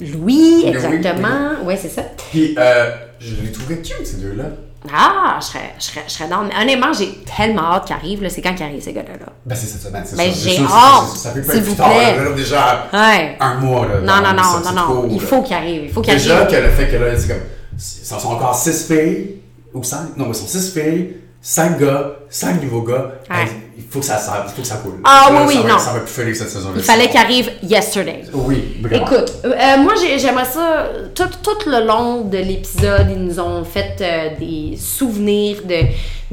Louis, 0.00 0.10
Louis, 0.12 0.64
exactement. 0.68 1.64
Ouais, 1.64 1.76
c'est 1.76 1.90
ça. 1.90 2.02
Puis, 2.30 2.54
euh, 2.58 2.90
je 3.20 3.34
les 3.44 3.52
trouvais 3.52 3.76
cute, 3.82 4.04
ces 4.06 4.16
deux-là. 4.16 4.44
Ah, 4.94 5.38
je 5.40 5.46
serais, 5.46 5.74
je 5.78 5.84
serais, 5.84 6.04
je 6.06 6.12
serais 6.12 6.28
down. 6.28 6.48
Mais 6.48 6.62
honnêtement, 6.62 6.92
j'ai 6.92 7.18
tellement 7.36 7.72
hâte 7.74 7.86
qu'ils 7.86 7.96
arrivent. 7.96 8.22
là. 8.22 8.30
C'est 8.30 8.40
quand 8.42 8.54
qu'ils 8.54 8.64
arrivent, 8.66 8.82
ces 8.82 8.92
gars-là? 8.92 9.14
là? 9.18 9.26
Ben, 9.46 9.54
c'est 9.54 9.66
cette 9.66 9.82
semaine, 9.82 10.02
c'est 10.06 10.16
Ben, 10.16 10.32
ça. 10.32 10.48
j'ai 10.48 10.58
hâte, 10.58 11.16
Ça 11.16 11.30
peut 11.30 11.42
pas 11.42 11.54
être 11.54 11.64
plus 11.64 11.74
tard, 11.74 11.90
plaît. 11.90 12.16
là, 12.24 12.32
déjà 12.32 12.88
Ouais. 12.92 13.36
un 13.40 13.54
mois, 13.54 13.86
là. 13.86 14.00
Non, 14.00 14.26
non, 14.26 14.34
non, 14.34 14.60
non, 14.64 14.72
non. 14.94 15.08
Il 15.10 15.20
là. 15.20 15.26
faut 15.26 15.42
qu'ils 15.42 15.56
arrivent. 15.56 15.84
Il 15.84 15.92
faut 15.92 16.00
qu'ils 16.00 16.14
Déjà 16.14 16.46
que 16.46 16.56
le 16.56 16.70
fait 16.70 16.88
que 16.88 16.96
là, 16.96 17.16
c'est 17.18 17.28
comme. 17.28 17.36
Ça 17.76 18.18
sont 18.18 18.28
encore 18.30 18.54
6 18.54 18.86
filles, 18.86 19.36
ou 19.72 19.82
5. 19.82 20.16
Non, 20.16 20.24
mais 20.26 20.30
ils 20.30 20.34
sont 20.34 20.46
6 20.46 20.72
filles, 20.72 21.16
5 21.40 21.78
gars, 21.78 22.12
5 22.28 22.60
nouveaux 22.62 22.82
gars. 22.82 23.12
Ouais. 23.30 23.46
Il 23.80 23.84
faut 23.88 24.00
que 24.00 24.04
ça 24.04 24.18
serve, 24.18 24.46
il 24.48 24.54
faut 24.54 24.62
que 24.62 24.66
ça 24.68 24.76
coule. 24.76 25.00
Ah, 25.04 25.28
Là, 25.32 25.44
oui, 25.46 25.54
oui, 25.56 25.62
va, 25.62 25.68
non. 25.74 25.78
Ça 25.78 25.92
va 25.92 26.00
plus 26.00 26.12
finir 26.12 26.34
cette 26.36 26.50
saison 26.50 26.70
Il 26.74 26.82
fallait 26.82 27.08
qu'ils 27.08 27.20
arrivent 27.20 27.50
yesterday. 27.62 28.22
Oui, 28.32 28.76
vraiment. 28.82 29.06
Écoute, 29.06 29.32
euh, 29.44 29.76
moi 29.78 29.94
j'ai- 30.00 30.18
j'aimerais 30.18 30.44
ça, 30.44 30.88
tout, 31.14 31.28
tout 31.42 31.70
le 31.70 31.86
long 31.86 32.22
de 32.22 32.38
l'épisode, 32.38 33.06
ils 33.10 33.22
nous 33.24 33.38
ont 33.38 33.64
fait 33.64 33.96
euh, 34.00 34.28
des 34.38 34.76
souvenirs 34.76 35.58
de, 35.64 35.82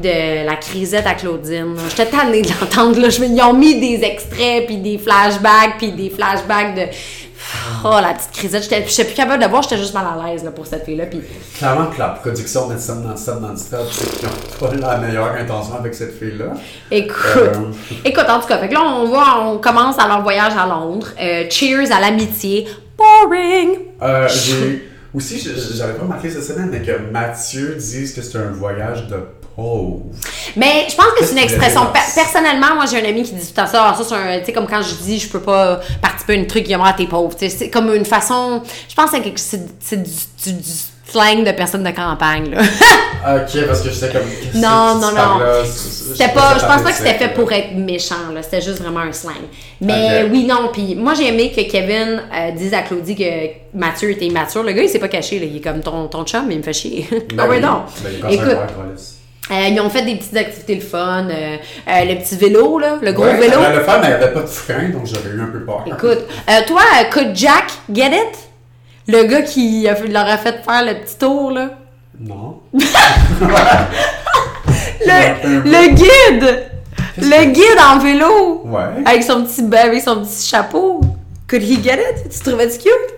de 0.01 0.45
la 0.45 0.55
crisette 0.55 1.05
à 1.07 1.13
Claudine. 1.13 1.75
J'étais 1.89 2.07
tannée 2.07 2.41
de 2.41 2.49
l'entendre, 2.59 2.97
Ils 3.21 3.41
ont 3.41 3.53
mis 3.53 3.79
des 3.79 4.03
extraits, 4.03 4.65
puis 4.65 4.77
des 4.77 4.97
flashbacks, 4.97 5.77
puis 5.77 5.91
des 5.91 6.09
flashbacks 6.09 6.75
de... 6.75 6.81
Oh, 7.83 7.99
la 8.01 8.13
petite 8.13 8.31
crisette, 8.31 8.63
j'étais 8.63 8.85
j'étais 8.87 9.05
plus 9.05 9.13
capable 9.13 9.43
de 9.43 9.47
voir, 9.49 9.61
j'étais 9.61 9.77
juste 9.77 9.93
mal 9.93 10.05
à 10.05 10.27
l'aise 10.27 10.43
là, 10.43 10.51
pour 10.51 10.65
cette 10.65 10.85
fille-là. 10.85 11.05
Puis 11.05 11.21
Clairement 11.57 11.87
que 11.87 11.99
la 11.99 12.09
production 12.09 12.67
met 12.67 12.77
ça 12.77 12.93
dans 12.95 13.39
dans 13.39 13.55
stop, 13.57 13.87
c'est 13.91 14.09
qu'ils 14.19 14.27
n'ont 14.27 14.79
pas 14.81 14.87
la 14.93 14.97
meilleure 14.97 15.33
intention 15.35 15.75
avec 15.77 15.93
cette 15.93 16.17
fille-là. 16.17 16.53
écoute, 16.91 17.15
Euh. 17.37 17.71
écoute, 18.03 18.25
en 18.27 18.39
tout 18.39 18.47
cas, 18.47 18.57
fait 18.57 18.69
que 18.69 18.73
là 18.73 18.81
on 18.83 19.05
voit, 19.05 19.41
on 19.45 19.57
commence 19.59 19.97
à 19.99 20.07
leur 20.07 20.21
voyage 20.23 20.53
à 20.57 20.65
Londres. 20.67 21.07
Euh, 21.21 21.45
cheers 21.49 21.91
à 21.91 21.99
l'amitié. 21.99 22.67
Boring! 22.97 23.77
Euh, 24.01 24.27
j'ai 24.27 24.89
aussi, 25.13 25.39
j'avais 25.75 25.93
pas 25.93 26.03
remarqué 26.03 26.29
cette 26.29 26.43
semaine, 26.43 26.69
mais 26.71 26.81
que 26.81 26.97
Mathieu 27.11 27.75
dise 27.75 28.13
que 28.13 28.21
c'est 28.21 28.37
un 28.37 28.51
voyage 28.51 29.07
de 29.07 29.17
pauvre. 29.55 30.01
Mais 30.55 30.85
je 30.89 30.95
pense 30.95 31.07
que 31.17 31.25
c'est 31.25 31.31
une 31.33 31.37
expression. 31.39 31.81
personnellement, 32.15 32.75
moi, 32.75 32.85
j'ai 32.89 33.01
un 33.01 33.09
ami 33.09 33.23
qui 33.23 33.33
dit 33.33 33.47
tout 33.47 33.53
temps 33.53 33.67
ça. 33.67 33.89
Ah, 33.89 33.95
ça, 33.97 34.03
c'est 34.03 34.15
un. 34.15 34.39
Tu 34.39 34.45
sais, 34.45 34.53
comme 34.53 34.67
quand 34.67 34.81
je 34.81 34.95
dis, 34.95 35.19
je 35.19 35.29
peux 35.29 35.41
pas 35.41 35.79
participer 36.01 36.37
à 36.37 36.41
un 36.41 36.45
truc, 36.45 36.63
il 36.65 36.71
y 36.71 36.73
a 36.75 36.93
t'es 36.95 37.05
pauvre. 37.05 37.35
Tu 37.35 37.49
sais, 37.49 37.57
c'est 37.57 37.69
comme 37.69 37.93
une 37.93 38.05
façon. 38.05 38.61
Je 38.89 38.95
pense 38.95 39.11
que 39.11 39.17
c'est 39.35 40.03
du, 40.03 40.09
du- 40.43 40.53
du 40.53 40.69
slang 41.07 41.43
de 41.43 41.51
personnes 41.51 41.83
de 41.83 41.91
campagne, 41.91 42.51
là. 42.51 42.61
Ok, 43.27 43.65
parce 43.65 43.81
que 43.81 43.89
j'étais 43.89 44.11
comme. 44.11 44.61
Non, 44.61 44.99
non, 44.99 45.11
non. 45.11 45.39
C'était 45.65 46.29
je 46.29 46.33
pas, 46.35 46.59
je 46.59 46.65
pense 46.65 46.81
pas 46.83 46.91
que 46.91 46.97
c'était 46.97 47.15
fait 47.15 47.29
pour 47.29 47.51
être 47.51 47.73
méchant, 47.73 48.31
là. 48.31 48.43
C'était 48.43 48.61
juste 48.61 48.79
vraiment 48.79 48.99
un 48.99 49.11
slang. 49.11 49.33
Mais 49.81 50.27
oui, 50.29 50.45
non. 50.45 50.69
Puis 50.71 50.93
moi, 50.93 51.15
j'ai 51.15 51.29
aimé 51.29 51.51
que 51.51 51.61
Kevin 51.61 52.21
euh, 52.31 52.51
dise 52.51 52.73
à 52.75 52.81
Claudie 52.83 53.15
que 53.15 53.23
Mathieu 53.73 54.11
était 54.11 54.25
immature. 54.27 54.61
Le 54.61 54.73
gars, 54.73 54.83
il 54.83 54.89
s'est 54.89 54.99
pas 54.99 55.07
caché, 55.07 55.39
là. 55.39 55.45
Il 55.45 55.57
est 55.57 55.61
comme 55.61 55.81
ton, 55.81 56.07
ton 56.07 56.23
chum, 56.23 56.45
mais 56.47 56.53
il 56.53 56.59
me 56.59 56.63
fait 56.63 56.73
chier. 56.73 57.07
Ben 57.11 57.39
ah 57.39 57.47
oui. 57.49 57.59
non. 57.59 57.81
Ben, 58.03 58.11
il 58.29 58.35
Écoute, 58.35 58.57
euh, 59.51 59.67
ils 59.69 59.79
ont 59.79 59.89
fait 59.89 60.01
des 60.03 60.15
petites 60.15 60.35
activités 60.37 60.75
le 60.75 60.81
fun. 60.81 61.27
euh, 61.29 61.57
euh, 61.87 62.03
le 62.05 62.15
petit 62.15 62.35
vélo, 62.35 62.79
là. 62.79 62.97
Le 63.01 63.11
gros 63.13 63.25
Ouais, 63.25 63.37
vélo. 63.37 63.59
elle 63.65 63.75
Le 63.75 63.79
mais 63.85 64.07
elle 64.07 64.13
avait 64.13 64.31
pas 64.33 64.41
de 64.41 64.47
frein, 64.47 64.89
donc 64.89 65.05
j'avais 65.05 65.29
eu 65.35 65.41
un 65.41 65.45
peu 65.51 65.59
peur. 65.63 65.83
Écoute, 65.85 66.25
euh, 66.49 66.61
toi, 66.65 66.81
could 67.11 67.35
Jack 67.35 67.65
get 67.93 68.07
it? 68.07 68.37
Le 69.07 69.23
gars 69.25 69.43
qui 69.43 69.87
leur 70.09 70.27
a 70.27 70.37
fait 70.37 70.63
faire 70.67 70.83
le 70.83 70.95
petit 71.03 71.17
tour, 71.17 71.51
là. 71.51 71.69
Non. 72.19 72.59
Le, 75.05 75.59
le 75.63 75.93
guide! 75.93 76.63
Le 77.17 77.45
guide 77.45 77.79
en 77.87 77.99
vélo! 77.99 78.61
Ouais. 78.65 78.81
Avec 79.05 79.23
son 79.23 79.43
petit 79.43 79.61
ba- 79.63 79.83
avec 79.83 80.01
son 80.01 80.21
petit 80.23 80.47
chapeau. 80.47 81.01
Could 81.47 81.61
he 81.61 81.81
get 81.83 81.99
it? 81.99 82.29
Tu 82.29 82.39
trouvais-tu 82.39 82.79
cute? 82.79 83.14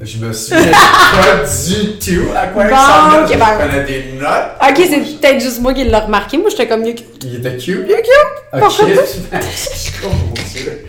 Je 0.00 0.18
me 0.18 0.32
souviens 0.32 0.58
pas 0.72 1.44
du 1.46 1.98
tout 1.98 2.28
à 2.36 2.48
quoi 2.48 2.64
il 2.64 2.70
Bon, 2.70 2.76
ressemblait. 2.76 3.20
ok, 3.20 3.32
Je 3.32 3.38
ben- 3.38 3.86
des 3.86 4.12
notes. 4.18 4.28
Ok, 4.60 4.86
c'est 4.90 5.18
peut-être 5.20 5.40
juste 5.40 5.60
moi 5.60 5.72
qui 5.72 5.84
l'ai 5.84 5.96
remarqué. 5.96 6.36
Moi, 6.36 6.50
j'étais 6.50 6.66
comme, 6.66 6.84
il 6.84 6.96
cute. 6.96 7.06
Il 7.24 7.36
était 7.36 7.56
cute. 7.56 7.84
Il 7.86 7.92
est 7.92 8.02
cute! 8.02 8.60
Ok. 8.60 8.62
Oh 10.04 10.08
mon 10.08 10.32
dieu. 10.52 10.86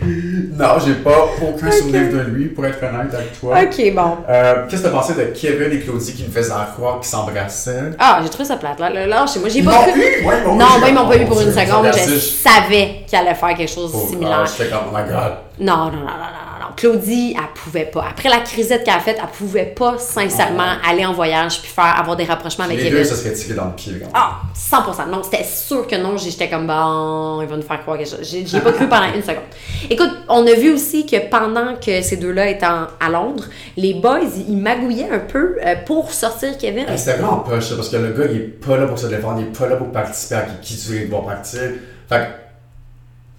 Non, 0.58 0.66
j'ai 0.84 0.94
pas 0.94 1.28
aucun 1.40 1.70
souvenir 1.70 2.10
de 2.12 2.18
lui, 2.30 2.46
pour 2.46 2.66
être 2.66 2.78
honnête 2.82 3.14
avec 3.14 3.38
toi. 3.40 3.56
Ok, 3.62 3.94
bon. 3.94 4.16
Euh, 4.28 4.54
Qu'est-ce 4.68 4.82
que 4.82 4.86
t'as 4.88 4.92
pensé 4.92 5.14
de 5.14 5.22
Kevin 5.34 5.72
et 5.72 5.80
Claudie 5.80 6.12
qui 6.12 6.24
me 6.24 6.30
faisaient 6.30 6.52
croire 6.76 6.98
qu'ils 7.00 7.08
s'embrassaient? 7.08 7.92
Ah, 7.98 8.18
j'ai 8.22 8.28
trouvé 8.28 8.44
ça 8.44 8.56
plate. 8.56 8.78
Là, 8.80 9.06
là, 9.06 9.24
chez 9.26 9.38
moi, 9.38 9.48
j'ai 9.48 9.62
pas 9.62 9.84
cru. 9.84 10.00
eu. 10.00 10.24
Non, 10.24 10.54
moi, 10.56 10.88
ils 10.88 10.94
m'ont 10.94 11.06
pas 11.08 11.16
eu 11.16 11.24
pour 11.26 11.40
une 11.40 11.52
seconde. 11.52 11.86
Je 11.94 12.18
savais 12.18 13.02
qu'il 13.06 13.18
allait 13.18 13.34
faire 13.34 13.54
quelque 13.56 13.70
chose 13.72 13.92
de 13.92 13.98
similaire. 14.10 14.40
ah, 14.42 14.50
J'étais 14.58 14.68
comme, 14.70 14.86
oh 14.92 14.96
my 14.96 15.04
god. 15.08 15.32
Non, 15.60 15.76
non, 15.86 15.92
non, 15.92 15.98
non, 16.00 16.06
non. 16.06 16.45
Claudie, 16.76 17.34
elle 17.36 17.60
pouvait 17.60 17.86
pas. 17.86 18.04
Après 18.10 18.28
la 18.28 18.38
crisette 18.40 18.84
qu'elle 18.84 18.94
a 18.94 19.00
faite, 19.00 19.16
elle 19.20 19.28
pouvait 19.30 19.64
pas 19.64 19.96
sincèrement 19.98 20.74
aller 20.88 21.04
en 21.06 21.12
voyage 21.12 21.60
puis 21.62 21.70
faire 21.70 21.98
avoir 21.98 22.16
des 22.16 22.24
rapprochements 22.24 22.64
avec 22.64 22.78
Ah. 22.80 22.84
Les 22.84 22.90
deux, 22.90 23.04
ça 23.04 23.16
serait 23.16 23.32
tiré 23.32 23.54
dans 23.54 23.66
le 23.66 23.72
pied. 23.74 23.94
quand 23.94 24.06
même. 24.06 24.10
Ah, 24.14 24.40
100%. 24.54 25.06
Non, 25.10 25.22
c'était 25.22 25.44
sûr 25.44 25.86
que 25.86 25.96
non. 25.96 26.16
J'étais 26.16 26.48
comme, 26.50 26.66
bon, 26.66 27.40
il 27.42 27.48
va 27.48 27.56
nous 27.56 27.62
faire 27.62 27.80
croire 27.82 27.96
quelque 27.98 28.10
chose. 28.10 28.20
J'ai 28.30 28.46
j'ai 28.46 28.60
pas 28.60 28.72
cru 28.72 28.86
pendant 28.88 29.12
une 29.14 29.22
seconde. 29.22 29.44
Écoute, 29.88 30.10
on 30.28 30.46
a 30.46 30.52
vu 30.54 30.72
aussi 30.72 31.06
que 31.06 31.28
pendant 31.30 31.76
que 31.76 32.02
ces 32.02 32.16
deux-là 32.16 32.48
étaient 32.50 32.66
en- 32.66 32.86
à 33.00 33.08
Londres, 33.10 33.44
les 33.76 33.94
boys, 33.94 34.20
ils 34.36 34.50
ils 34.50 34.56
magouillaient 34.58 35.10
un 35.10 35.18
peu 35.20 35.56
euh, 35.64 35.74
pour 35.86 36.12
sortir 36.12 36.56
Kevin. 36.58 36.84
C'était 36.96 37.14
vraiment 37.18 37.38
poche, 37.38 37.74
parce 37.74 37.88
que 37.88 37.96
le 37.96 38.12
gars, 38.12 38.26
il 38.30 38.36
est 38.36 38.40
pas 38.66 38.76
là 38.76 38.86
pour 38.86 38.98
se 38.98 39.06
défendre, 39.06 39.40
il 39.40 39.46
est 39.46 39.58
pas 39.58 39.66
là 39.66 39.76
pour 39.76 39.90
participer 39.90 40.34
à 40.36 40.42
qui, 40.42 40.76
qui 40.76 40.86
tu 40.86 41.04
devoir 41.04 41.24
partir. 41.24 41.60
Fait 42.08 42.16
que, 42.18 42.45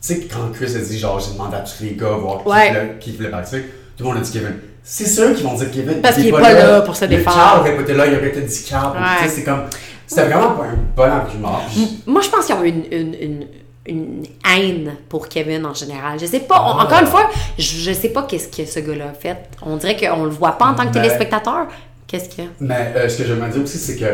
sais, 0.08 0.28
quand 0.32 0.52
Chris 0.54 0.76
a 0.76 0.80
dit, 0.80 0.98
genre, 1.00 1.20
j'ai 1.20 1.32
demandé 1.34 1.56
à 1.56 1.60
tous 1.62 1.84
les 1.84 1.92
gars 1.96 2.10
voir 2.12 2.44
qui, 2.44 2.50
Ouais. 2.50 2.68
voulait, 2.70 2.98
qui 3.00 3.12
voulait 3.16 3.30
partir, 3.30 3.60
tout 3.98 4.04
le 4.04 4.10
monde 4.10 4.18
a 4.18 4.22
dit 4.22 4.32
Kevin. 4.32 4.54
C'est 4.84 5.06
sûr 5.08 5.34
qu'ils 5.36 5.44
vont 5.46 5.54
dire 5.56 5.70
Kevin. 5.72 6.02
Parce 6.02 6.16
qu'il 6.16 6.28
est 6.28 6.32
pas 6.32 6.54
là 6.54 6.82
pour 6.82 6.96
se 6.96 7.06
défendre. 7.06 7.36
Carl 7.38 7.60
aurait 7.60 7.76
pas 7.76 7.82
été 7.82 7.94
là, 7.94 8.08
il 8.08 8.16
aurait 8.16 8.30
été 8.30 8.42
dit 8.42 8.64
Carl. 8.70 8.98
Ouais. 8.98 9.28
C'est 9.28 9.44
comme. 9.44 9.64
C'était 10.06 10.24
vraiment 10.28 10.52
pas 10.52 10.64
un 10.66 10.78
bon 10.96 11.04
argument. 11.04 11.60
Moi, 12.06 12.22
je 12.22 12.30
pense 12.30 12.46
qu'ils 12.46 12.56
ont 12.56 12.64
une, 12.64 12.84
une, 12.92 13.14
une, 13.16 13.48
une 13.86 14.24
haine 14.50 14.94
pour 15.10 15.28
Kevin 15.28 15.66
en 15.66 15.74
général. 15.74 16.18
Je 16.20 16.26
sais 16.26 16.40
pas, 16.40 16.62
on- 16.62 16.78
Ah. 16.80 16.86
encore 16.86 17.00
une 17.02 17.08
fois, 17.08 17.30
je, 17.58 17.64
je 17.78 17.92
sais 17.92 18.10
pas 18.10 18.24
qu'est-ce 18.24 18.48
que 18.48 18.66
ce 18.66 18.80
gars-là 18.80 19.10
a 19.10 19.14
fait. 19.14 19.38
On 19.62 19.76
dirait 19.76 19.98
qu'on 19.98 20.24
le 20.24 20.30
voit 20.30 20.54
pas 20.58 20.68
en 20.68 20.74
tant 20.76 20.84
que 20.84 20.94
Mais- 20.96 21.02
téléspectateur. 21.02 21.68
Qu'est-ce 22.08 22.30
qu'il 22.30 22.46
y 22.46 22.48
a? 22.48 22.50
Mais 22.62 22.94
euh, 22.96 23.10
ce 23.10 23.18
que 23.18 23.26
j'aimerais 23.26 23.50
dire 23.50 23.62
aussi, 23.64 23.78
c'est 23.78 23.98
que 23.98 24.06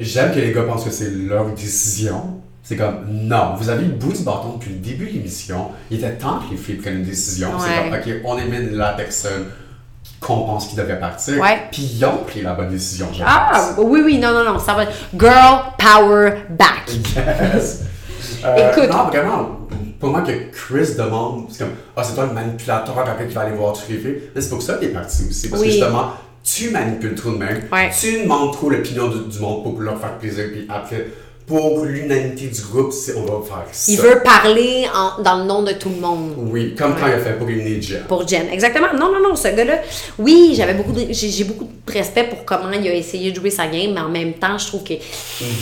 j'aime 0.00 0.32
que 0.34 0.40
les 0.40 0.52
gars 0.52 0.62
pensent 0.62 0.84
que 0.84 0.90
c'est 0.90 1.10
leur 1.10 1.46
décision. 1.50 2.40
C'est 2.68 2.76
comme, 2.76 3.06
non, 3.08 3.54
vous 3.56 3.70
avez 3.70 3.84
le 3.86 3.92
bout 3.92 4.12
du 4.12 4.22
bâton 4.24 4.56
depuis 4.56 4.68
le 4.74 4.76
début 4.80 5.06
de 5.06 5.12
l'émission. 5.12 5.68
Il 5.90 5.96
était 5.96 6.12
temps 6.18 6.40
que 6.40 6.50
les 6.50 6.58
filles 6.58 6.74
prennent 6.74 6.96
une 6.98 7.02
décision. 7.02 7.48
Ouais. 7.56 7.64
C'est 7.66 7.90
comme, 7.90 7.98
OK, 7.98 8.20
on 8.26 8.36
élimine 8.36 8.76
la 8.76 8.90
personne 8.92 9.46
qu'on 10.20 10.40
pense 10.44 10.66
qu'il 10.66 10.76
devrait 10.76 11.00
partir. 11.00 11.40
Ouais. 11.40 11.62
Puis 11.72 11.80
ils 11.96 12.04
ont 12.04 12.18
pris 12.26 12.42
la 12.42 12.52
bonne 12.52 12.68
décision, 12.68 13.06
je 13.10 13.22
Ah, 13.26 13.70
oui, 13.78 14.02
oui, 14.04 14.18
non, 14.18 14.34
non, 14.34 14.44
non, 14.52 14.58
ça 14.58 14.74
va. 14.74 14.84
Girl 15.18 15.62
power 15.78 16.42
back. 16.50 16.90
Yes. 17.54 17.84
Euh, 18.44 18.70
Écoute. 18.70 18.90
Non, 18.90 19.04
vraiment, 19.06 19.60
pour 19.98 20.10
moi 20.10 20.20
que 20.20 20.32
Chris 20.52 20.94
demande, 20.98 21.46
c'est 21.50 21.60
comme, 21.64 21.72
ah, 21.96 22.04
c'est 22.04 22.14
toi 22.14 22.26
le 22.26 22.34
manipulateur 22.34 22.98
après 22.98 23.26
qui 23.28 23.34
va 23.34 23.40
aller 23.42 23.56
voir 23.56 23.72
toutes 23.72 23.88
les 23.88 23.96
filles. 23.96 24.16
Mais 24.34 24.42
c'est 24.42 24.50
pour 24.50 24.60
ça 24.60 24.74
qu'il 24.74 24.88
est 24.88 24.92
parti 24.92 25.22
aussi. 25.30 25.48
Parce 25.48 25.62
Oui. 25.62 25.68
que 25.68 25.72
justement, 25.72 26.12
tu 26.44 26.68
manipules 26.70 27.14
trop 27.14 27.30
de 27.30 27.38
même. 27.38 27.62
Ouais. 27.72 27.90
Tu 27.98 28.24
demandes 28.24 28.52
trop 28.52 28.68
l'opinion 28.68 29.08
du, 29.08 29.20
du 29.28 29.38
monde 29.38 29.62
pour 29.62 29.80
leur 29.80 29.98
faire 29.98 30.18
plaisir. 30.18 30.44
Puis 30.52 30.66
après, 30.68 31.06
pour 31.48 31.84
l'unanimité 31.84 32.46
du 32.48 32.60
groupe, 32.60 32.92
c'est, 32.92 33.14
on 33.16 33.22
va 33.22 33.44
faire 33.44 33.64
ça. 33.72 33.90
Il 33.90 33.98
veut 33.98 34.20
parler 34.22 34.86
en- 34.94 35.22
dans 35.22 35.38
le 35.38 35.44
nom 35.44 35.62
de 35.62 35.72
tout 35.72 35.88
le 35.88 35.96
monde. 36.00 36.34
Oui, 36.36 36.74
comme 36.78 36.94
quand 36.94 37.06
il 37.06 37.14
a 37.14 37.18
fait 37.18 37.32
pour 37.38 37.48
éliminer 37.48 37.80
Jen. 37.80 38.02
Pour 38.06 38.28
Jen, 38.28 38.46
exactement. 38.52 38.88
Non, 38.94 39.10
non, 39.12 39.30
non, 39.30 39.34
ce 39.34 39.48
gars-là, 39.48 39.80
oui, 40.18 40.52
j'avais 40.54 40.74
beaucoup 40.74 40.92
de, 40.92 41.06
j'ai, 41.10 41.44
beaucoup 41.44 41.64
de 41.64 41.92
respect 41.92 42.24
pour 42.24 42.44
comment 42.44 42.70
il 42.70 42.86
a 42.86 42.92
essayé 42.94 43.30
de 43.32 43.36
jouer 43.36 43.50
sa 43.50 43.66
game, 43.66 43.92
mais 43.94 44.00
en 44.00 44.10
même 44.10 44.34
temps, 44.34 44.58
je 44.58 44.66
trouve 44.66 44.84
que. 44.84 44.94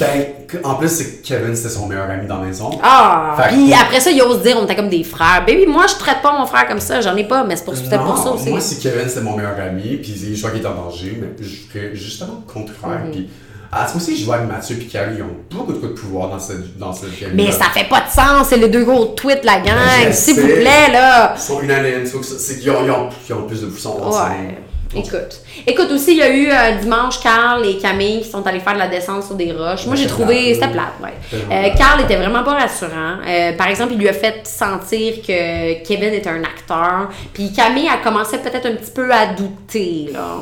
Ben, 0.00 0.26
en 0.64 0.74
plus, 0.74 0.88
c'est 0.88 1.22
que 1.22 1.26
Kevin, 1.26 1.54
c'était 1.54 1.68
son 1.70 1.86
meilleur 1.86 2.10
ami 2.10 2.26
dans 2.26 2.40
la 2.40 2.46
maison. 2.46 2.70
Ah! 2.82 3.36
Que- 3.38 3.54
Puis 3.54 3.72
après 3.72 4.00
ça, 4.00 4.10
il 4.10 4.20
ose 4.22 4.42
dire, 4.42 4.56
on 4.60 4.64
était 4.64 4.76
comme 4.76 4.88
des 4.88 5.04
frères. 5.04 5.44
Baby, 5.46 5.66
moi, 5.66 5.86
je 5.88 5.94
traite 5.94 6.20
pas 6.22 6.36
mon 6.38 6.46
frère 6.46 6.66
comme 6.66 6.80
ça, 6.80 7.00
j'en 7.00 7.16
ai 7.16 7.24
pas, 7.24 7.44
mais 7.44 7.54
c'est 7.56 7.64
pour, 7.64 7.74
pour 7.74 8.18
ça 8.18 8.30
aussi. 8.32 8.50
Moi, 8.50 8.60
si 8.60 8.78
Kevin, 8.80 9.08
c'est 9.08 9.20
mon 9.22 9.36
meilleur 9.36 9.56
ami, 9.60 9.96
puis 9.98 10.14
je 10.34 10.40
vois 10.40 10.50
qu'il 10.50 10.62
est 10.62 10.66
en 10.66 10.74
danger, 10.74 11.16
mais 11.20 11.28
je 11.40 11.54
ferais 11.68 11.90
justement 11.94 12.42
le 12.46 12.52
contraire. 12.52 13.04
Mhm. 13.06 13.10
Puis, 13.12 13.28
à 13.72 13.86
ce 13.86 13.94
moment-ci, 13.94 14.16
je 14.16 14.24
vois 14.24 14.38
que 14.38 14.46
Mathieu 14.46 14.76
et 14.80 14.84
Carrie, 14.86 15.16
ils 15.18 15.22
ont 15.22 15.36
beaucoup 15.50 15.72
de 15.72 15.88
pouvoir 15.88 16.30
dans 16.30 16.38
cette, 16.38 16.78
dans 16.78 16.92
game 16.92 17.32
mais 17.34 17.50
ça 17.50 17.66
fait 17.72 17.88
pas 17.88 18.02
de 18.02 18.10
sens, 18.10 18.48
c'est 18.48 18.58
les 18.58 18.68
deux 18.68 18.84
gros 18.84 19.06
tweets, 19.06 19.44
la 19.44 19.60
gang, 19.60 20.12
s'il 20.12 20.40
vous 20.40 20.46
plaît, 20.46 20.92
là! 20.92 21.34
Ils 21.36 21.40
sont 21.40 21.60
unanimes, 21.60 22.06
c'est 22.06 22.58
qu'ils 22.58 22.70
ont, 22.70 22.84
ils 22.84 23.34
ont, 23.34 23.42
plus 23.42 23.62
de 23.62 23.66
poussons 23.66 24.00
ensemble. 24.02 24.32
Ouais. 24.32 24.58
Écoute. 24.94 25.40
Écoute, 25.66 25.90
aussi, 25.90 26.12
il 26.12 26.18
y 26.18 26.22
a 26.22 26.34
eu 26.34 26.48
euh, 26.48 26.80
dimanche 26.80 27.20
Carl 27.20 27.66
et 27.66 27.76
Camille 27.76 28.22
qui 28.22 28.30
sont 28.30 28.46
allés 28.46 28.60
faire 28.60 28.74
de 28.74 28.78
la 28.78 28.88
descente 28.88 29.24
sur 29.24 29.34
des 29.34 29.52
roches. 29.52 29.86
Moi, 29.86 29.96
j'ai 29.96 30.06
trouvé. 30.06 30.54
C'était 30.54 30.68
plate, 30.68 30.94
ouais. 31.02 31.12
Euh. 31.34 31.68
Carl 31.76 32.00
était 32.02 32.16
vraiment 32.16 32.44
pas 32.44 32.54
rassurant. 32.54 33.18
Euh, 33.26 33.52
par 33.52 33.68
exemple, 33.68 33.92
il 33.94 33.98
lui 33.98 34.08
a 34.08 34.12
fait 34.12 34.46
sentir 34.46 35.14
que 35.26 35.82
Kevin 35.84 36.14
est 36.14 36.26
un 36.26 36.42
acteur. 36.42 37.10
Puis 37.32 37.52
Camille, 37.52 37.88
elle 37.92 38.02
commençait 38.02 38.38
peut-être 38.38 38.66
un 38.66 38.76
petit 38.76 38.92
peu 38.92 39.12
à 39.12 39.26
douter, 39.26 40.10
là. 40.12 40.38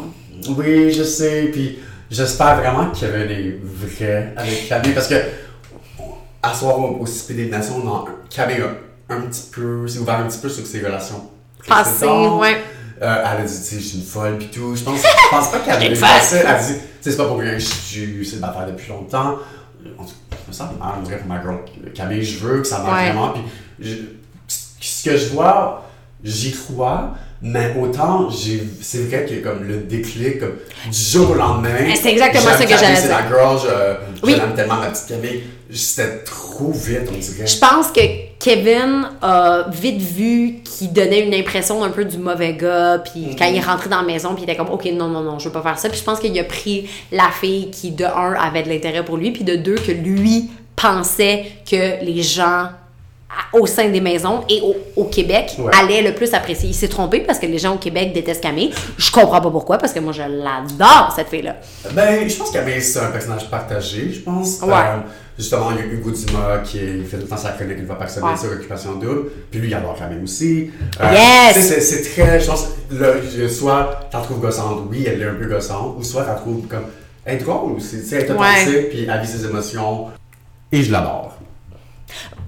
Oui, 0.57 0.93
je 0.93 1.03
sais, 1.03 1.49
puis 1.53 1.79
j'espère 2.11 2.57
vraiment 2.57 2.91
que 2.91 2.99
Kevin 2.99 3.31
est 3.31 3.59
vrai 3.63 4.33
avec 4.37 4.69
Camille, 4.69 4.93
parce 4.93 5.09
que 5.09 5.17
à 6.43 6.53
soir 6.55 6.79
au, 6.79 7.07
CP 7.07 7.35
des 7.35 7.47
Nations, 7.47 7.81
on 7.85 7.89
a- 7.89 8.05
Camille 8.29 8.63
a 8.63 9.15
un 9.15 9.21
petit 9.23 9.49
peu, 9.53 9.87
s'est 9.89 9.99
ouvert 9.99 10.19
un 10.21 10.27
petit 10.29 10.39
peu 10.39 10.49
sur 10.49 10.67
ses 10.67 10.81
relations 10.81 11.31
Passé, 11.67 11.91
précédentes. 11.91 12.41
ouais. 12.41 12.57
Euh, 13.03 13.25
elle 13.33 13.41
a 13.43 13.45
dit, 13.45 13.53
tu 13.57 13.63
sais, 13.63 13.77
je 13.81 13.87
suis 13.87 13.99
une 13.99 14.05
folle 14.05 14.39
pis 14.39 14.47
tout. 14.49 14.77
Je 14.77 14.83
pense, 14.85 15.01
je 15.01 15.31
pense 15.31 15.51
pas 15.51 15.59
qu'elle 15.61 15.83
Une 15.93 15.93
a 15.93 16.07
folle. 16.07 16.21
ça. 16.23 16.37
Elle 16.37 16.47
a 16.47 16.59
dit, 16.63 16.75
tu 16.75 16.81
sais, 17.01 17.11
c'est 17.11 17.17
pas 17.17 17.27
pour 17.27 17.39
rien 17.39 17.53
que 17.53 17.59
je 17.59 17.67
suis 17.67 18.25
célibataire 18.27 18.67
depuis 18.67 18.89
longtemps. 18.91 19.37
En 19.99 20.05
tout 20.05 20.13
cas, 20.31 20.37
Je 20.45 20.49
me 20.49 20.53
sens 20.53 20.69
mal, 20.79 20.91
on 20.99 21.03
dirait 21.03 21.19
pour 21.19 21.27
ma 21.27 21.41
girl 21.43 21.59
Camille, 21.95 22.23
je 22.25 22.39
veux 22.39 22.59
que 22.61 22.67
ça 22.67 22.79
marche 22.79 22.93
Ouais. 23.03 23.07
vraiment. 23.11 23.33
Puis 23.33 23.43
je- 23.81 24.47
ce 24.81 25.05
que 25.05 25.17
je 25.17 25.29
vois, 25.31 25.85
j'y 26.23 26.53
crois. 26.53 27.15
Mais 27.47 27.75
autant, 27.79 28.31
j'ai- 28.31 28.67
c'est 28.81 29.07
vrai 29.07 29.27
que 29.29 29.35
comme 29.47 29.65
le 29.69 29.77
déclic, 29.77 30.41
comme 30.41 30.55
du 30.91 30.99
jour 30.99 31.31
au 31.33 31.35
lendemain. 31.35 31.69
Eh, 31.87 31.95
c'est 31.95 32.11
exactement 32.11 32.51
ça 32.57 32.65
que 32.65 32.71
C'est 32.75 33.09
la 33.09 33.29
girl, 33.29 33.59
je, 33.63 33.69
je 34.21 34.27
Oui. 34.27 34.33
l'aime 34.33 34.55
tellement, 34.57 34.77
ma 34.77 34.87
petite 34.87 35.07
Camille. 35.09 35.43
C'était 35.71 36.21
trop 36.25 36.71
vite, 36.73 37.03
on 37.09 37.19
dirait. 37.19 37.47
Je 37.47 37.59
pense 37.59 37.89
que 37.91 38.01
Kevin 38.39 39.09
a 39.21 39.67
vite 39.71 40.01
vu 40.01 40.61
qu'il 40.65 40.93
donnait 40.93 41.27
une 41.27 41.35
impression 41.35 41.83
un 41.85 41.91
peu 41.91 42.05
du 42.07 42.17
mauvais 42.17 42.55
gars, 42.55 43.03
puis 43.05 43.35
quand 43.37 43.45
il 43.47 43.57
est 43.57 43.61
rentré 43.61 43.89
dans 43.91 43.99
la 44.01 44.07
maison, 44.07 44.35
puis 44.35 44.45
il 44.47 44.51
était 44.51 44.57
comme 44.57 44.71
ok 44.71 44.85
non 44.95 45.09
non 45.09 45.21
non 45.23 45.39
je 45.39 45.47
veux 45.47 45.53
pas 45.53 45.63
faire 45.63 45.79
ça, 45.79 45.89
puis 45.91 45.99
je 45.99 46.05
pense 46.05 46.21
qu'il 46.21 46.39
a 46.39 46.45
pris 46.45 46.89
la 47.13 47.29
fille 47.31 47.71
qui 47.71 47.91
de 47.91 48.05
un 48.05 48.35
avait 48.35 48.63
de 48.63 48.69
l'intérêt 48.71 49.05
pour 49.05 49.17
lui, 49.19 49.33
puis 49.33 49.43
de 49.45 49.57
deux 49.57 49.75
que 49.77 49.93
lui 49.93 50.49
pensait 50.77 51.45
que 51.69 52.05
les 52.05 52.23
gens 52.23 52.69
au 53.53 53.67
sein 53.67 53.89
des 53.89 54.01
maisons 54.01 54.45
et 54.49 54.61
au, 54.61 54.75
au 54.97 55.05
Québec 55.05 55.55
Ouais. 55.59 55.71
allaient 55.81 56.03
le 56.03 56.15
plus 56.15 56.33
apprécier. 56.35 56.69
Il 56.69 56.75
s'est 56.75 56.89
trompé 56.89 57.21
parce 57.21 57.39
que 57.39 57.47
les 57.47 57.59
gens 57.59 57.75
au 57.75 57.79
Québec 57.79 58.13
détestent 58.13 58.43
Camille. 58.43 58.73
Je 58.99 59.11
comprends 59.11 59.41
pas 59.41 59.51
pourquoi 59.51 59.79
parce 59.79 59.93
que 59.93 60.01
moi 60.01 60.13
je 60.13 60.23
l'adore 60.23 61.13
cette 61.15 61.29
fille 61.29 61.43
là. 61.43 61.57
Ben, 61.93 62.29
je 62.29 62.37
pense 62.37 62.51
qu'Amé, 62.51 62.81
c'est 62.81 62.99
un 63.01 63.11
personnage 63.11 63.49
partagé, 63.51 64.13
je 64.13 64.21
pense. 64.21 64.61
Ouais. 64.63 64.73
Euh, 64.73 64.97
justement, 65.39 65.71
il 65.73 65.79
y 65.79 65.81
a 65.81 65.85
Hugo 65.93 66.11
Dumas 66.11 66.59
qui 66.65 66.79
fait 66.79 67.17
tout 67.17 67.23
le 67.23 67.29
temps 67.29 67.37
sa 67.37 67.51
chronique 67.51 67.79
une 67.79 67.87
fois 67.87 67.99
par 67.99 68.09
semaine 68.11 68.31
Ouais. 68.33 68.37
sur 68.37 68.51
Occupation 68.53 68.95
Double. 68.95 69.31
Puis 69.51 69.61
lui, 69.61 69.69
il 69.69 69.75
adore 69.75 69.97
Camille 69.97 70.23
aussi. 70.23 70.71
Euh, 71.01 71.13
Yes! 71.13 71.79
C'est 71.81 72.03
très, 72.15 72.39
je 72.41 72.47
pense, 72.47 72.67
là, 72.91 73.09
je- 73.37 73.49
soit 73.49 74.01
t'en 74.13 74.21
trouves 74.23 74.41
gossante, 74.41 74.83
oui, 74.91 75.05
elle 75.07 75.23
est 75.23 75.27
un 75.27 75.35
peu 75.35 75.47
gossante, 75.47 75.97
ou 75.99 76.03
soit 76.05 76.25
t'en 76.25 76.37
trouves 76.37 76.67
comme, 76.67 76.85
elle 77.25 77.37
est 77.37 77.45
drôle, 77.45 77.81
c'est 77.81 78.01
tu 78.03 78.09
sais, 78.09 78.17
elle 78.17 78.27
est 78.27 78.31
authentique, 78.33 78.91
puis 78.91 79.07
elle 79.11 79.21
vit 79.21 79.27
ses 79.27 79.45
émotions. 79.45 80.09
Et 80.73 80.83
je 80.83 80.91
l'adore. 80.93 81.34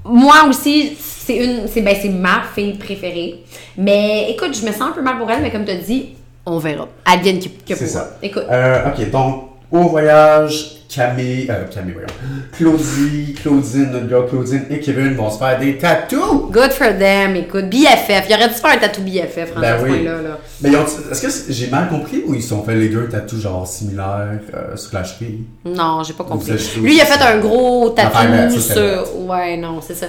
Moi 0.08 0.44
aussi, 0.48 0.96
c'est 0.98 1.36
une, 1.36 1.68
c'est 1.68 1.80
ben, 1.80 1.96
ma 2.20 2.42
fille 2.54 2.74
préférée. 2.74 3.40
Mais 3.76 4.30
écoute, 4.30 4.56
je 4.58 4.64
me 4.66 4.72
sens 4.72 4.82
un 4.90 4.92
peu 4.92 5.02
mal 5.02 5.18
pour 5.18 5.30
elle, 5.30 5.42
mais 5.42 5.50
comme 5.50 5.64
tu 5.64 5.72
as 5.72 5.76
dit, 5.76 6.10
on 6.44 6.58
verra. 6.58 6.88
Advienne 7.04 7.40
que, 7.40 7.48
que 7.48 7.74
C'est 7.76 7.86
ça. 7.86 8.16
Écoute, 8.22 8.44
Euh, 8.50 8.88
ok, 8.88 9.10
donc, 9.10 9.44
au 9.70 9.82
voyage, 9.88 10.75
Camille, 10.88 11.46
euh, 11.50 11.64
Camille, 11.72 11.92
voyons. 11.94 12.08
Claudie, 12.52 13.34
Claudine, 13.34 13.90
notre 13.92 14.08
gars 14.08 14.26
Claudine 14.28 14.64
et 14.70 14.80
Kevin 14.80 15.14
vont 15.14 15.30
se 15.30 15.38
faire 15.38 15.58
des 15.58 15.76
tatous. 15.78 16.50
good 16.50 16.72
for 16.72 16.96
them. 16.98 17.36
Écoute, 17.36 17.68
BFF. 17.68 18.26
Il 18.28 18.34
aurait 18.34 18.48
dû 18.48 18.54
se 18.54 18.60
faire 18.60 18.70
un 18.72 18.78
tatou 18.78 19.02
BFF, 19.02 19.50
franchement, 19.52 19.60
Ben 19.60 19.78
ce 19.78 19.84
oui. 19.84 19.88
point-là. 19.90 20.22
Là. 20.22 20.38
Mais 20.62 20.70
est-ce 20.70 21.22
que 21.46 21.52
j'ai 21.52 21.66
mal 21.68 21.88
compris 21.88 22.22
ou 22.26 22.34
ils 22.34 22.42
se 22.42 22.48
sont 22.50 22.62
fait 22.62 22.74
les 22.76 22.88
deux 22.88 23.08
tatous 23.08 23.40
genre 23.40 23.66
similaires 23.66 24.28
euh, 24.54 24.76
sur 24.76 24.94
la 24.94 25.04
cheville? 25.04 25.40
Non, 25.64 26.02
j'ai 26.04 26.12
pas 26.14 26.24
compris. 26.24 26.52
Lui, 26.80 26.94
il 26.94 27.00
a 27.00 27.04
fait 27.04 27.22
un 27.22 27.38
gros 27.38 27.90
tatou 27.90 28.58
sur. 28.60 29.18
Ouais, 29.26 29.56
non, 29.56 29.80
c'est 29.86 29.94
ça. 29.94 30.06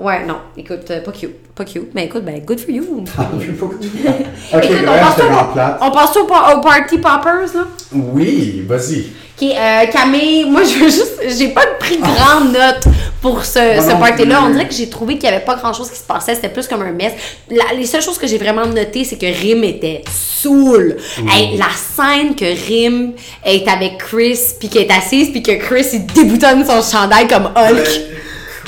Ouais, 0.00 0.24
non. 0.26 0.36
Écoute, 0.56 0.90
euh, 0.90 1.00
pas 1.00 1.12
cute. 1.12 1.36
Pas 1.54 1.64
cute. 1.64 1.90
Mais 1.94 2.06
écoute, 2.06 2.24
ben, 2.24 2.40
good 2.44 2.58
for 2.60 2.70
you. 2.70 2.84
ok, 3.18 4.64
Écoute, 4.64 4.76
on 4.82 4.98
passe 4.98 5.18
au-. 5.18 5.84
On 5.84 5.90
passe 5.90 6.16
au, 6.16 6.22
au 6.24 6.60
Party 6.60 6.98
Poppers, 6.98 7.54
là? 7.54 7.66
Oui, 7.92 8.64
vas-y. 8.66 9.06
Ok, 9.40 9.48
euh, 9.56 9.86
Camille, 9.90 10.44
moi 10.50 10.62
je 10.64 10.78
veux 10.78 10.90
juste. 10.90 11.18
J'ai 11.38 11.48
pas 11.48 11.64
pris 11.78 11.96
grande 11.96 12.52
note 12.52 12.84
pour 13.22 13.42
ce, 13.42 13.52
ce 13.52 13.98
party-là. 13.98 14.42
On 14.46 14.50
dirait 14.50 14.68
que 14.68 14.74
j'ai 14.74 14.90
trouvé 14.90 15.14
qu'il 15.16 15.30
y 15.30 15.32
avait 15.32 15.44
pas 15.44 15.54
grand 15.56 15.72
chose 15.72 15.90
qui 15.90 15.96
se 15.96 16.02
passait. 16.04 16.34
C'était 16.34 16.50
plus 16.50 16.68
comme 16.68 16.82
un 16.82 16.92
mess. 16.92 17.12
La- 17.50 17.74
les 17.74 17.86
seules 17.86 18.02
choses 18.02 18.18
que 18.18 18.26
j'ai 18.26 18.36
vraiment 18.36 18.66
notées, 18.66 19.04
c'est 19.04 19.16
que 19.16 19.24
Rim 19.24 19.64
était 19.64 20.02
saoul. 20.10 20.96
Hey, 21.30 21.56
la 21.56 21.68
scène 21.74 22.34
que 22.34 22.44
Rim 22.44 23.12
est 23.44 23.66
avec 23.66 23.96
Chris, 23.98 24.38
puis 24.58 24.68
qu'elle 24.68 24.82
est 24.82 24.92
assise, 24.92 25.30
puis 25.30 25.42
que 25.42 25.52
Chris 25.52 25.86
il 25.94 26.04
déboutonne 26.06 26.62
son 26.64 26.82
chandail 26.82 27.26
comme 27.26 27.46
Hulk. 27.56 27.88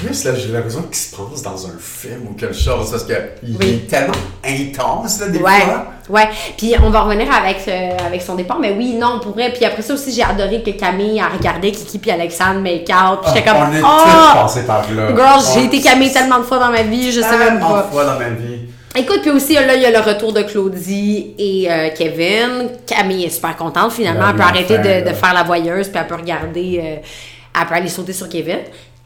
Chris, 0.05 0.23
là, 0.25 0.35
j'ai 0.35 0.49
l'impression 0.49 0.83
qu'il 0.83 0.97
se 0.97 1.15
passe 1.15 1.43
dans 1.43 1.67
un 1.67 1.79
film 1.79 2.29
ou 2.31 2.35
quelque 2.35 2.55
chose 2.57 2.91
parce 2.91 3.05
qu'il 3.05 3.57
Oui. 3.61 3.83
est 3.85 3.89
tellement 3.91 4.13
intense, 4.45 5.21
là, 5.21 5.29
des 5.29 5.39
Ouais, 5.39 5.61
fois. 5.61 5.87
ouais. 6.11 6.29
Puis 6.57 6.75
on 6.83 6.91
va 6.91 7.03
revenir 7.03 7.33
avec, 7.33 7.59
euh, 7.69 7.97
avec 8.07 8.21
son 8.23 8.35
départ, 8.35 8.59
mais 8.59 8.75
oui, 8.77 8.95
non, 8.95 9.21
pour 9.21 9.33
vrai. 9.33 9.53
Puis 9.53 9.65
après 9.65 9.83
ça 9.83 9.95
aussi, 9.95 10.13
j'ai 10.13 10.23
adoré 10.23 10.63
que 10.63 10.71
Camille 10.71 11.21
a 11.21 11.29
regardé 11.29 11.71
Kiki 11.73 11.99
puis 11.99 12.11
Alexandre 12.11 12.61
make 12.61 12.89
out. 12.91 13.21
Puis 13.23 13.33
j'étais 13.35 13.49
comme, 13.49 13.59
On 13.69 13.73
est 13.73 13.81
oh! 13.83 13.87
tous 14.05 14.41
passés 14.41 14.63
par 14.67 14.83
là. 14.93 15.09
Girl, 15.09 15.39
On- 15.39 15.55
j'ai 15.55 15.65
été 15.67 15.81
Camille 15.81 16.13
tellement 16.13 16.39
de 16.39 16.45
fois 16.45 16.59
dans 16.59 16.71
ma 16.71 16.83
vie, 16.83 17.13
je 17.13 17.21
sais 17.21 17.31
même 17.39 17.59
tellement 17.59 17.71
pas. 17.71 17.83
de 17.83 17.93
fois 17.93 18.05
dans 18.05 18.19
ma 18.19 18.31
vie. 18.31 18.61
Écoute, 18.95 19.21
puis 19.23 19.31
aussi, 19.31 19.55
là, 19.55 19.75
il 19.75 19.81
y 19.81 19.87
a 19.87 19.91
le 19.91 20.01
retour 20.01 20.33
de 20.35 20.43
Claudie 20.43 21.35
et 21.39 21.67
euh, 21.71 21.89
Kevin. 21.97 22.69
Camille 22.87 23.25
est 23.25 23.31
super 23.31 23.57
contente, 23.57 23.93
finalement. 23.93 24.27
Elle 24.29 24.37
peut 24.37 24.43
arrêter 24.43 24.77
de, 24.79 25.15
faire 25.15 25.33
la 25.33 25.45
voyeuse, 25.45 25.89
puis 25.89 25.99
elle 25.99 26.07
peut 26.07 26.17
regarder, 26.17 26.79
euh, 26.83 26.97
elle 27.59 27.67
peut 27.69 27.75
aller 27.75 27.89
sauter 27.89 28.13
sur 28.13 28.29
Kevin. 28.29 28.59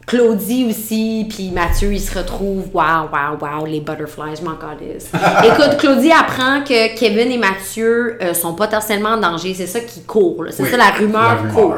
Claudie 0.07 0.65
aussi, 0.69 1.25
puis 1.29 1.51
Mathieu, 1.51 1.91
ils 1.93 1.99
se 1.99 2.17
retrouvent. 2.17 2.69
Waouh, 2.73 3.09
waouh, 3.11 3.37
waouh, 3.39 3.65
les 3.65 3.81
butterflies, 3.81 4.37
je 4.39 4.43
m'en 4.45 4.55
calisse. 4.55 5.11
Écoute, 5.43 5.77
Claudie 5.77 6.11
apprend 6.13 6.61
que 6.63 6.97
Kevin 6.97 7.29
et 7.29 7.37
Mathieu 7.37 8.17
euh, 8.21 8.33
sont 8.33 8.53
potentiellement 8.55 9.09
en 9.09 9.17
danger. 9.17 9.53
C'est 9.53 9.67
ça 9.67 9.81
qui 9.81 10.01
court. 10.03 10.45
C'est 10.51 10.63
Oui, 10.63 10.69
ça 10.69 10.77
la 10.77 10.91
rumeur, 10.91 11.43
la 11.45 11.51
court. 11.53 11.75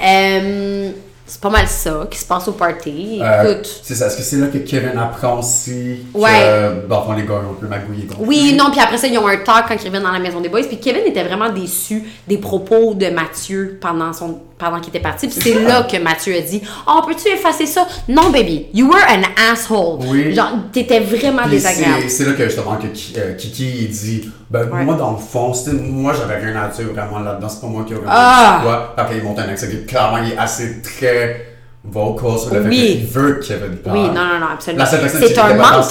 Euh, 0.00 0.90
c'est 1.26 1.40
pas 1.42 1.50
mal 1.50 1.66
ça 1.66 2.06
qui 2.10 2.16
se 2.16 2.24
passe 2.24 2.48
au 2.48 2.52
party. 2.52 3.18
Euh, 3.20 3.52
Écoute. 3.52 3.80
c'est 3.82 3.94
ça. 3.94 4.06
Est-ce 4.06 4.16
que 4.16 4.22
c'est 4.22 4.36
là 4.36 4.46
que 4.46 4.58
Kevin 4.58 4.96
apprend 4.96 5.40
aussi 5.40 6.06
que, 6.14 6.18
Ouais. 6.18 6.72
le 6.88 6.88
fond, 6.88 7.12
les 7.12 7.24
gars 7.24 7.34
ont 7.34 7.50
un 7.50 7.60
peu 7.60 7.66
magouillé 7.66 8.06
contre 8.06 8.20
Oui, 8.22 8.54
non, 8.56 8.70
puis 8.70 8.80
après 8.80 8.96
ça, 8.96 9.08
ils 9.08 9.18
ont 9.18 9.26
un 9.26 9.36
talk 9.36 9.66
quand 9.68 9.74
ils 9.74 9.84
reviennent 9.86 10.04
dans 10.04 10.12
la 10.12 10.20
maison 10.20 10.40
des 10.40 10.48
boys. 10.48 10.62
Puis 10.62 10.78
Kevin 10.80 11.02
était 11.04 11.24
vraiment 11.24 11.50
déçu 11.50 12.02
des 12.26 12.38
propos 12.38 12.94
de 12.94 13.08
Mathieu 13.10 13.78
pendant 13.80 14.12
son 14.14 14.38
pendant 14.58 14.80
qu'il 14.80 14.88
était 14.88 15.00
parti. 15.00 15.28
Puis 15.28 15.38
c'est 15.40 15.54
là 15.54 15.82
que 15.84 15.96
Mathieu 15.98 16.34
a 16.36 16.40
dit 16.40 16.60
Oh, 16.86 17.00
peux-tu 17.06 17.28
effacer 17.28 17.66
ça 17.66 17.86
Non, 18.08 18.30
baby, 18.30 18.66
you 18.74 18.88
were 18.88 19.02
an 19.08 19.22
asshole. 19.52 19.98
Oui. 20.06 20.34
Genre, 20.34 20.50
t'étais 20.72 21.00
vraiment 21.00 21.42
Puis 21.42 21.52
désagréable. 21.52 22.08
c'est- 22.08 22.24
là 22.24 22.32
que 22.32 22.44
justement 22.44 22.76
que 22.76 22.86
euh, 23.18 23.34
Kiki 23.34 23.82
il 23.82 23.88
dit 23.88 24.30
ben 24.50 24.68
Ouais. 24.70 24.84
moi 24.84 24.94
dans 24.94 25.12
le 25.12 25.18
fond 25.18 25.52
moi 25.82 26.12
j'avais 26.14 26.44
rien 26.44 26.56
à 26.62 26.68
dire 26.68 26.86
vraiment 26.92 27.18
là-dedans 27.20 27.48
c'est 27.48 27.60
pas 27.60 27.66
moi 27.66 27.84
qui 27.86 27.92
ai 27.92 27.96
vraiment 27.96 28.10
Ah! 28.14 28.60
quoi 28.62 28.94
après 28.96 29.18
il 29.18 29.22
monte 29.22 29.38
un 29.38 29.54
qui 29.54 29.84
clairement 29.86 30.18
il 30.24 30.32
est 30.32 30.38
assez 30.38 30.80
très 30.82 31.44
vocal 31.84 32.38
sur 32.38 32.54
le 32.54 32.62
fait 32.62 32.68
Oui. 32.68 32.96
qu'il 32.98 33.06
veut 33.06 33.40
Kevin 33.46 33.76
parle 33.76 33.96
Oui, 33.98 34.04
non, 34.08 34.14
non, 34.24 34.38
non, 34.40 34.46
absolument. 34.54 34.84
C'est 34.86 35.38
un 35.38 35.54
menteur. 35.54 35.84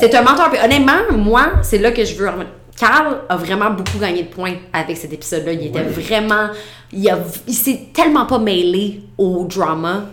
C'est 0.00 0.14
un 0.14 0.22
menteur. 0.22 0.50
Puis 0.50 0.60
honnêtement, 0.64 0.92
moi, 1.12 1.42
c'est 1.62 1.78
là 1.78 1.92
que 1.92 2.04
je 2.04 2.14
veux 2.14 2.28
remettre. 2.28 2.50
Carl 2.78 3.18
a 3.28 3.36
vraiment 3.36 3.70
beaucoup 3.70 3.98
gagné 3.98 4.24
de 4.24 4.28
points 4.28 4.54
avec 4.72 4.96
cet 4.96 5.12
épisode-là. 5.12 5.52
Il 5.52 5.66
était 5.66 5.82
vraiment. 5.82 6.48
Il, 6.92 7.08
a, 7.08 7.18
il 7.46 7.54
s'est 7.54 7.88
tellement 7.92 8.26
pas 8.26 8.38
mêlé 8.38 9.02
au 9.18 9.44
drama. 9.44 10.04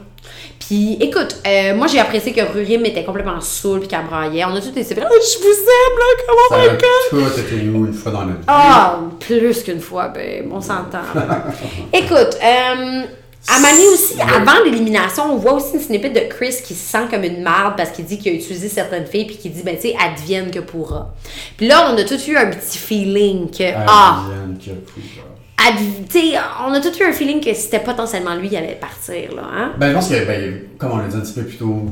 Puis 0.59 0.97
écoute, 1.01 1.37
euh, 1.45 1.75
moi 1.75 1.87
j'ai 1.87 1.99
apprécié 1.99 2.31
que 2.31 2.41
Rurim 2.41 2.85
était 2.85 3.03
complètement 3.03 3.41
saoul 3.41 3.79
puis 3.79 3.87
qu'elle 3.89 4.05
braillait. 4.05 4.45
On 4.45 4.55
a 4.55 4.61
tous 4.61 4.69
été. 4.69 4.81
Oh, 4.95 5.15
je 5.15 5.39
vous 5.39 5.59
aime 5.59 5.97
là, 5.97 6.05
ça 6.17 6.23
comment 6.27 6.61
a 6.61 6.63
my 6.63 6.77
god! 6.77 7.33
tout 7.33 7.39
été 7.39 7.63
nous 7.63 7.87
une 7.87 7.93
fois 7.93 8.11
dans 8.11 8.25
notre 8.25 8.39
vie 8.39 8.45
Ah, 8.47 8.99
plus 9.19 9.63
qu'une 9.63 9.81
fois, 9.81 10.09
ben, 10.09 10.47
on 10.51 10.61
s'entend. 10.61 10.99
Écoute, 11.93 12.37
euh, 12.43 13.01
à 13.47 13.59
Mani 13.59 13.87
aussi, 13.93 14.15
Ouais. 14.15 14.21
avant 14.21 14.63
l'élimination, 14.63 15.33
on 15.33 15.37
voit 15.37 15.53
aussi 15.53 15.73
une 15.75 15.79
snippet 15.81 16.09
de 16.11 16.19
Chris 16.29 16.55
qui 16.63 16.73
se 16.75 16.91
sent 16.91 17.05
comme 17.09 17.23
une 17.23 17.41
marde 17.41 17.75
parce 17.75 17.89
qu'il 17.91 18.05
dit 18.05 18.17
qu'il 18.19 18.31
a 18.33 18.35
utilisé 18.35 18.69
certaines 18.69 19.05
filles 19.07 19.25
puis 19.25 19.37
qu'il 19.37 19.51
dit, 19.51 19.63
ben, 19.63 19.75
tu 19.75 19.89
sais, 19.89 19.95
advienne 19.99 20.51
que 20.51 20.59
pourra. 20.59 21.13
Puis 21.57 21.67
là, 21.67 21.91
on 21.91 21.97
a 21.97 22.03
tout 22.03 22.19
eu 22.27 22.37
un 22.37 22.47
petit 22.47 22.77
feeling 22.77 23.49
que, 23.49 23.63
ah, 23.87 24.23
Advienne 24.27 24.57
que 24.57 24.71
pourra. 24.91 25.69
adv- 25.69 26.07
tu 26.09 26.19
sais, 26.31 26.37
on 26.67 26.71
a 26.73 26.79
tout 26.81 26.95
eu 26.99 27.03
un 27.03 27.11
feeling 27.13 27.43
que 27.43 27.53
c'était 27.53 27.79
potentiellement 27.79 28.35
lui 28.35 28.49
qui 28.49 28.57
allait 28.57 28.75
partir, 28.79 29.33
là, 29.35 29.43
hein? 29.53 29.71
ben 29.77 29.89
je 29.89 29.93
pense 29.93 30.09
que 30.09 30.25
ben, 30.25 30.61
comme 30.77 30.91
on 30.91 30.97
l'a 30.97 31.07
dit 31.07 31.15
un 31.17 31.21
petit 31.21 31.33
peu 31.33 31.43
plus 31.43 31.57
tôt 31.57 31.85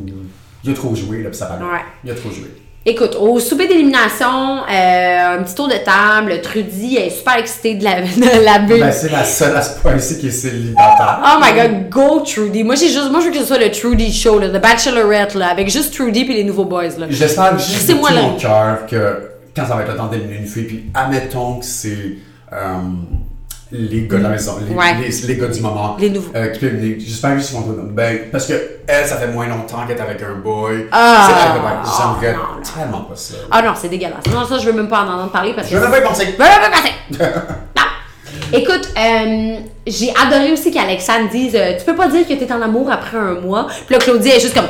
il 0.64 0.72
a 0.72 0.74
trop 0.74 0.93
joué 0.93 1.24
là 1.24 1.30
puis 1.30 1.38
ça 1.38 1.45
paraît 1.45 1.62
Ouais. 1.64 1.80
il 2.04 2.12
a 2.12 2.16
trop 2.16 2.30
joué 2.32 2.47
Écoute, 2.86 3.17
au 3.19 3.39
souper 3.39 3.67
d'élimination, 3.67 4.59
euh, 4.69 5.38
un 5.38 5.43
petit 5.43 5.53
tour 5.53 5.67
de 5.67 5.73
table, 5.73 6.39
Trudy 6.41 6.95
est 6.95 7.09
super 7.09 7.36
excitée 7.38 7.75
de 7.75 7.84
la, 7.84 8.01
de 8.01 8.43
la 8.45 8.59
bulle. 8.59 8.80
ben 8.80 8.91
c'est 8.91 9.11
la 9.11 9.25
seule 9.25 9.55
à 9.55 9.61
ce 9.61 9.80
point 9.80 9.95
ici 9.97 10.17
qui 10.17 10.27
est 10.27 10.32
célibataire 10.32 11.19
Oh 11.23 11.39
my 11.41 11.53
god, 11.53 11.89
go 11.89 12.21
Trudy. 12.21 12.63
Moi, 12.63 12.75
j'ai 12.75 12.88
juste, 12.88 13.11
moi, 13.11 13.19
je 13.19 13.25
veux 13.25 13.32
que 13.32 13.39
ce 13.39 13.45
soit 13.45 13.57
le 13.59 13.69
Trudy 13.69 14.11
show, 14.13 14.39
là, 14.39 14.47
The 14.49 14.61
Bachelorette, 14.61 15.36
là, 15.36 15.49
avec 15.49 15.69
juste 15.69 15.93
Trudy 15.93 16.23
puis 16.23 16.34
les 16.36 16.45
nouveaux 16.45 16.65
boys, 16.65 16.84
là. 16.97 17.07
J'espère 17.09 17.59
juste 17.59 17.73
de 17.73 17.77
C'est 17.80 17.93
tout 17.93 17.99
moi, 17.99 18.11
là. 18.11 18.21
mon 18.21 18.36
cœur 18.38 18.86
que 18.89 19.30
quand 19.55 19.67
ça 19.67 19.75
va 19.75 19.82
être 19.82 19.91
le 19.91 19.97
temps 19.97 20.07
d'éliminer 20.07 20.38
une 20.38 20.47
fille, 20.47 20.63
puis 20.63 20.86
admettons 20.93 21.59
que 21.59 21.65
c'est 21.65 22.15
euh, 22.53 22.57
les 23.72 24.07
gars 24.07 24.17
de 24.17 24.24
la 24.24 24.30
maison, 24.30 24.57
les, 24.67 24.74
Ouais. 24.76 24.95
les, 24.99 25.28
les 25.28 25.36
gars 25.38 25.47
du 25.47 25.61
moment, 25.61 25.95
Les 25.99 26.09
nouveaux. 26.09 26.32
euh, 26.36 26.47
qui 26.47 26.59
peuvent 26.59 26.74
éliminer. 26.76 26.99
J'espère 26.99 27.38
qu'ils 27.38 27.55
vont 27.55 27.61
trouver- 27.61 27.78
Ben, 27.91 28.20
parce 28.32 28.47
que 28.47 28.53
elle, 28.88 29.05
ça 29.05 29.17
fait 29.17 29.28
moins 29.28 29.47
longtemps 29.47 29.86
qu'elle 29.88 29.97
est 29.97 30.01
avec 30.01 30.22
un 30.24 30.36
boy. 30.36 30.88
Ah. 30.91 31.28
C'est 31.28 31.97
J'aimerais 32.01 32.34
non. 32.34 32.61
tellement 32.76 33.01
pas 33.01 33.15
ça. 33.15 33.36
Ah 33.51 33.61
non, 33.61 33.74
c'est 33.80 33.89
dégueulasse. 33.89 34.26
Non, 34.34 34.45
ça, 34.47 34.57
je 34.57 34.65
veux 34.65 34.74
même 34.74 34.88
pas 34.88 35.01
en 35.01 35.07
entendre 35.13 35.32
parler 35.32 35.53
parce 35.53 35.67
que. 35.67 35.74
Je 35.76 35.80
vais 35.80 35.84
même 35.88 35.91
pas 35.91 35.99
y 35.99 36.03
penser. 36.03 36.26
Je 36.26 36.32
veux 36.32 36.38
même 36.38 36.59
pas 36.61 36.70
passer. 36.72 36.93
Non. 37.78 38.57
Écoute, 38.57 38.89
euh, 38.97 39.57
j'ai 39.86 40.11
adoré 40.20 40.51
aussi 40.53 40.72
qu'Alexandre 40.72 41.30
dise 41.30 41.55
euh, 41.55 41.74
Tu 41.78 41.86
peux 41.86 41.95
pas 41.95 42.07
dire 42.07 42.28
que 42.28 42.34
t'es 42.34 42.51
en 42.51 42.61
amour 42.63 42.89
après 42.91 43.17
un 43.17 43.36
mois. 43.39 43.67
Puis 43.86 43.93
là, 43.93 43.99
Claudie 43.99 44.30
est 44.30 44.39
juste 44.39 44.55
comme. 44.55 44.65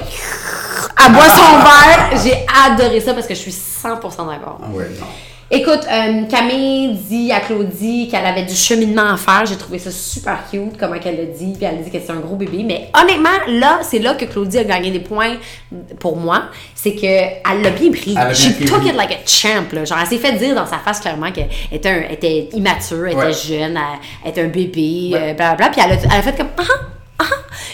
Elle 1.06 1.14
boit 1.14 1.24
son 1.30 1.58
verre. 1.60 2.22
J'ai 2.22 2.46
adoré 2.68 3.00
ça 3.00 3.14
parce 3.14 3.28
que 3.28 3.34
je 3.36 3.40
suis 3.40 3.52
100% 3.52 4.02
d'accord. 4.30 4.60
Ah 4.62 4.68
ouais, 4.74 4.90
non. 5.00 5.06
Écoute, 5.52 5.82
euh, 5.92 6.26
Camille 6.30 6.94
dit 6.94 7.32
à 7.32 7.40
Claudie 7.40 8.08
qu'elle 8.08 8.24
avait 8.26 8.44
du 8.44 8.54
cheminement 8.54 9.14
à 9.14 9.18
faire. 9.18 9.48
J'ai 9.48 9.56
trouvé 9.56 9.80
ça 9.80 9.90
super 9.90 10.44
cute, 10.52 10.78
comment 10.80 11.00
qu'elle 11.00 11.18
l'a 11.18 11.26
dit. 11.26 11.54
Puis 11.58 11.66
elle 11.66 11.80
a 11.80 11.82
dit 11.82 11.90
que 11.90 11.98
c'est 12.00 12.12
un 12.12 12.20
gros 12.20 12.36
bébé. 12.36 12.64
Mais 12.64 12.92
honnêtement, 13.00 13.30
là, 13.48 13.80
c'est 13.82 13.98
là 13.98 14.14
que 14.14 14.26
Claudie 14.26 14.60
a 14.60 14.64
gagné 14.64 14.92
des 14.92 15.00
points 15.00 15.38
pour 16.00 16.18
moi. 16.18 16.44
C'est 16.76 16.94
qu'elle 16.94 17.42
l'a 17.64 17.70
bien 17.72 17.90
pris. 17.92 18.16
Elle 18.16 18.36
She 18.36 18.60
took 18.64 18.86
it 18.86 18.94
like 18.96 19.12
a 19.12 19.26
champ. 19.26 19.66
Là. 19.74 19.86
Genre, 19.86 19.98
elle 20.00 20.08
s'est 20.08 20.18
fait 20.20 20.34
dire 20.34 20.54
dans 20.54 20.68
sa 20.68 20.78
face 20.78 21.00
clairement 21.00 21.32
qu'elle 21.32 21.50
était, 21.72 21.90
un- 21.90 22.12
était 22.14 22.50
immature, 22.54 23.08
elle 23.08 23.16
Ouais. 23.18 23.32
était 23.32 23.48
jeune, 23.60 23.76
elle, 23.76 24.00
elle 24.24 24.30
était 24.32 24.42
un 24.44 24.48
bébé, 24.50 25.10
Ouais. 25.14 25.20
euh, 25.32 25.34
blablabla. 25.34 25.70
Puis 25.70 25.82
elle 25.84 25.92
a, 25.94 25.96
elle 25.96 26.20
a 26.20 26.22
fait 26.22 26.38
comme 26.38 26.50
ah. 26.60 26.64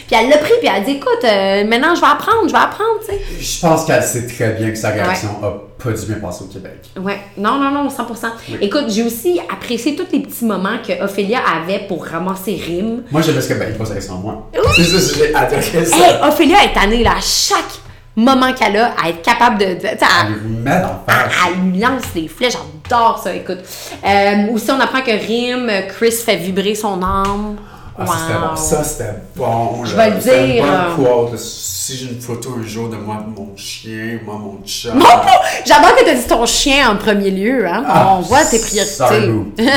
Puis 0.08 0.16
elle 0.20 0.30
l'a 0.30 0.38
pris, 0.38 0.54
puis 0.60 0.68
elle 0.70 0.82
a 0.82 0.86
dit 0.86 0.92
écoute, 0.92 1.24
euh, 1.24 1.64
maintenant 1.66 1.96
je 1.96 2.02
vais 2.02 2.08
apprendre, 2.08 2.48
je 2.48 2.52
vais 2.52 2.60
apprendre, 2.60 3.00
tu 3.08 3.14
sais. 3.16 3.22
Je 3.40 3.60
pense 3.62 3.86
qu'elle 3.86 4.04
sait 4.04 4.28
très 4.28 4.50
bien 4.52 4.70
que 4.70 4.76
sa 4.76 4.90
réaction 4.90 5.30
a 5.44 5.52
pas 5.84 5.92
dû 5.92 6.06
bien 6.06 6.16
passer 6.18 6.44
au 6.44 6.48
Québec. 6.48 6.78
Ouais, 7.00 7.20
non, 7.38 7.58
non, 7.58 7.72
non, 7.72 7.90
100%. 7.90 8.28
Écoute, 8.62 8.86
j'ai 8.90 9.04
aussi 9.04 9.40
apprécié 9.52 9.96
tous 9.96 10.08
les 10.14 10.20
petits 10.20 10.46
moments 10.46 10.78
que 10.88 11.04
Ophélia 11.04 11.40
avait 11.62 11.80
pour 11.88 12.06
ramasser 12.06 12.56
rimes. 12.64 13.04
Moi, 13.12 13.22
j'aime 13.22 13.40
ce 13.42 13.50
que 13.50 13.54
ben, 13.56 13.74
il 13.78 13.94
question 13.94 14.16
à 14.16 14.18
moi. 14.18 14.50
C'est 14.76 14.84
ça, 14.84 15.14
j'ai 15.18 15.36
adoré 15.36 15.62
ça. 15.86 15.98
Hey, 15.98 16.16
Ophélia 16.28 16.64
est 16.66 16.74
tannée, 16.74 17.04
là, 17.04 17.12
à 17.18 17.22
chaque 17.22 17.80
moment 18.16 18.54
qu'elle 18.54 18.78
a, 18.78 18.94
à 19.04 19.10
être 19.10 19.22
capable 19.22 19.58
de. 19.58 19.66
de- 19.66 19.80
Elle 19.86 20.34
lui 20.48 20.56
met 20.58 20.80
dans 20.82 20.88
le 20.88 20.94
à- 21.08 21.30
face. 21.30 21.34
Elle 21.48 21.72
lui 21.72 21.80
lance 21.80 22.04
des 22.14 22.28
flèches, 22.28 22.54
j'adore 22.54 23.20
ça, 23.24 23.34
écoute. 23.34 23.60
Euh, 24.06 24.54
aussi, 24.54 24.72
on 24.72 24.80
apprend 24.80 25.02
que 25.02 25.12
Rime, 25.12 25.70
Chris 25.90 26.12
fait 26.12 26.38
vibrer 26.38 26.76
son 26.76 27.02
âme. 27.04 27.58
Ah, 27.98 28.06
ça, 28.06 28.14
c'était 28.18 28.34
bon. 28.34 28.48
Wow. 28.48 28.56
Ça, 28.56 28.84
c'était 28.84 29.14
bon. 29.36 29.86
Je 29.86 29.96
vais 29.96 30.10
le 30.10 30.18
dire, 30.18 30.34
une 30.34 30.70
euh. 30.70 30.96
bonne 30.96 31.06
quote, 31.06 31.32
là. 31.32 31.38
Si 31.38 31.98
j'ai 31.98 32.12
une 32.12 32.20
photo 32.20 32.56
un 32.60 32.66
jour 32.66 32.90
de 32.90 32.98
moi, 32.98 33.24
de 33.26 33.40
mon 33.40 33.56
chien, 33.56 34.20
moi, 34.26 34.38
mon 34.38 34.60
chat. 34.66 34.94
Non, 34.94 35.06
pas- 35.06 35.42
J'adore 35.66 35.96
que 35.96 36.04
tu 36.04 36.10
as 36.10 36.16
dit 36.16 36.28
ton 36.28 36.46
chien 36.46 36.90
en 36.90 36.98
premier 36.98 37.32
lieu, 37.32 37.66
hein. 37.68 37.84
Ah, 37.88 38.16
on 38.18 38.22
voit 38.22 38.44
tes 38.44 38.60
priorités. 38.60 39.32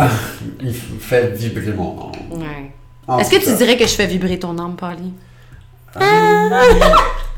Ah, 0.00 0.08
il 0.60 0.74
fait 0.74 1.34
vibrer 1.34 1.72
mon 1.72 2.12
âme. 2.12 2.40
Ouais. 2.40 3.20
Est-ce 3.20 3.30
que 3.30 3.36
tu 3.36 3.52
dirais 3.56 3.76
que 3.76 3.86
je 3.86 3.94
fais 3.94 4.06
vibrer 4.06 4.38
ton 4.38 4.56
âme? 4.58 4.76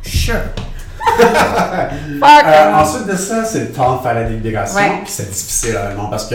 Sure. 0.03 0.35
Fuck! 2.21 2.45
Euh, 2.47 2.75
ensuite 2.75 3.07
de 3.07 3.17
ça, 3.17 3.45
c'est 3.45 3.61
le 3.61 3.73
temps 3.73 3.97
de 3.97 4.03
faire 4.03 4.15
la 4.15 4.25
délibération. 4.25 4.79
Ouais. 4.79 5.01
Puis 5.03 5.13
c'est 5.13 5.31
difficile, 5.31 5.77
honnêtement, 5.77 6.09
parce 6.09 6.27
que, 6.27 6.35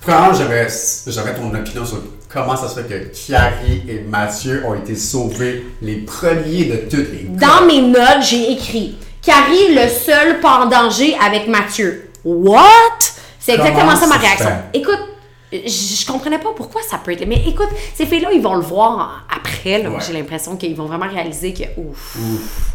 premièrement, 0.00 0.32
j'aurais 0.32 1.34
ton 1.34 1.54
opinion 1.54 1.84
sur 1.84 1.98
comment 2.36 2.56
ça 2.56 2.68
se 2.68 2.80
fait 2.80 2.86
que 2.86 3.32
Carrie 3.32 3.82
et 3.88 4.00
Mathieu 4.00 4.62
ont 4.66 4.74
été 4.74 4.94
sauvés 4.94 5.66
les 5.80 5.96
premiers 5.96 6.64
de 6.66 6.76
toutes 6.88 7.12
les 7.12 7.28
Dans 7.30 7.66
mes 7.66 7.80
notes, 7.80 8.22
j'ai 8.22 8.52
écrit 8.52 8.96
Carrie, 9.22 9.74
le 9.74 9.88
seul 9.88 10.40
pas 10.40 10.64
en 10.64 10.66
danger 10.66 11.16
avec 11.24 11.48
Mathieu. 11.48 12.10
What? 12.24 12.60
C'est 13.40 13.54
exactement 13.54 13.96
ça 13.96 14.06
ma 14.06 14.16
réaction. 14.16 14.50
Écoute, 14.74 15.00
je, 15.52 15.58
je 15.58 16.06
comprenais 16.06 16.38
pas 16.38 16.50
pourquoi 16.56 16.82
ça 16.82 16.98
peut 16.98 17.12
être. 17.12 17.26
Mais 17.26 17.42
écoute, 17.46 17.68
ces 17.94 18.06
filles-là, 18.06 18.30
ils 18.32 18.42
vont 18.42 18.54
le 18.54 18.62
voir 18.62 19.24
après. 19.34 19.86
Ouais. 19.86 19.98
J'ai 20.06 20.12
l'impression 20.12 20.56
qu'ils 20.56 20.74
vont 20.74 20.86
vraiment 20.86 21.08
réaliser 21.08 21.52
que 21.52 21.64
ouf. 21.80 22.16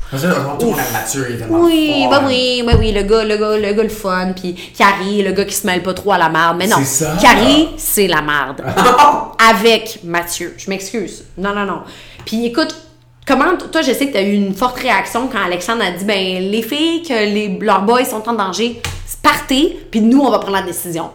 Parce 0.09 0.23
que, 0.23 0.93
Mathieu, 0.93 1.25
il 1.29 1.35
est 1.35 1.39
tellement 1.39 1.61
Oui, 1.61 2.05
bah 2.09 2.21
oui, 2.25 2.63
bah 2.65 2.73
oui, 2.77 2.91
le 2.91 3.03
gars, 3.03 3.23
le 3.23 3.37
gars, 3.37 3.57
le 3.57 3.73
gars 3.73 3.83
le 3.83 3.89
fun, 3.89 4.33
puis 4.33 4.53
Carrie, 4.77 5.21
le 5.23 5.31
gars 5.31 5.45
qui 5.45 5.53
se 5.53 5.65
mêle 5.65 5.83
pas 5.83 5.93
trop 5.93 6.11
à 6.13 6.17
la 6.17 6.29
merde. 6.29 6.57
Mais 6.57 6.67
non, 6.67 6.77
C'est 6.79 7.05
ça. 7.05 7.17
Carrie, 7.21 7.69
c'est 7.77 8.07
la 8.07 8.21
merde. 8.21 8.61
Avec 9.49 9.99
Mathieu. 10.03 10.53
Je 10.57 10.69
m'excuse. 10.69 11.25
Non, 11.37 11.53
non, 11.53 11.65
non. 11.65 11.81
Puis 12.25 12.45
écoute, 12.45 12.75
comment, 13.25 13.57
toi, 13.71 13.81
je 13.81 13.93
sais 13.93 14.07
que 14.07 14.11
tu 14.11 14.17
as 14.17 14.23
eu 14.23 14.33
une 14.33 14.53
forte 14.53 14.79
réaction 14.79 15.29
quand 15.31 15.43
Alexandre 15.43 15.83
a 15.83 15.91
dit, 15.91 16.05
ben, 16.05 16.51
les 16.51 16.61
filles, 16.61 17.03
que 17.03 17.13
les, 17.13 17.57
leurs 17.59 17.83
boys 17.83 18.05
sont 18.05 18.27
en 18.27 18.33
danger, 18.33 18.81
partez, 19.23 19.79
puis 19.89 20.01
nous, 20.01 20.19
on 20.19 20.29
va 20.29 20.39
prendre 20.39 20.57
la 20.57 20.63
décision. 20.63 21.09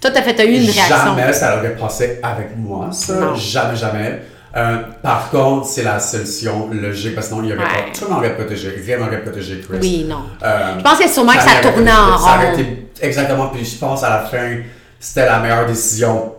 Toi, 0.00 0.10
t'as 0.10 0.22
fait, 0.22 0.34
t'as 0.34 0.44
eu 0.44 0.54
une 0.54 0.70
réaction. 0.70 0.96
Jamais 1.16 1.32
ça 1.32 1.58
aurait 1.58 1.76
passé 1.76 2.18
avec 2.22 2.56
moi, 2.56 2.88
ça. 2.92 3.14
Non. 3.14 3.34
Jamais, 3.34 3.76
jamais. 3.76 4.22
Euh, 4.56 4.78
par 5.02 5.30
contre, 5.30 5.66
c'est 5.66 5.82
la 5.84 6.00
solution 6.00 6.68
logique, 6.72 7.14
parce 7.14 7.28
que 7.28 7.34
sinon, 7.34 7.44
il 7.44 7.50
y 7.50 7.52
aurait 7.52 7.62
Ouais. 7.62 7.68
pas, 7.92 7.98
tout 7.98 8.04
le 8.04 8.10
monde 8.10 8.18
aurait 8.18 8.34
protégé, 8.34 8.70
rien 8.84 8.98
n'aurait 8.98 9.20
protégé 9.22 9.60
Chris. 9.60 9.78
Oui, 9.80 10.04
non. 10.08 10.22
Euh, 10.42 10.78
Je 10.78 10.82
pense 10.82 10.98
que 10.98 11.08
sûrement 11.08 11.32
que 11.34 11.42
ça 11.42 11.60
tournait 11.62 11.92
en 11.92 12.18
ça 12.18 12.34
aurait 12.36 12.50
rond. 12.52 12.58
été- 12.58 12.88
exactement, 13.00 13.48
puis 13.48 13.64
je 13.64 13.76
pense 13.76 14.02
à 14.02 14.10
la 14.10 14.18
fin, 14.22 14.56
c'était 14.98 15.26
la 15.26 15.38
meilleure 15.38 15.66
décision 15.66 16.34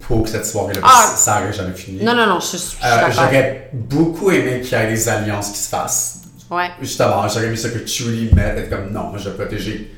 pour 0.00 0.26
cette 0.28 0.46
soirée-là, 0.46 0.80
Ah. 0.84 1.10
que 1.12 1.18
ça 1.18 1.52
jamais 1.52 1.74
fini. 1.74 2.02
Non, 2.04 2.14
non, 2.14 2.26
non, 2.26 2.40
je, 2.40 2.56
suis 2.56 2.78
Euh. 2.84 3.10
J'aurais 3.10 3.68
beaucoup 3.72 4.30
aimé 4.30 4.60
qu'il 4.62 4.78
y 4.78 4.80
ait 4.80 4.86
des 4.86 5.08
alliances 5.08 5.50
qui 5.50 5.58
se 5.58 5.68
fassent. 5.68 6.20
Ouais. 6.50 6.70
Justement, 6.80 7.26
j'aurais 7.28 7.46
aimé 7.46 7.56
ça 7.56 7.68
que 7.70 7.84
Julie 7.86 8.30
mette, 8.32 8.56
être 8.56 8.70
comme 8.70 8.92
non, 8.92 9.08
moi 9.08 9.18
je 9.18 9.28
vais 9.28 9.34
protéger. 9.36 9.92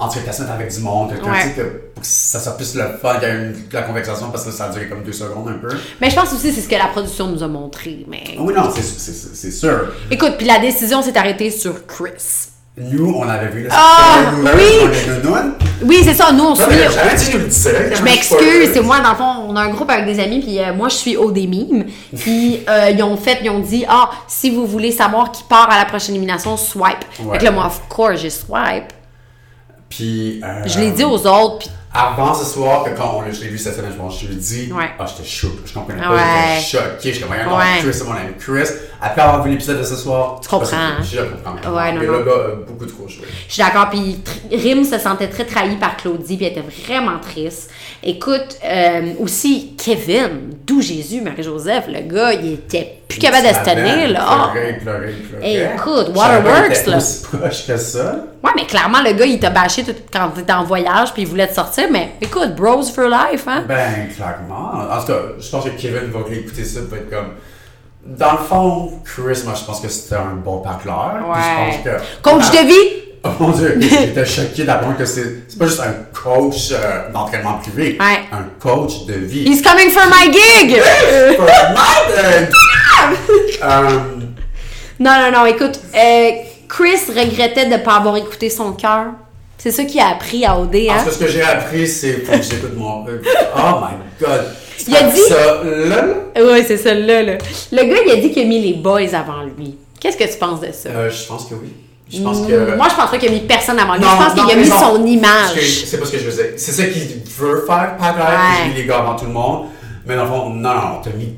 En 0.00 0.08
tout 0.08 0.20
cas, 0.20 0.32
se 0.32 0.42
mette 0.42 0.50
avec 0.52 0.72
du 0.72 0.78
monde, 0.80 1.10
quelqu'un, 1.10 1.32
Ouais. 1.32 1.52
que, 1.56 1.62
pour 1.94 2.02
que 2.02 2.06
ça 2.06 2.38
soit 2.38 2.56
plus 2.56 2.74
le 2.76 2.84
fun, 3.02 3.14
qu'il 3.18 3.28
y 3.28 3.30
ait 3.32 3.34
une, 3.34 3.54
la 3.72 3.82
conversation, 3.82 4.30
parce 4.30 4.44
que 4.44 4.52
ça 4.52 4.66
a 4.66 4.68
duré 4.68 4.88
comme 4.88 5.02
deux 5.02 5.12
secondes 5.12 5.48
un 5.48 5.58
peu. 5.58 5.74
Mais 6.00 6.08
je 6.08 6.14
pense 6.14 6.32
aussi 6.32 6.50
que 6.50 6.54
c'est 6.54 6.60
ce 6.60 6.68
que 6.68 6.76
la 6.76 6.86
production 6.86 7.26
nous 7.26 7.42
a 7.42 7.48
montré. 7.48 8.04
Mais 8.08 8.36
Oui, 8.38 8.54
non, 8.54 8.70
c'est- 8.72 9.50
sûr. 9.50 9.88
écoute, 10.10 10.34
puis 10.38 10.46
la 10.46 10.60
décision 10.60 11.02
s'est 11.02 11.16
arrêtée 11.18 11.50
sur 11.50 11.84
Chris. 11.86 12.12
Nous, 12.80 13.12
on 13.12 13.28
avait 13.28 13.48
vu 13.48 13.64
le 13.64 13.68
Ah, 13.72 14.30
spoiler 14.38 14.54
oui! 14.84 15.38
Oui, 15.82 16.00
c'est 16.04 16.14
ça, 16.14 16.30
nous 16.30 16.44
on 16.44 16.54
suit. 16.54 16.64
mais 16.70 16.88
Jamais 16.92 17.16
dit 17.16 17.30
nous 17.32 17.38
le 17.40 17.44
disais. 17.46 17.92
Je 17.96 18.02
m'excuse, 18.04 18.70
c'est 18.72 18.80
moi, 18.82 19.00
dans 19.00 19.10
le 19.10 19.16
fond, 19.16 19.46
on 19.48 19.56
a 19.56 19.62
un 19.62 19.68
groupe 19.70 19.90
avec 19.90 20.06
des 20.06 20.20
amis, 20.22 20.38
puis 20.38 20.60
euh, 20.60 20.72
moi, 20.74 20.88
je 20.88 20.94
suis 20.94 21.16
au 21.16 21.32
des 21.32 21.48
mimes. 21.48 21.86
Puis, 22.16 22.60
euh, 22.68 22.90
ils 22.90 23.02
ont 23.02 23.16
fait, 23.16 23.38
ils 23.42 23.50
ont 23.50 23.58
dit, 23.58 23.84
ah, 23.88 24.10
si 24.28 24.50
vous 24.50 24.64
voulez 24.64 24.92
savoir 24.92 25.32
qui 25.32 25.42
part 25.42 25.68
à 25.72 25.76
la 25.76 25.86
prochaine 25.86 26.14
élimination, 26.14 26.56
swipe. 26.56 26.98
Ouais. 27.24 27.32
Fait 27.32 27.38
que 27.38 27.44
là, 27.46 27.50
moi, 27.50 27.66
of 27.66 27.80
course, 27.88 28.20
j'ai 28.20 28.30
swipe. 28.30 28.92
Puis. 29.88 30.40
euh, 30.44 30.62
Je 30.66 30.78
l'ai 30.80 30.90
dit 30.90 31.04
aux 31.04 31.26
autres, 31.26 31.58
puis 31.60 31.70
Avant 31.94 32.34
ce 32.34 32.44
soir, 32.44 32.84
que 32.84 32.90
quand 32.90 33.14
on 33.16 33.32
je 33.32 33.40
l'ai 33.40 33.48
vu 33.48 33.56
cette 33.58 33.74
semaine, 33.74 33.92
je 34.10 34.26
lui 34.26 34.34
ai 34.34 34.36
dit, 34.36 34.70
Ouais. 34.72 34.90
ah, 34.98 35.06
j'étais 35.06 35.26
choqué, 35.28 35.56
je 35.64 35.72
comprenais 35.72 36.02
pas, 36.02 36.10
Ouais. 36.12 36.20
j'étais 36.60 36.84
choqué, 37.12 37.20
comme, 37.20 37.30
regarde, 37.32 37.58
Ouais. 37.58 37.90
Chris, 37.90 38.02
mon 38.06 38.12
ami 38.12 38.34
Chris. 38.38 38.68
Après 39.00 39.22
avoir 39.22 39.42
vu 39.44 39.50
l'épisode 39.52 39.78
de 39.78 39.82
ce 39.84 39.96
soir, 39.96 40.38
Tu 40.42 40.48
comprends, 40.48 40.66
je 41.02 41.18
hein? 41.18 41.24
Comprends. 41.44 41.54
maintenant. 41.54 41.74
Ouais, 41.76 41.92
non, 41.92 42.02
non. 42.02 42.18
le 42.18 42.24
gars 42.24 42.32
a 42.32 42.54
beaucoup 42.70 42.84
trop 42.84 43.08
joué. 43.08 43.24
je 43.48 43.52
suis 43.54 43.62
d'accord. 43.62 43.88
Puis, 43.90 44.20
Rim 44.52 44.84
se 44.84 44.98
sentait 44.98 45.28
très 45.28 45.44
trahi 45.46 45.76
par 45.76 45.96
Claudie, 45.96 46.36
puis 46.36 46.46
elle 46.46 46.52
était 46.58 46.64
vraiment 46.86 47.18
triste. 47.20 47.70
Écoute, 48.02 48.58
euh, 48.64 49.12
aussi, 49.20 49.74
Kevin, 49.82 50.50
d'où 50.66 50.82
Jésus, 50.82 51.20
Marie-Joseph, 51.22 51.84
le 51.88 52.00
gars, 52.02 52.32
il 52.34 52.54
était 52.54 52.98
plus 53.08 53.18
capable 53.20 53.48
de 53.48 53.54
se 53.54 53.64
tenir, 53.64 54.08
là. 54.10 54.50
Il 54.52 54.52
pleurait, 54.52 54.70
il 54.78 54.78
pleurait, 54.84 55.12
il 55.18 55.26
pleurait. 55.28 55.48
Hey, 55.48 55.68
écoute, 55.74 56.08
Waterworks, 56.14 56.86
là. 56.86 56.96
aussi 56.98 57.22
proche 57.22 57.66
que 57.66 57.76
ça. 57.78 58.16
Ouais, 58.44 58.50
mais 58.56 58.66
clairement, 58.66 59.02
le 59.02 59.12
gars, 59.12 59.24
il 59.26 59.38
t'a 59.40 59.50
bâché 59.50 59.82
tout- 59.84 59.94
quand 60.12 60.28
t'étais 60.30 60.52
en 60.52 60.64
voyage, 60.64 61.12
puis 61.12 61.22
il 61.22 61.28
voulait 61.28 61.48
te 61.48 61.54
sortir. 61.54 61.84
Mais 61.90 62.12
écoute, 62.20 62.54
bros 62.54 62.82
for 62.82 63.08
life, 63.08 63.44
hein? 63.48 63.64
Ben, 63.66 64.08
clairement. 64.14 64.72
En 64.92 65.00
tout 65.00 65.06
cas, 65.08 65.18
je 65.40 65.50
pense 65.50 65.64
que 65.64 65.70
Kevin 65.70 66.10
va 66.10 66.20
écouter 66.32 66.64
ça, 66.64 66.80
va 66.88 66.96
être 66.98 67.10
comme. 67.10 67.30
Dans 68.06 68.32
le 68.32 68.38
fond, 68.38 68.92
Chris, 69.04 69.42
moi, 69.44 69.54
je 69.58 69.64
pense 69.64 69.80
que 69.80 69.88
c'était 69.88 70.14
un 70.16 70.36
bon 70.36 70.58
parleur. 70.58 71.16
Puis 71.32 71.42
je 71.42 71.82
pense 71.82 71.84
que. 71.84 72.22
Coach 72.22 72.50
de 72.52 72.66
vie! 72.66 72.74
Oh 73.24 73.30
mon 73.40 73.48
dieu, 73.50 73.76
j'étais 73.80 74.24
choqué 74.24 74.62
d'apprendre 74.62 74.96
que 74.96 75.04
c'est 75.04 75.42
c'est 75.48 75.58
pas 75.58 75.66
juste 75.66 75.80
un 75.80 75.92
coach 76.22 76.68
euh, 76.70 77.10
d'entraînement 77.12 77.54
privé, 77.54 77.98
Ouais. 78.00 78.20
un 78.30 78.44
coach 78.60 79.06
de 79.06 79.14
vie. 79.14 79.42
He's 79.44 79.60
coming 79.60 79.90
for 79.90 80.04
my 80.06 80.32
gig! 80.32 80.80
For 81.36 81.44
mother! 81.74 82.48
Euh, 83.62 83.88
non, 85.00 85.10
non, 85.20 85.32
non, 85.40 85.46
écoute, 85.46 85.80
euh, 85.94 86.30
Chris 86.68 86.98
regrettait 87.08 87.66
de 87.66 87.72
ne 87.72 87.76
pas 87.78 87.94
avoir 87.96 88.16
écouté 88.16 88.50
son 88.50 88.72
cœur. 88.72 89.06
C'est 89.56 89.70
ça 89.72 89.84
qu'il 89.84 90.00
a 90.00 90.08
appris 90.10 90.44
à 90.44 90.58
OD, 90.58 90.74
hein? 90.76 90.86
Parce 90.88 91.04
que 91.06 91.10
ce 91.14 91.18
que 91.18 91.26
j'ai 91.28 91.42
appris, 91.42 91.88
c'est 91.88 92.24
j'écoute 92.42 92.76
mon. 92.76 93.06
euh, 93.08 93.20
Oh 93.56 93.80
my 93.80 93.96
god! 94.20 94.44
Il 94.86 94.94
a 94.96 95.02
dit- 95.04 95.20
Ça, 95.28 95.62
là, 95.64 96.04
Ouais, 96.44 96.62
c'est 96.64 96.76
ça, 96.76 96.94
là, 96.94 97.22
là. 97.24 97.38
Le 97.72 97.82
gars, 97.82 97.96
il 98.06 98.12
a 98.12 98.16
dit 98.16 98.30
qu'il 98.30 98.44
a 98.44 98.46
mis 98.46 98.60
les 98.60 98.74
boys 98.74 99.12
avant 99.14 99.42
lui. 99.56 99.76
Qu'est-ce 99.98 100.16
que 100.16 100.30
tu 100.30 100.38
penses 100.38 100.60
de 100.60 100.68
ça? 100.72 100.90
euh, 100.90 101.10
je 101.10 101.26
pense 101.26 101.46
que 101.46 101.54
oui. 101.54 101.72
Je 102.10 102.22
pense 102.22 102.46
que. 102.46 102.76
Moi, 102.76 102.86
je 102.88 102.94
pense 102.94 103.10
pas 103.10 103.18
qu'il 103.18 103.28
a 103.28 103.32
mis 103.32 103.40
personne 103.40 103.78
avant 103.80 103.94
lui. 103.94 104.02
Non, 104.02 104.08
je 104.12 104.24
pense 104.24 104.32
qu'il 104.46 104.56
a 104.58 104.62
mis 104.62 104.68
non. 104.68 104.78
son 104.78 105.04
image. 105.06 105.60
C'est 105.86 105.98
pas 105.98 106.06
ce 106.06 106.12
que 106.12 106.18
je 106.18 106.24
veux 106.30 106.36
dire. 106.42 106.52
C'est 106.56 106.72
ça 106.72 106.84
qu'il 106.84 107.02
veut 107.38 107.64
faire, 107.66 107.96
par 107.98 108.16
là, 108.16 108.24
Ouais. 108.24 108.34
j'ai 108.62 108.68
mis 108.70 108.74
les 108.76 108.84
gars 108.86 108.98
avant 108.98 109.16
tout 109.16 109.24
le 109.26 109.32
monde. 109.32 109.66
Mais 110.06 110.14
dans 110.16 110.22
le 110.22 110.28
fond, 110.28 110.50
non, 110.50 110.74
non, 110.74 111.00
t'as 111.02 111.10
mis 111.10 111.34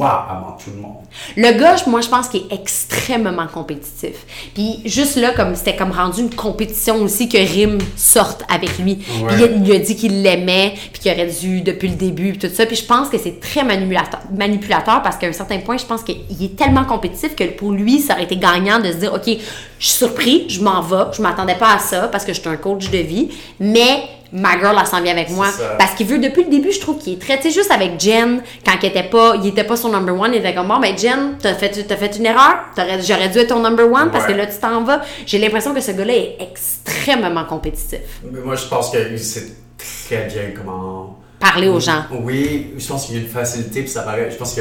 avant 0.00 0.56
tout 0.62 0.70
le 0.74 0.80
monde. 0.80 1.04
Le 1.36 1.58
gars, 1.58 1.76
moi, 1.86 2.00
je 2.00 2.08
pense 2.08 2.28
qu'il 2.28 2.42
est 2.42 2.52
extrêmement 2.52 3.46
compétitif. 3.46 4.16
Puis 4.54 4.80
juste 4.84 5.16
là, 5.16 5.32
comme 5.32 5.54
c'était 5.54 5.76
comme 5.76 5.92
rendu 5.92 6.20
une 6.22 6.34
compétition 6.34 6.96
aussi 6.96 7.28
que 7.28 7.38
Rim 7.38 7.78
sorte 7.96 8.44
avec 8.52 8.78
lui. 8.78 8.96
Puis 8.96 9.36
il 9.40 9.64
lui 9.64 9.74
a 9.74 9.78
dit 9.78 9.96
qu'il 9.96 10.22
l'aimait, 10.22 10.74
puis 10.92 11.02
qu'il 11.02 11.12
aurait 11.12 11.26
dû 11.26 11.60
depuis 11.62 11.88
le 11.88 11.94
début, 11.94 12.32
puis 12.32 12.48
tout 12.48 12.54
ça. 12.54 12.66
Puis 12.66 12.76
je 12.76 12.84
pense 12.84 13.08
que 13.08 13.18
c'est 13.18 13.40
très 13.40 13.64
manipulateur, 13.64 14.20
manipulateur 14.36 15.02
parce 15.02 15.16
qu'à 15.16 15.26
un 15.26 15.32
certain 15.32 15.58
point, 15.58 15.76
je 15.76 15.86
pense 15.86 16.02
qu'il 16.02 16.16
est 16.40 16.56
tellement 16.56 16.84
compétitif 16.84 17.34
que 17.34 17.44
pour 17.44 17.72
lui, 17.72 18.00
ça 18.00 18.14
aurait 18.14 18.24
été 18.24 18.36
gagnant 18.36 18.78
de 18.78 18.92
se 18.92 18.96
dire, 18.96 19.12
OK, 19.14 19.26
je 19.26 19.86
suis 19.86 19.96
surpris, 19.96 20.46
je 20.48 20.62
m'en 20.62 20.82
vais, 20.82 21.04
je 21.12 21.22
m'attendais 21.22 21.54
pas 21.54 21.74
à 21.74 21.78
ça 21.78 22.08
parce 22.08 22.24
que 22.24 22.32
je 22.32 22.40
suis 22.40 22.48
un 22.48 22.56
coach 22.56 22.90
de 22.90 22.98
vie, 22.98 23.30
mais 23.58 24.02
ma 24.32 24.58
girl, 24.58 24.76
elle 24.78 24.86
s'en 24.86 25.00
vient 25.00 25.12
avec 25.12 25.30
moi. 25.30 25.50
ça. 25.50 25.76
Parce 25.78 25.94
qu'il 25.94 26.06
veut, 26.06 26.18
depuis 26.18 26.44
le 26.44 26.50
début, 26.50 26.72
je 26.72 26.80
trouve 26.80 26.98
qu'il 26.98 27.14
est 27.14 27.20
très, 27.20 27.36
tu 27.36 27.44
sais, 27.44 27.50
juste 27.50 27.70
avec 27.70 28.00
Jen, 28.00 28.42
quand 28.64 28.72
il 28.82 28.88
était 28.88 29.02
pas, 29.02 29.34
il 29.36 29.48
était 29.48 29.64
pas 29.64 29.76
son 29.76 29.90
number 29.90 30.18
one, 30.18 30.32
il 30.32 30.38
était 30.38 30.54
comme, 30.54 30.68
bon, 30.68 30.78
ben, 30.78 30.96
Jen, 30.96 31.36
t'as 31.40 31.54
fait, 31.54 31.70
t'as 31.86 31.96
fait 31.96 32.16
une 32.16 32.26
erreur, 32.26 32.56
j'aurais 32.76 33.28
dû 33.28 33.38
être 33.38 33.48
ton 33.48 33.60
number 33.60 33.86
one 33.90 34.10
parce 34.10 34.26
que 34.26 34.32
là, 34.32 34.46
tu 34.46 34.56
t'en 34.58 34.82
vas. 34.84 35.02
J'ai 35.26 35.38
l'impression 35.38 35.74
que 35.74 35.80
ce 35.80 35.92
gars-là 35.92 36.14
est 36.14 36.36
extrêmement 36.40 37.44
compétitif. 37.44 38.00
Mais 38.30 38.40
moi, 38.40 38.56
je 38.56 38.66
pense 38.66 38.90
qu'il 38.90 39.18
sait 39.18 39.46
très 39.78 40.26
bien 40.26 40.52
comment. 40.56 41.18
Parler 41.38 41.68
aux 41.68 41.80
gens. 41.80 42.04
Oui, 42.22 42.74
je 42.76 42.86
pense 42.86 43.06
qu'il 43.06 43.16
y 43.16 43.18
a 43.18 43.22
une 43.22 43.28
facilité, 43.28 43.80
puis 43.80 43.90
ça 43.90 44.02
paraît. 44.02 44.30
Je 44.30 44.36
pense 44.36 44.54
que. 44.54 44.60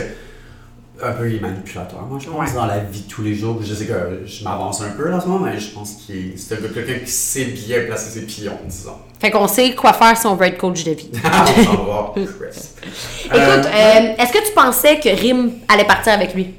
Un 1.01 1.11
peu, 1.13 1.29
il 1.29 1.37
est 1.37 1.39
manipulateur. 1.39 2.01
Moi, 2.01 2.19
je 2.21 2.29
pense 2.29 2.49
Ouais. 2.49 2.53
dans 2.55 2.65
la 2.65 2.79
vie 2.79 3.01
de 3.01 3.07
tous 3.09 3.21
les 3.21 3.33
jours, 3.33 3.59
je 3.63 3.73
sais 3.73 3.85
que 3.85 4.21
je 4.25 4.43
m'avance 4.43 4.81
un 4.81 4.89
peu 4.89 5.13
en 5.13 5.21
ce 5.21 5.27
moment, 5.27 5.45
mais 5.45 5.57
je 5.59 5.69
pense 5.71 5.93
qu'il 5.93 6.15
est- 6.15 6.37
c'est 6.37 6.57
quelqu'un 6.73 6.99
qui 7.05 7.11
sait 7.11 7.45
bien 7.45 7.81
placer 7.85 8.09
ses 8.19 8.25
pions, 8.25 8.57
disons. 8.65 8.95
Fait 9.19 9.31
qu'on 9.31 9.47
sait 9.47 9.73
quoi 9.75 9.93
faire 9.93 10.17
si 10.17 10.27
on 10.27 10.35
veut 10.35 10.47
être 10.47 10.57
coach 10.57 10.83
de 10.83 10.91
vie. 10.91 11.09
On 11.23 11.63
s'en 11.63 11.71
va 11.71 11.83
voir, 11.83 12.13
Chris. 12.15 12.25
Écoute, 13.25 13.39
euh, 13.39 14.13
est-ce 14.17 14.33
que 14.33 14.45
tu 14.45 14.53
pensais 14.53 14.99
que 14.99 15.09
Rim 15.09 15.51
allait 15.67 15.85
partir 15.85 16.13
avec 16.13 16.33
lui? 16.33 16.53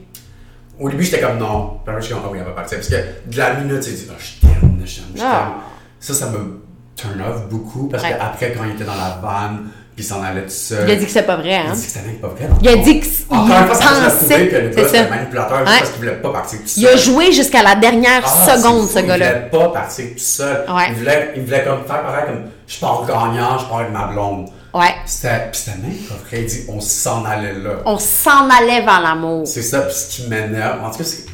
Au 0.78 0.88
début, 0.88 1.05
j'étais 1.05 1.20
comme 1.20 1.36
non. 1.38 1.78
Puis 1.84 1.91
après, 1.91 2.01
je 2.01 2.07
suis 2.07 2.14
comme, 2.14 2.22
ah 2.26 2.28
oui, 2.32 2.38
elle 2.41 2.45
va 2.47 2.53
partir. 2.53 2.78
Parce 2.78 2.88
que 2.88 2.97
de 2.97 3.36
la 3.36 3.55
minute, 3.55 3.86
il 3.86 3.95
dit, 3.95 4.07
ah, 4.11 4.14
je 4.18 4.47
t'aime, 4.47 4.55
je 4.86 4.97
t'aime, 4.97 5.07
je 5.14 5.18
t'aime. 5.20 5.26
Ah. 5.26 5.55
Ça, 5.99 6.14
ça 6.14 6.30
me 6.30 6.62
turn 6.97 7.20
off 7.20 7.47
beaucoup. 7.51 7.88
Parce 7.88 8.03
Ouais. 8.03 8.11
qu'après, 8.18 8.53
quand 8.57 8.64
il 8.64 8.70
était 8.72 8.84
dans 8.84 8.95
la 8.95 9.18
van, 9.22 9.57
puis 9.59 9.66
il 10.01 10.05
s'en 10.05 10.22
allait 10.22 10.42
tout 10.42 10.48
seul. 10.51 10.88
Il 10.88 10.92
a 10.92 10.96
dit 10.96 11.05
que 11.07 11.11
c'est 11.11 11.22
pas 11.22 11.36
vrai, 11.36 11.48
Il 11.51 11.68
hein? 11.68 11.72
a 11.72 11.74
dit 11.74 11.82
que 11.86 11.90
c'était 11.92 12.11
pas 12.14 12.28
vrai. 12.28 12.48
Il 12.62 12.68
a 12.68 12.76
dit 12.76 13.01
qu'il 13.01 13.11
Encore 13.28 13.46
une 13.48 13.66
fois, 13.66 13.76
pensait- 13.76 14.48
que 14.48 14.57
le 14.57 14.68
gars, 14.70 14.84
c'était 14.84 15.09
manipulateur 15.11 15.59
Ouais. 15.59 15.64
parce 15.64 15.90
qu'il 15.90 15.98
voulait 15.98 16.16
pas 16.16 16.32
partir 16.32 16.59
tout 16.61 16.66
seul. 16.68 16.82
Il 16.82 16.86
a 16.88 16.96
joué 16.96 17.32
jusqu'à 17.32 17.62
la 17.62 17.74
dernière 17.76 18.22
Ah, 18.24 18.57
seconde, 18.59 18.88
ce 18.88 18.98
gars-là. 19.01 19.26
Il 19.26 19.34
voulait 19.51 19.51
pas 19.51 19.68
partir 19.68 20.05
tout 20.12 20.18
seul. 20.18 20.64
Ouais. 20.68 20.82
Il, 20.90 20.94
voulait, 20.96 21.32
il 21.36 21.42
voulait 21.44 21.64
comme 21.64 21.84
faire 21.86 22.03
pareil 22.03 22.24
comme 22.26 22.42
je 22.66 22.78
pars 22.80 23.05
gagnant, 23.07 23.59
je 23.59 23.64
pars 23.66 23.78
avec 23.80 23.92
ma 23.92 24.07
blonde. 24.07 24.48
Ouais. 24.72 24.94
C'était, 25.05 25.48
puis 25.51 25.61
c'était 25.64 25.78
même 25.78 25.96
pas 26.09 26.14
vrai. 26.14 26.40
Il 26.42 26.46
dit 26.46 26.61
on 26.68 26.80
s'en 26.80 27.24
allait 27.24 27.55
là. 27.55 27.70
On 27.84 27.98
s'en 27.98 28.48
allait 28.48 28.80
vers 28.82 29.01
l'amour. 29.03 29.46
C'est 29.46 29.62
ça, 29.62 29.80
puis 29.80 29.94
ce 29.94 30.09
qui 30.16 30.28
m'énerve, 30.28 30.84
en 30.84 30.90
tout 30.90 30.98
cas, 30.98 31.05
c'est 31.05 31.24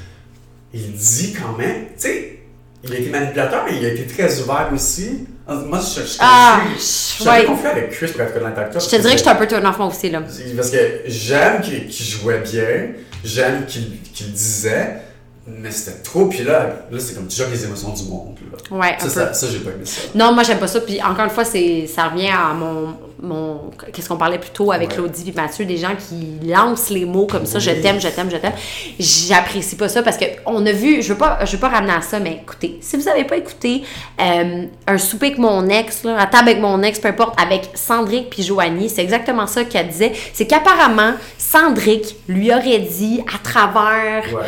il 0.74 0.92
dit 0.92 1.32
quand 1.34 1.56
même, 1.56 1.84
tu 1.98 2.08
sais, 2.08 2.38
il 2.84 2.92
a 2.92 2.96
été 2.98 3.08
manipulateur, 3.10 3.62
mais 3.66 3.76
il 3.76 3.84
a 3.84 3.88
été 3.88 4.06
très 4.06 4.40
ouvert 4.40 4.68
aussi. 4.74 5.26
Moi, 5.49 5.78
je, 5.80 6.01
je, 6.01 6.07
je, 6.07 6.16
Ah, 6.18 6.61
je, 6.64 7.22
je, 7.22 7.28
ouais. 7.28 7.38
suis 7.38 7.47
confus 7.47 7.66
avec 7.68 7.90
Chris 7.90 8.09
pour 8.12 8.20
être 8.22 8.70
toi. 8.72 8.80
Je 8.80 8.88
te 8.88 8.97
dirais 8.97 9.12
que 9.12 9.18
j'étais 9.18 9.30
un 9.30 9.34
peu 9.36 9.47
turn 9.47 9.64
off 9.64 9.78
moi 9.78 9.86
aussi, 9.86 10.11
là. 10.11 10.22
Parce 10.57 10.70
que 10.70 11.03
j'aime 11.07 11.61
qu'il 11.61 11.92
jouait 11.92 12.40
bien, 12.40 12.88
j'aime 13.24 13.64
qu'il 13.66 14.32
disait, 14.32 14.97
mais 15.47 15.70
c'était 15.70 16.03
trop, 16.03 16.26
puis 16.26 16.42
là, 16.42 16.86
là 16.90 16.99
c'est 16.99 17.14
comme 17.14 17.26
déjà 17.26 17.44
les 17.49 17.64
émotions 17.64 17.90
du 17.92 18.03
monde. 18.05 18.36
Là. 18.51 18.76
Ouais, 18.76 18.97
un 18.97 18.99
ça, 18.99 19.05
peu. 19.05 19.11
ça, 19.11 19.34
ça, 19.34 19.47
j'ai 19.51 19.61
pas 19.61 19.70
aimé 19.70 19.84
ça. 19.84 20.03
Non, 20.16 20.32
moi 20.32 20.42
j'aime 20.42 20.59
pas 20.59 20.66
ça. 20.66 20.80
Puis 20.80 21.01
encore 21.01 21.24
une 21.26 21.30
fois, 21.30 21.44
ça 21.44 22.09
revient 22.09 22.28
à 22.30 22.53
mon 22.53 22.97
mon 23.22 23.70
qu'est-ce 23.92 24.08
qu'on 24.08 24.16
parlait 24.16 24.38
plus 24.38 24.50
tôt 24.50 24.72
avec 24.72 24.88
Ouais. 24.90 24.94
Claudie 24.96 25.30
et 25.30 25.32
Mathieu, 25.32 25.64
des 25.64 25.76
gens 25.78 25.94
qui 25.96 26.46
lancent 26.46 26.90
les 26.90 27.04
mots 27.04 27.26
comme 27.26 27.46
ça, 27.46 27.58
je 27.58 27.70
t'aime, 27.70 28.00
je 28.00 28.08
t'aime, 28.08 28.30
je 28.30 28.36
t'aime. 28.36 28.52
J'apprécie 28.98 29.76
pas 29.76 29.88
ça 29.88 30.02
parce 30.02 30.16
que 30.16 30.24
on 30.44 30.64
a 30.66 30.72
vu, 30.72 31.02
je 31.02 31.12
veux 31.12 31.18
pas 31.18 31.44
je 31.44 31.52
veux 31.52 31.58
pas 31.60 31.68
ramener 31.68 31.92
à 31.94 32.02
ça, 32.02 32.18
mais 32.20 32.40
écoutez, 32.42 32.78
si 32.80 32.96
vous 32.96 33.08
avez 33.08 33.24
pas 33.24 33.36
écouté 33.36 33.82
euh, 34.20 34.64
un 34.86 34.98
souper 34.98 35.26
avec 35.26 35.38
mon 35.38 35.68
ex, 35.68 36.04
là, 36.04 36.18
à 36.20 36.26
table 36.26 36.48
avec 36.50 36.60
mon 36.60 36.82
ex, 36.82 36.98
peu 37.00 37.08
importe, 37.08 37.40
avec 37.40 37.70
Sandrick 37.74 38.30
puis 38.30 38.42
Joanie, 38.42 38.88
c'est 38.88 39.02
exactement 39.02 39.46
ça 39.46 39.64
qu'elle 39.64 39.88
disait. 39.88 40.12
C'est 40.32 40.46
qu'apparemment, 40.46 41.12
Sandrick 41.38 42.16
lui 42.28 42.52
aurait 42.52 42.78
dit 42.80 43.22
à 43.34 43.38
travers 43.38 44.24
Ouais. 44.34 44.42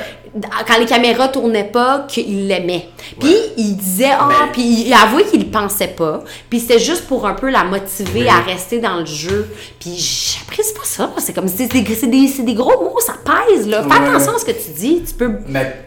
Quand 0.67 0.79
les 0.79 0.87
caméras 0.87 1.29
tournaient 1.29 1.65
pas 1.71 2.05
qu'il 2.09 2.47
l'aimait. 2.47 2.89
Puis 3.19 3.29
Ouais. 3.29 3.53
il 3.57 3.77
disait 3.77 4.11
ah 4.19 4.29
Mais- 4.29 4.53
puis 4.53 4.85
il 4.87 4.93
avouait 4.93 5.25
qu'il 5.25 5.41
le 5.45 5.51
pensait 5.51 5.89
pas. 5.89 6.23
Puis 6.51 6.61
c'était 6.61 6.79
juste 6.79 7.07
pour 7.07 7.27
un 7.27 7.35
peu 7.35 7.51
la 7.51 7.65
motiver 7.65 8.23
Oui. 8.23 8.29
à 8.29 8.41
rester 8.41 8.79
dans 8.79 8.99
le 8.99 9.07
jeu. 9.07 9.49
Puis 9.81 9.97
j'apprécie 9.97 10.75
pas 10.75 10.85
ça. 10.85 11.11
C'est 11.19 11.33
comme 11.33 11.49
c'est 11.49 11.67
des, 11.67 11.83
des, 11.83 12.55
gros 12.55 12.83
mots, 12.85 13.01
ça 13.01 13.15
pèse 13.25 13.67
là. 13.69 13.83
Fais 13.83 13.89
Ouais. 13.89 14.09
attention 14.09 14.35
à 14.35 14.39
ce 14.39 14.45
que 14.45 14.53
tu 14.53 14.71
dis. 14.77 15.03
Tu 15.07 15.15
peux 15.15 15.31
Mais 15.47 15.85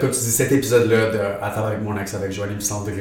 comme 0.00 0.10
tu 0.10 0.18
dis, 0.18 0.30
cet 0.30 0.52
épisode-là 0.52 1.10
de 1.10 1.18
À 1.42 1.50
table 1.50 1.66
avec 1.68 1.82
mon 1.82 1.96
ex 1.98 2.14
avec 2.14 2.32
Joanie 2.32 2.56
et 2.58 2.62
Sandrick 2.64 2.98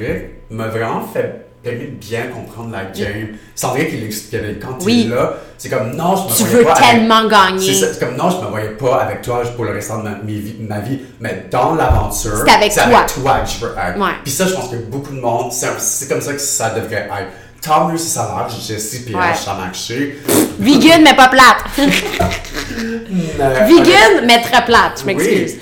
m'a 0.49 0.67
vraiment 0.67 1.01
fait 1.07 1.46
permis 1.63 1.85
de 1.85 1.95
bien 1.95 2.27
comprendre 2.27 2.71
la 2.71 2.85
game. 2.85 3.29
Sandrick, 3.55 3.89
il 3.91 4.03
expliquait 4.05 4.57
quand 4.61 4.77
Oui. 4.85 5.03
il 5.05 5.11
est 5.11 5.15
là, 5.15 5.33
c'est 5.57 5.69
comme 5.69 5.95
non, 5.95 6.15
je 6.15 6.23
me 6.23 6.37
tu 6.37 6.43
voyais 6.43 6.55
veux 6.57 6.63
pas 6.63 6.73
avec- 6.73 6.89
tellement 6.91 7.27
gagner. 7.27 7.73
C'est 7.73 7.99
comme 7.99 8.15
non, 8.15 8.29
je 8.29 8.37
me 8.37 8.49
voyais 8.49 8.69
pas 8.69 8.95
avec 9.01 9.21
toi 9.21 9.41
pour 9.55 9.65
le 9.65 9.71
restant 9.71 9.97
de 9.99 10.03
ma, 10.03 10.15
vie, 10.23 10.55
ma 10.59 10.79
vie, 10.79 10.99
mais 11.19 11.47
dans 11.51 11.73
l'aventure, 11.75 12.43
C'est 12.45 12.53
avec 12.53 12.73
toi. 12.73 12.83
avec 12.83 13.07
toi 13.07 13.39
que 13.39 13.49
je 13.49 13.65
veux 13.65 13.71
être. 13.77 13.99
Ouais. 13.99 14.11
Puis 14.23 14.31
ça, 14.31 14.45
je 14.47 14.53
pense 14.53 14.69
que 14.69 14.75
beaucoup 14.77 15.13
de 15.13 15.19
monde, 15.19 15.51
c'est 15.51 16.07
comme 16.07 16.21
ça 16.21 16.33
que 16.33 16.39
ça 16.39 16.69
devrait 16.69 17.07
être. 17.09 17.31
Tant 17.59 17.87
mieux 17.89 17.97
si 17.97 18.07
ça 18.09 18.31
marche, 18.33 18.53
Jessie 18.65 19.03
puis 19.03 19.15
Ouais. 19.15 19.33
Ça 19.33 19.55
marché. 19.55 20.19
Vegan 20.59 21.01
mais 21.03 21.15
pas 21.15 21.27
plate. 21.27 21.57
Mais- 21.77 23.65
Vegan 23.67 24.25
mais 24.25 24.41
très 24.41 24.63
plate. 24.65 24.99
Je 25.01 25.05
m'excuse. 25.05 25.53
Oui. 25.55 25.61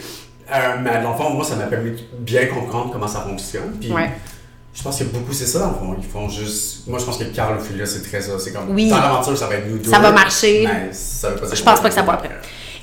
Euh, 0.53 0.75
mais 0.83 1.01
dans 1.01 1.11
le 1.13 1.17
fond, 1.17 1.29
moi, 1.31 1.43
ça 1.43 1.55
m'a 1.55 1.63
permis 1.63 1.91
de 1.91 1.97
bien 2.19 2.45
comprendre 2.47 2.91
comment 2.91 3.07
ça 3.07 3.21
fonctionne. 3.21 3.77
Puis 3.79 3.91
Ouais. 3.91 4.09
Je 4.75 4.83
pense 4.83 4.99
que 4.99 5.03
beaucoup, 5.05 5.31
c'est 5.33 5.45
ça, 5.47 5.59
dans 5.59 5.67
le 5.69 5.73
fond. 5.73 5.95
Ils 5.97 6.05
font 6.07 6.29
juste. 6.29 6.85
Moi, 6.87 6.99
je 6.99 7.05
pense 7.05 7.17
que 7.17 7.23
Carl 7.25 7.57
Ophelia, 7.57 7.85
c'est 7.85 8.01
très 8.03 8.21
ça. 8.21 8.33
C'est 8.37 8.51
comme. 8.51 8.69
Oui. 8.69 8.89
Dans 8.89 8.97
l'aventure, 8.99 9.37
ça 9.37 9.47
va 9.47 9.55
être 9.55 9.67
nous 9.69 9.77
deux. 9.77 9.89
Ça 9.89 9.99
va 9.99 10.11
marcher. 10.11 10.63
Mais 10.67 10.89
ça 10.91 11.29
veut 11.29 11.35
pas 11.37 11.47
dire 11.47 11.55
Je 11.55 11.63
pense 11.63 11.79
pas 11.79 11.89
que 11.89 11.95
ça 11.95 12.01
va 12.01 12.13
après. 12.13 12.29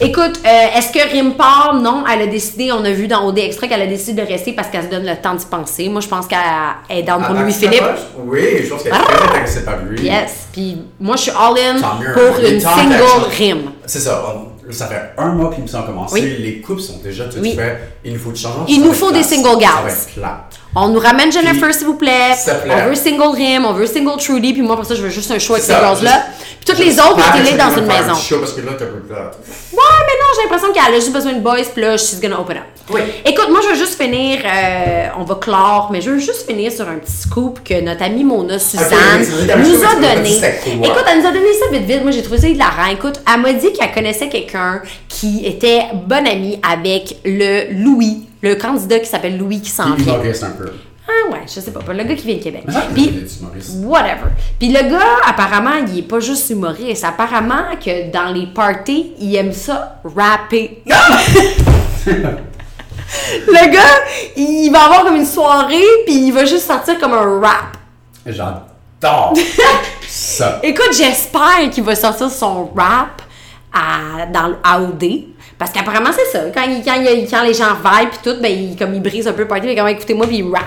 Écoute, 0.01 0.41
euh, 0.45 0.77
est-ce 0.79 0.91
que 0.91 1.13
Rim 1.13 1.35
part? 1.35 1.75
Non, 1.81 2.03
elle 2.13 2.23
a 2.23 2.27
décidé, 2.27 2.73
on 2.73 2.85
a 2.85 2.91
vu 2.91 3.07
dans 3.07 3.25
OD 3.29 3.39
Extra 3.39 3.69
qu'elle 3.69 3.83
a 3.83 3.87
décidé 3.87 4.21
de 4.23 4.27
rester 4.27 4.53
parce 4.53 4.67
qu'elle 4.69 4.85
se 4.85 4.89
donne 4.89 5.05
le 5.07 5.15
temps 5.15 5.35
d'y 5.35 5.45
penser. 5.45 5.89
Moi, 5.89 6.01
je 6.01 6.09
pense 6.09 6.27
qu'elle 6.27 6.39
est 6.89 7.03
down 7.05 7.23
pour 7.23 7.37
Ah, 7.39 7.43
Louis-Philippe. 7.43 7.85
ah, 7.85 7.95
Oui, 8.25 8.63
je 8.65 8.69
pense 8.71 8.83
qu'elle 8.83 8.93
est 8.93 8.97
Ah! 8.99 9.05
très 9.05 9.29
intéressée 9.29 9.65
par 9.65 9.77
lui. 9.85 10.03
Yes. 10.03 10.49
Puis 10.53 10.79
moi, 10.99 11.15
je 11.15 11.23
suis 11.23 11.31
all-in 11.31 11.77
pour 12.15 12.39
une 12.45 12.59
single 12.61 12.89
quelque 12.97 13.07
chose. 13.07 13.27
Rim. 13.39 13.59
C'est 13.87 14.01
ça. 14.01 14.25
on- 14.35 14.73
Ça 14.73 14.87
fait 14.87 15.13
un 15.19 15.33
mois 15.35 15.53
qu'ils 15.53 15.65
nous 15.65 15.77
ont 15.77 15.83
commencé. 15.83 16.15
Oui. 16.15 16.37
Les 16.39 16.61
couples 16.61 16.81
sont 16.81 16.99
déjà 17.05 17.25
toutes 17.25 17.41
Oui. 17.43 17.55
faites. 17.55 17.79
Il 18.05 18.15
nous 18.15 18.19
faut 18.19 18.31
du 18.33 18.41
changement. 18.41 18.65
Il 18.69 18.83
nous 18.83 18.93
faut 18.95 19.13
des 19.13 19.23
single 19.23 19.59
gals. 19.61 19.69
Ça 19.69 19.83
va 19.83 19.91
être 19.91 20.09
plate. 20.15 20.59
On 20.75 20.89
nous 20.89 21.01
ramène 21.01 21.31
Jennifer, 21.31 21.73
s'il 21.75 21.87
vous 21.87 21.97
plaît. 21.97 22.35
On 22.71 22.89
veut 22.89 22.95
single 22.95 23.37
Rim, 23.37 23.65
on 23.67 23.73
veut 23.73 23.87
single 23.87 24.19
Trudy, 24.19 24.53
puis 24.55 24.63
moi, 24.63 24.77
pour 24.77 24.87
ça, 24.87 24.95
je 24.95 25.03
veux 25.03 25.11
juste 25.11 25.31
un 25.31 25.39
show 25.39 25.55
avec 25.55 25.65
ces 25.65 25.75
girls-là. 25.75 26.27
Puis 26.59 26.65
toutes 26.65 26.79
les 26.79 26.99
autres, 26.99 27.17
mettez-les 27.17 27.57
que 27.57 27.59
dans 27.59 27.77
une 27.77 27.87
maison. 27.87 28.15
show 28.15 28.39
parce 28.39 28.53
que 28.53 28.61
là, 28.63 28.73
t'as. 28.79 28.85
Ouais, 28.85 28.91
mais 29.73 30.19
non, 30.21 30.27
j'ai 30.35 30.43
l'impression 30.43 30.73
qu'elle 30.73 30.95
a 30.95 30.97
juste 30.97 31.13
besoin 31.13 31.33
de 31.33 31.41
boys, 31.41 31.65
puis 31.73 31.83
là, 31.83 31.97
she's 31.97 32.21
gonna 32.21 32.41
open 32.41 32.57
up. 32.57 32.63
Oui. 32.91 33.01
Écoute, 33.25 33.49
moi, 33.51 33.61
je 33.63 33.69
veux 33.69 33.75
juste 33.75 34.01
finir, 34.01 34.41
euh, 34.45 35.07
on 35.19 35.25
va 35.25 35.37
clore, 35.37 35.91
mais 35.93 36.01
je 36.01 36.11
veux 36.11 36.19
juste 36.19 36.47
finir 36.49 36.73
sur 36.73 36.89
un 36.89 36.97
petit 36.97 37.13
scoop 37.13 37.61
que 37.65 37.81
notre 37.81 38.03
amie 38.03 38.25
Mona 38.25 38.59
Suzanne 38.59 38.89
vrai, 39.23 39.47
t'as 39.47 39.57
nous 39.57 39.85
a 39.85 39.95
donné. 39.95 40.37
Écoute, 40.37 41.05
elle 41.11 41.21
nous 41.21 41.27
a 41.27 41.33
donné 41.33 41.53
ça 41.59 41.71
vite 41.71 41.85
vite. 41.85 42.03
Moi, 42.03 42.11
j'ai 42.11 42.23
trouvé 42.23 42.39
ça 42.39 42.49
hilarant. 42.49 42.87
Écoute, 42.93 43.21
elle 43.33 43.41
m'a 43.41 43.53
dit 43.53 43.73
qu'elle 43.73 43.93
connaissait 43.93 44.29
quelqu'un 44.29 44.83
qui 45.09 45.47
était 45.47 45.83
bonne 46.07 46.27
amie 46.27 46.59
avec 46.69 47.17
le 47.25 47.73
Louis, 47.73 48.27
le 48.43 48.55
candidat 48.57 48.99
qui 48.99 49.07
s'appelle 49.07 49.39
Louis 49.39 49.61
qui 49.61 49.71
s'en 49.71 49.95
vient. 49.95 50.15
un 50.15 50.51
peu. 50.51 50.73
Ah 51.09 51.31
ouais, 51.33 51.43
je 51.47 51.61
sais 51.61 51.73
pas, 51.73 51.81
pas 51.81 51.93
le 51.93 52.05
gars 52.05 52.15
qui 52.15 52.27
vient 52.27 52.37
de 52.37 52.43
Québec. 52.43 52.65
Ça, 52.69 52.83
Puis, 52.95 53.05
il 53.05 53.25
est 53.25 53.41
humoriste. 53.41 53.71
whatever. 53.83 54.31
Puis 54.59 54.69
le 54.69 54.89
gars, 54.89 55.17
apparemment, 55.27 55.85
il 55.89 55.99
est 55.99 56.03
pas 56.03 56.21
juste 56.21 56.49
humoriste. 56.51 57.05
Apparemment 57.05 57.65
que 57.85 58.11
dans 58.11 58.33
les 58.33 58.47
parties, 58.47 59.13
il 59.19 59.35
aime 59.35 59.53
ça 59.53 60.01
rapper. 60.05 60.83
le 62.07 63.73
gars, 63.73 64.01
il 64.37 64.71
va 64.71 64.85
avoir 64.85 65.05
comme 65.05 65.17
une 65.17 65.27
soirée, 65.27 65.83
puis 66.07 66.27
il 66.29 66.33
va 66.33 66.45
juste 66.45 66.67
sortir 66.67 66.99
comme 66.99 67.15
un 67.15 67.41
rap. 67.41 67.77
J'adore 68.25 69.35
ça. 70.07 70.61
Écoute, 70.63 70.93
j'espère 70.93 71.69
qu'il 71.71 71.83
va 71.83 71.95
sortir 71.97 72.31
son 72.31 72.71
rap 72.77 73.23
à, 73.73 74.27
dans 74.27 74.49
le 74.49 74.57
AOD. 74.63 75.05
Parce 75.63 75.71
qu'apparemment, 75.71 76.11
c'est 76.13 76.37
ça. 76.37 76.45
Quand, 76.53 76.63
il- 76.65 76.83
quand, 76.85 76.95
il- 77.01 77.31
quand 77.31 77.45
les 77.45 77.55
gens 77.55 77.75
vibe 77.75 78.09
puis 78.09 78.19
tout, 78.25 78.37
ben, 78.43 78.51
il, 78.51 78.77
comme 78.77 78.93
il 78.95 79.01
brise 79.01 79.29
un 79.29 79.33
peu 79.33 79.43
le 79.43 79.47
party, 79.49 79.65
mais 79.69 79.77
quand 79.77 79.85
même, 79.85 79.95
écoutez-moi, 79.95 80.27
puis 80.27 80.39
il 80.39 80.51
rap. 80.53 80.65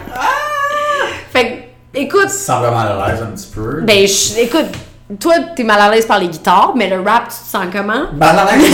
Fait 1.33 1.67
que, 1.93 1.99
écoute, 1.99 2.21
Tu 2.21 2.27
te 2.27 2.31
sens 2.31 2.59
vraiment 2.61 2.79
à 2.79 3.11
l'aise 3.11 3.21
un 3.21 3.25
petit 3.35 3.47
peu. 3.53 3.81
Ben, 3.81 4.07
je- 4.07 4.39
écoute, 4.39 4.67
toi, 5.19 5.33
t'es 5.53 5.65
mal 5.65 5.81
à 5.81 5.91
l'aise 5.91 6.05
par 6.05 6.17
les 6.17 6.29
guitares, 6.29 6.71
mais 6.77 6.87
le 6.89 7.01
rap, 7.01 7.23
tu 7.23 7.35
te 7.45 7.51
sens 7.51 7.65
comment? 7.73 8.05
Mal 8.15 8.39
à 8.39 8.55
l'aise. 8.55 8.73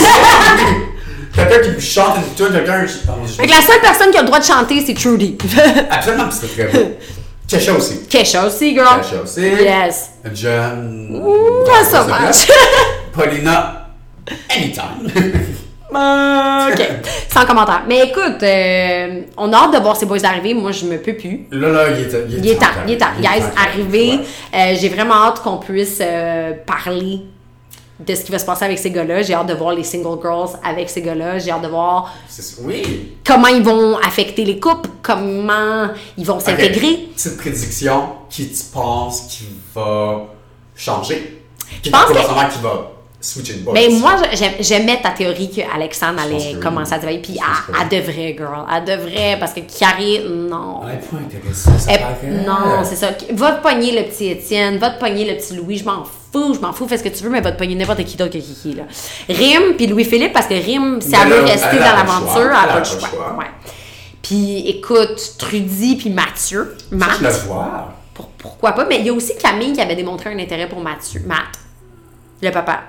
quelqu'un 1.34 1.74
qui 1.74 1.80
chante 1.84 2.14
une 2.18 2.34
tune, 2.36 2.54
quelqu'un. 2.54 2.86
Fait 2.86 3.42
que 3.48 3.50
la 3.50 3.60
seule 3.62 3.80
personne 3.82 4.10
qui 4.12 4.18
a 4.18 4.20
le 4.20 4.26
droit 4.26 4.38
de 4.38 4.44
chanter, 4.44 4.80
c'est 4.86 4.94
Trudy. 4.94 5.36
Absolument, 5.90 6.30
c'était 6.30 6.68
très 6.68 6.78
beau. 6.78 6.88
Kesha 7.48 7.72
aussi. 7.72 8.06
Kesha 8.08 8.46
aussi, 8.46 8.74
girl. 8.76 9.00
Kesha 9.02 9.22
aussi. 9.24 9.40
Yes. 9.40 10.10
John. 10.34 11.20
Ouh, 11.20 11.64
pas 11.66 11.82
ça. 11.84 12.06
Paulina. 13.12 13.88
Anytime. 14.48 15.10
ok, 15.94 16.88
sans 17.32 17.44
commentaire. 17.46 17.82
Mais 17.88 18.08
écoute, 18.08 18.42
euh, 18.42 19.22
on 19.36 19.52
a 19.52 19.56
hâte 19.56 19.74
de 19.74 19.78
voir 19.78 19.96
ces 19.96 20.06
boys 20.06 20.24
arriver. 20.24 20.54
Moi, 20.54 20.72
je 20.72 20.84
me 20.86 20.98
peux 20.98 21.14
plus. 21.14 21.46
Là, 21.50 21.68
là, 21.68 21.84
il 21.90 22.00
est, 22.04 22.08
Il 22.44 22.56
temps, 22.58 22.66
il 22.86 22.92
est 22.94 22.96
temps. 22.98 23.06
Il 23.18 23.24
est 23.24 23.28
Guys, 23.28 23.40
temps. 23.40 23.46
arrivez. 23.62 24.10
Ouais. 24.12 24.20
Euh, 24.54 24.76
J'ai 24.80 24.88
vraiment 24.88 25.14
hâte 25.26 25.42
qu'on 25.42 25.58
puisse 25.58 25.98
euh, 26.00 26.52
parler 26.66 27.20
de 28.00 28.14
ce 28.16 28.24
qui 28.24 28.32
va 28.32 28.38
se 28.40 28.44
passer 28.46 28.64
avec 28.64 28.78
ces 28.78 28.90
gars-là. 28.90 29.22
J'ai 29.22 29.34
hâte 29.34 29.46
de 29.46 29.54
voir 29.54 29.74
les 29.74 29.84
single 29.84 30.18
girls 30.20 30.50
avec 30.64 30.90
ces 30.90 31.02
gars-là. 31.02 31.38
J'ai 31.38 31.52
hâte 31.52 31.62
de 31.62 31.68
voir 31.68 32.12
Oui. 32.64 33.12
comment 33.24 33.46
ils 33.46 33.62
vont 33.62 33.96
affecter 33.98 34.44
les 34.44 34.58
couples, 34.58 34.88
comment 35.02 35.88
ils 36.18 36.26
vont 36.26 36.40
s'intégrer. 36.40 36.92
Ok, 37.10 37.14
Petite 37.14 37.36
prédiction, 37.38 38.02
qui 38.28 38.48
tu 38.48 38.64
penses 38.72 39.20
qui 39.28 39.44
va 39.74 40.24
changer? 40.74 41.44
Pense 41.90 42.04
que- 42.06 42.52
qui 42.56 42.62
va 42.62 42.90
switcher 43.22 43.54
de 43.54 43.60
boys? 43.60 43.72
Mais 43.74 43.88
moi, 43.88 44.16
j'aimais 44.60 45.00
ta 45.02 45.10
théorie 45.10 45.48
qu'Alexandre 45.50 46.20
allait 46.22 46.54
oui. 46.54 46.60
commencer 46.60 46.92
à 46.92 46.98
travailler. 46.98 47.20
Puis 47.20 47.38
elle, 47.38 47.74
oui. 47.74 47.80
elle 47.80 47.98
devrait, 48.00 48.36
girl. 48.36 48.66
Elle 48.74 48.84
devrait, 48.84 49.36
parce 49.40 49.52
que 49.52 49.60
Carrie, 49.60 50.20
non. 50.28 50.82
Elle 50.88 50.96
est 50.96 51.08
pas 51.08 51.16
intéressée, 51.16 51.70
ça 51.78 51.92
paraît. 51.98 52.44
non, 52.46 52.82
c'est 52.84 52.96
ça. 52.96 53.10
Va 53.32 53.52
te 53.52 53.62
pogner 53.62 53.92
le 53.98 54.04
petit 54.08 54.26
Étienne, 54.28 54.76
va 54.78 54.90
te 54.90 55.00
pogner 55.00 55.24
le 55.30 55.36
petit 55.36 55.54
Louis, 55.56 55.78
je 55.78 55.84
m'en 55.84 56.04
fous, 56.04 56.54
je 56.54 56.60
m'en 56.60 56.72
fous, 56.72 56.86
fais 56.88 56.98
ce 56.98 57.04
que 57.04 57.08
tu 57.10 57.22
veux, 57.24 57.30
mais 57.30 57.40
va 57.40 57.52
te 57.52 57.58
pogner 57.58 57.74
n'importe 57.74 58.04
qui 58.04 58.16
d'autre 58.16 58.32
que 58.32 58.38
Kiki, 58.38 58.74
là. 58.74 58.84
Rim, 59.28 59.74
puis 59.76 59.86
Louis-Philippe, 59.86 60.32
parce 60.32 60.46
que 60.46 60.54
Rim, 60.54 61.00
si 61.00 61.10
Mais 61.10 61.18
elle 61.22 61.28
veut 61.28 61.40
rester 61.42 61.66
elle 61.72 61.78
dans 61.78 61.84
l'aventure, 61.96 62.40
elle 62.50 62.52
a 62.70 62.72
pas 62.72 62.78
le 62.80 62.84
choix. 62.84 63.08
choix. 63.08 63.36
Ouais. 63.38 63.46
Puis 64.22 64.68
écoute, 64.68 65.34
Trudy 65.38 65.96
puis 65.96 66.10
Mathieu, 66.10 66.76
Matt, 66.90 67.18
Je 67.20 67.24
le 67.24 67.30
vois. 67.46 67.92
pour- 68.14 68.28
pourquoi 68.38 68.72
pas, 68.72 68.84
mais 68.86 68.98
il 69.00 69.06
y 69.06 69.10
a 69.10 69.12
aussi 69.12 69.36
Camille 69.36 69.72
qui 69.72 69.80
avait 69.80 69.96
démontré 69.96 70.30
un 70.32 70.38
intérêt 70.38 70.68
pour 70.68 70.80
Mathieu, 70.80 71.22
Matt, 71.26 71.58
le 72.40 72.50
papa. 72.50 72.80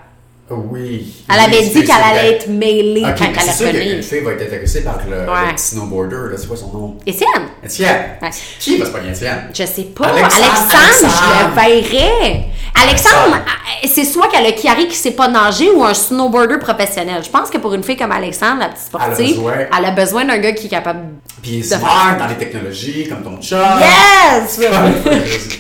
Oui. 0.72 1.14
Elle 1.32 1.40
avait 1.40 1.62
dit 1.68 1.84
qu'elle 1.84 1.96
allait 2.04 2.32
être 2.34 2.48
mêlée 2.48 3.02
quand 3.02 3.26
elle 3.26 3.50
allait 3.50 3.72
qu'une 3.72 3.90
venir. 3.92 4.04
fille 4.04 4.20
va 4.22 4.32
être 4.34 4.44
intéressée 4.44 4.84
par 4.84 5.00
le, 5.10 5.12
le 5.26 5.32
Ouais. 5.32 5.54
petit 5.56 5.64
snowboarder, 5.64 6.32
là, 6.32 6.38
c'est 6.38 6.48
quoi 6.48 6.58
son 6.58 6.72
nom? 6.72 6.96
Étienne, 7.06 7.30
Étienne. 7.64 8.02
Ouais. 8.22 8.30
Qui 8.60 8.78
va 8.78 8.86
se 8.86 8.92
pogner 8.92 9.10
Étienne? 9.12 9.50
je 9.54 9.64
sais 9.66 9.84
pas, 9.84 10.06
Alexandre, 10.08 10.46
Alexandre, 10.46 11.14
je 11.14 11.46
le 11.46 11.54
verrais. 11.90 12.46
Alexandre, 12.82 13.36
euh, 13.38 13.88
c'est 13.88 14.04
soit 14.06 14.28
qu'elle 14.30 14.46
a 14.48 14.52
Kiari 14.52 14.88
qui 14.88 14.96
sait 14.96 15.12
pas 15.12 15.28
nager 15.28 15.70
ou 15.72 15.84
un 15.84 15.94
snowboarder 15.94 16.58
professionnel. 16.58 17.22
Je 17.24 17.30
pense 17.30 17.50
que 17.52 17.58
pour 17.60 17.74
une 17.76 17.84
fille 17.84 17.96
comme 17.98 18.12
Alexandre, 18.12 18.62
la 18.62 18.70
petite 18.70 18.86
sportive, 18.88 19.42
elle 19.78 19.86
a 19.86 19.92
besoin 19.92 20.26
d'un 20.26 20.40
gars 20.40 20.54
qui 20.54 20.66
est 20.66 20.70
capable. 20.70 21.02
Puis 21.44 21.52
il 21.56 21.60
est 21.60 21.64
smart 21.64 22.16
dans 22.18 22.28
les 22.28 22.36
technologies, 22.36 23.06
comme 23.10 23.22
ton 23.22 23.38
chum. 23.42 23.60
Yes! 23.78 24.58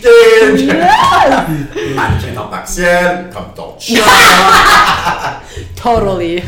Comme 0.02 0.56
Kid. 0.56 0.68
Mannequin 1.94 2.34
temps 2.36 2.48
partiel, 2.50 3.30
comme 3.34 3.54
ton 3.54 3.76
chum. 3.78 3.98
Totally. 5.84 6.42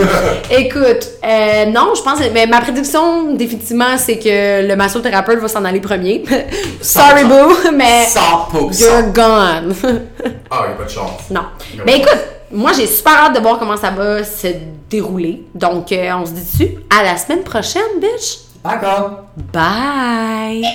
Écoute, 0.50 1.08
euh, 1.24 1.66
non, 1.66 1.94
je 1.96 2.02
pense, 2.02 2.18
mais 2.34 2.46
ma 2.46 2.60
prédiction, 2.60 3.32
définitivement, 3.34 3.96
c'est 3.96 4.18
que 4.18 4.68
le 4.68 4.76
massothérapeute 4.76 5.38
va 5.38 5.48
s'en 5.48 5.64
aller 5.64 5.80
premier. 5.80 6.22
Sorry, 6.82 7.24
100%. 7.24 7.28
boo, 7.28 7.54
mais 7.74 8.04
100%. 8.04 8.78
you're 8.78 9.12
gone. 9.12 9.74
Ah, 10.50 10.66
il 10.68 10.72
a 10.72 10.74
pas 10.76 10.84
de 10.84 10.90
chance. 10.90 11.30
non. 11.30 11.44
Mais 11.86 11.96
écoute, 11.98 12.18
moi, 12.50 12.72
j'ai 12.76 12.86
super 12.86 13.14
hâte 13.14 13.34
de 13.34 13.40
voir 13.40 13.58
comment 13.58 13.78
ça 13.78 13.90
va 13.90 14.22
se 14.22 14.48
dérouler. 14.90 15.44
Donc, 15.54 15.90
euh, 15.92 16.10
on 16.14 16.26
se 16.26 16.32
dit 16.32 16.42
dessus. 16.44 16.74
À 16.90 17.02
la 17.02 17.16
semaine 17.16 17.42
prochaine, 17.42 17.98
bitch? 17.98 18.41
D'accord. 18.64 19.26
Bye. 19.52 20.62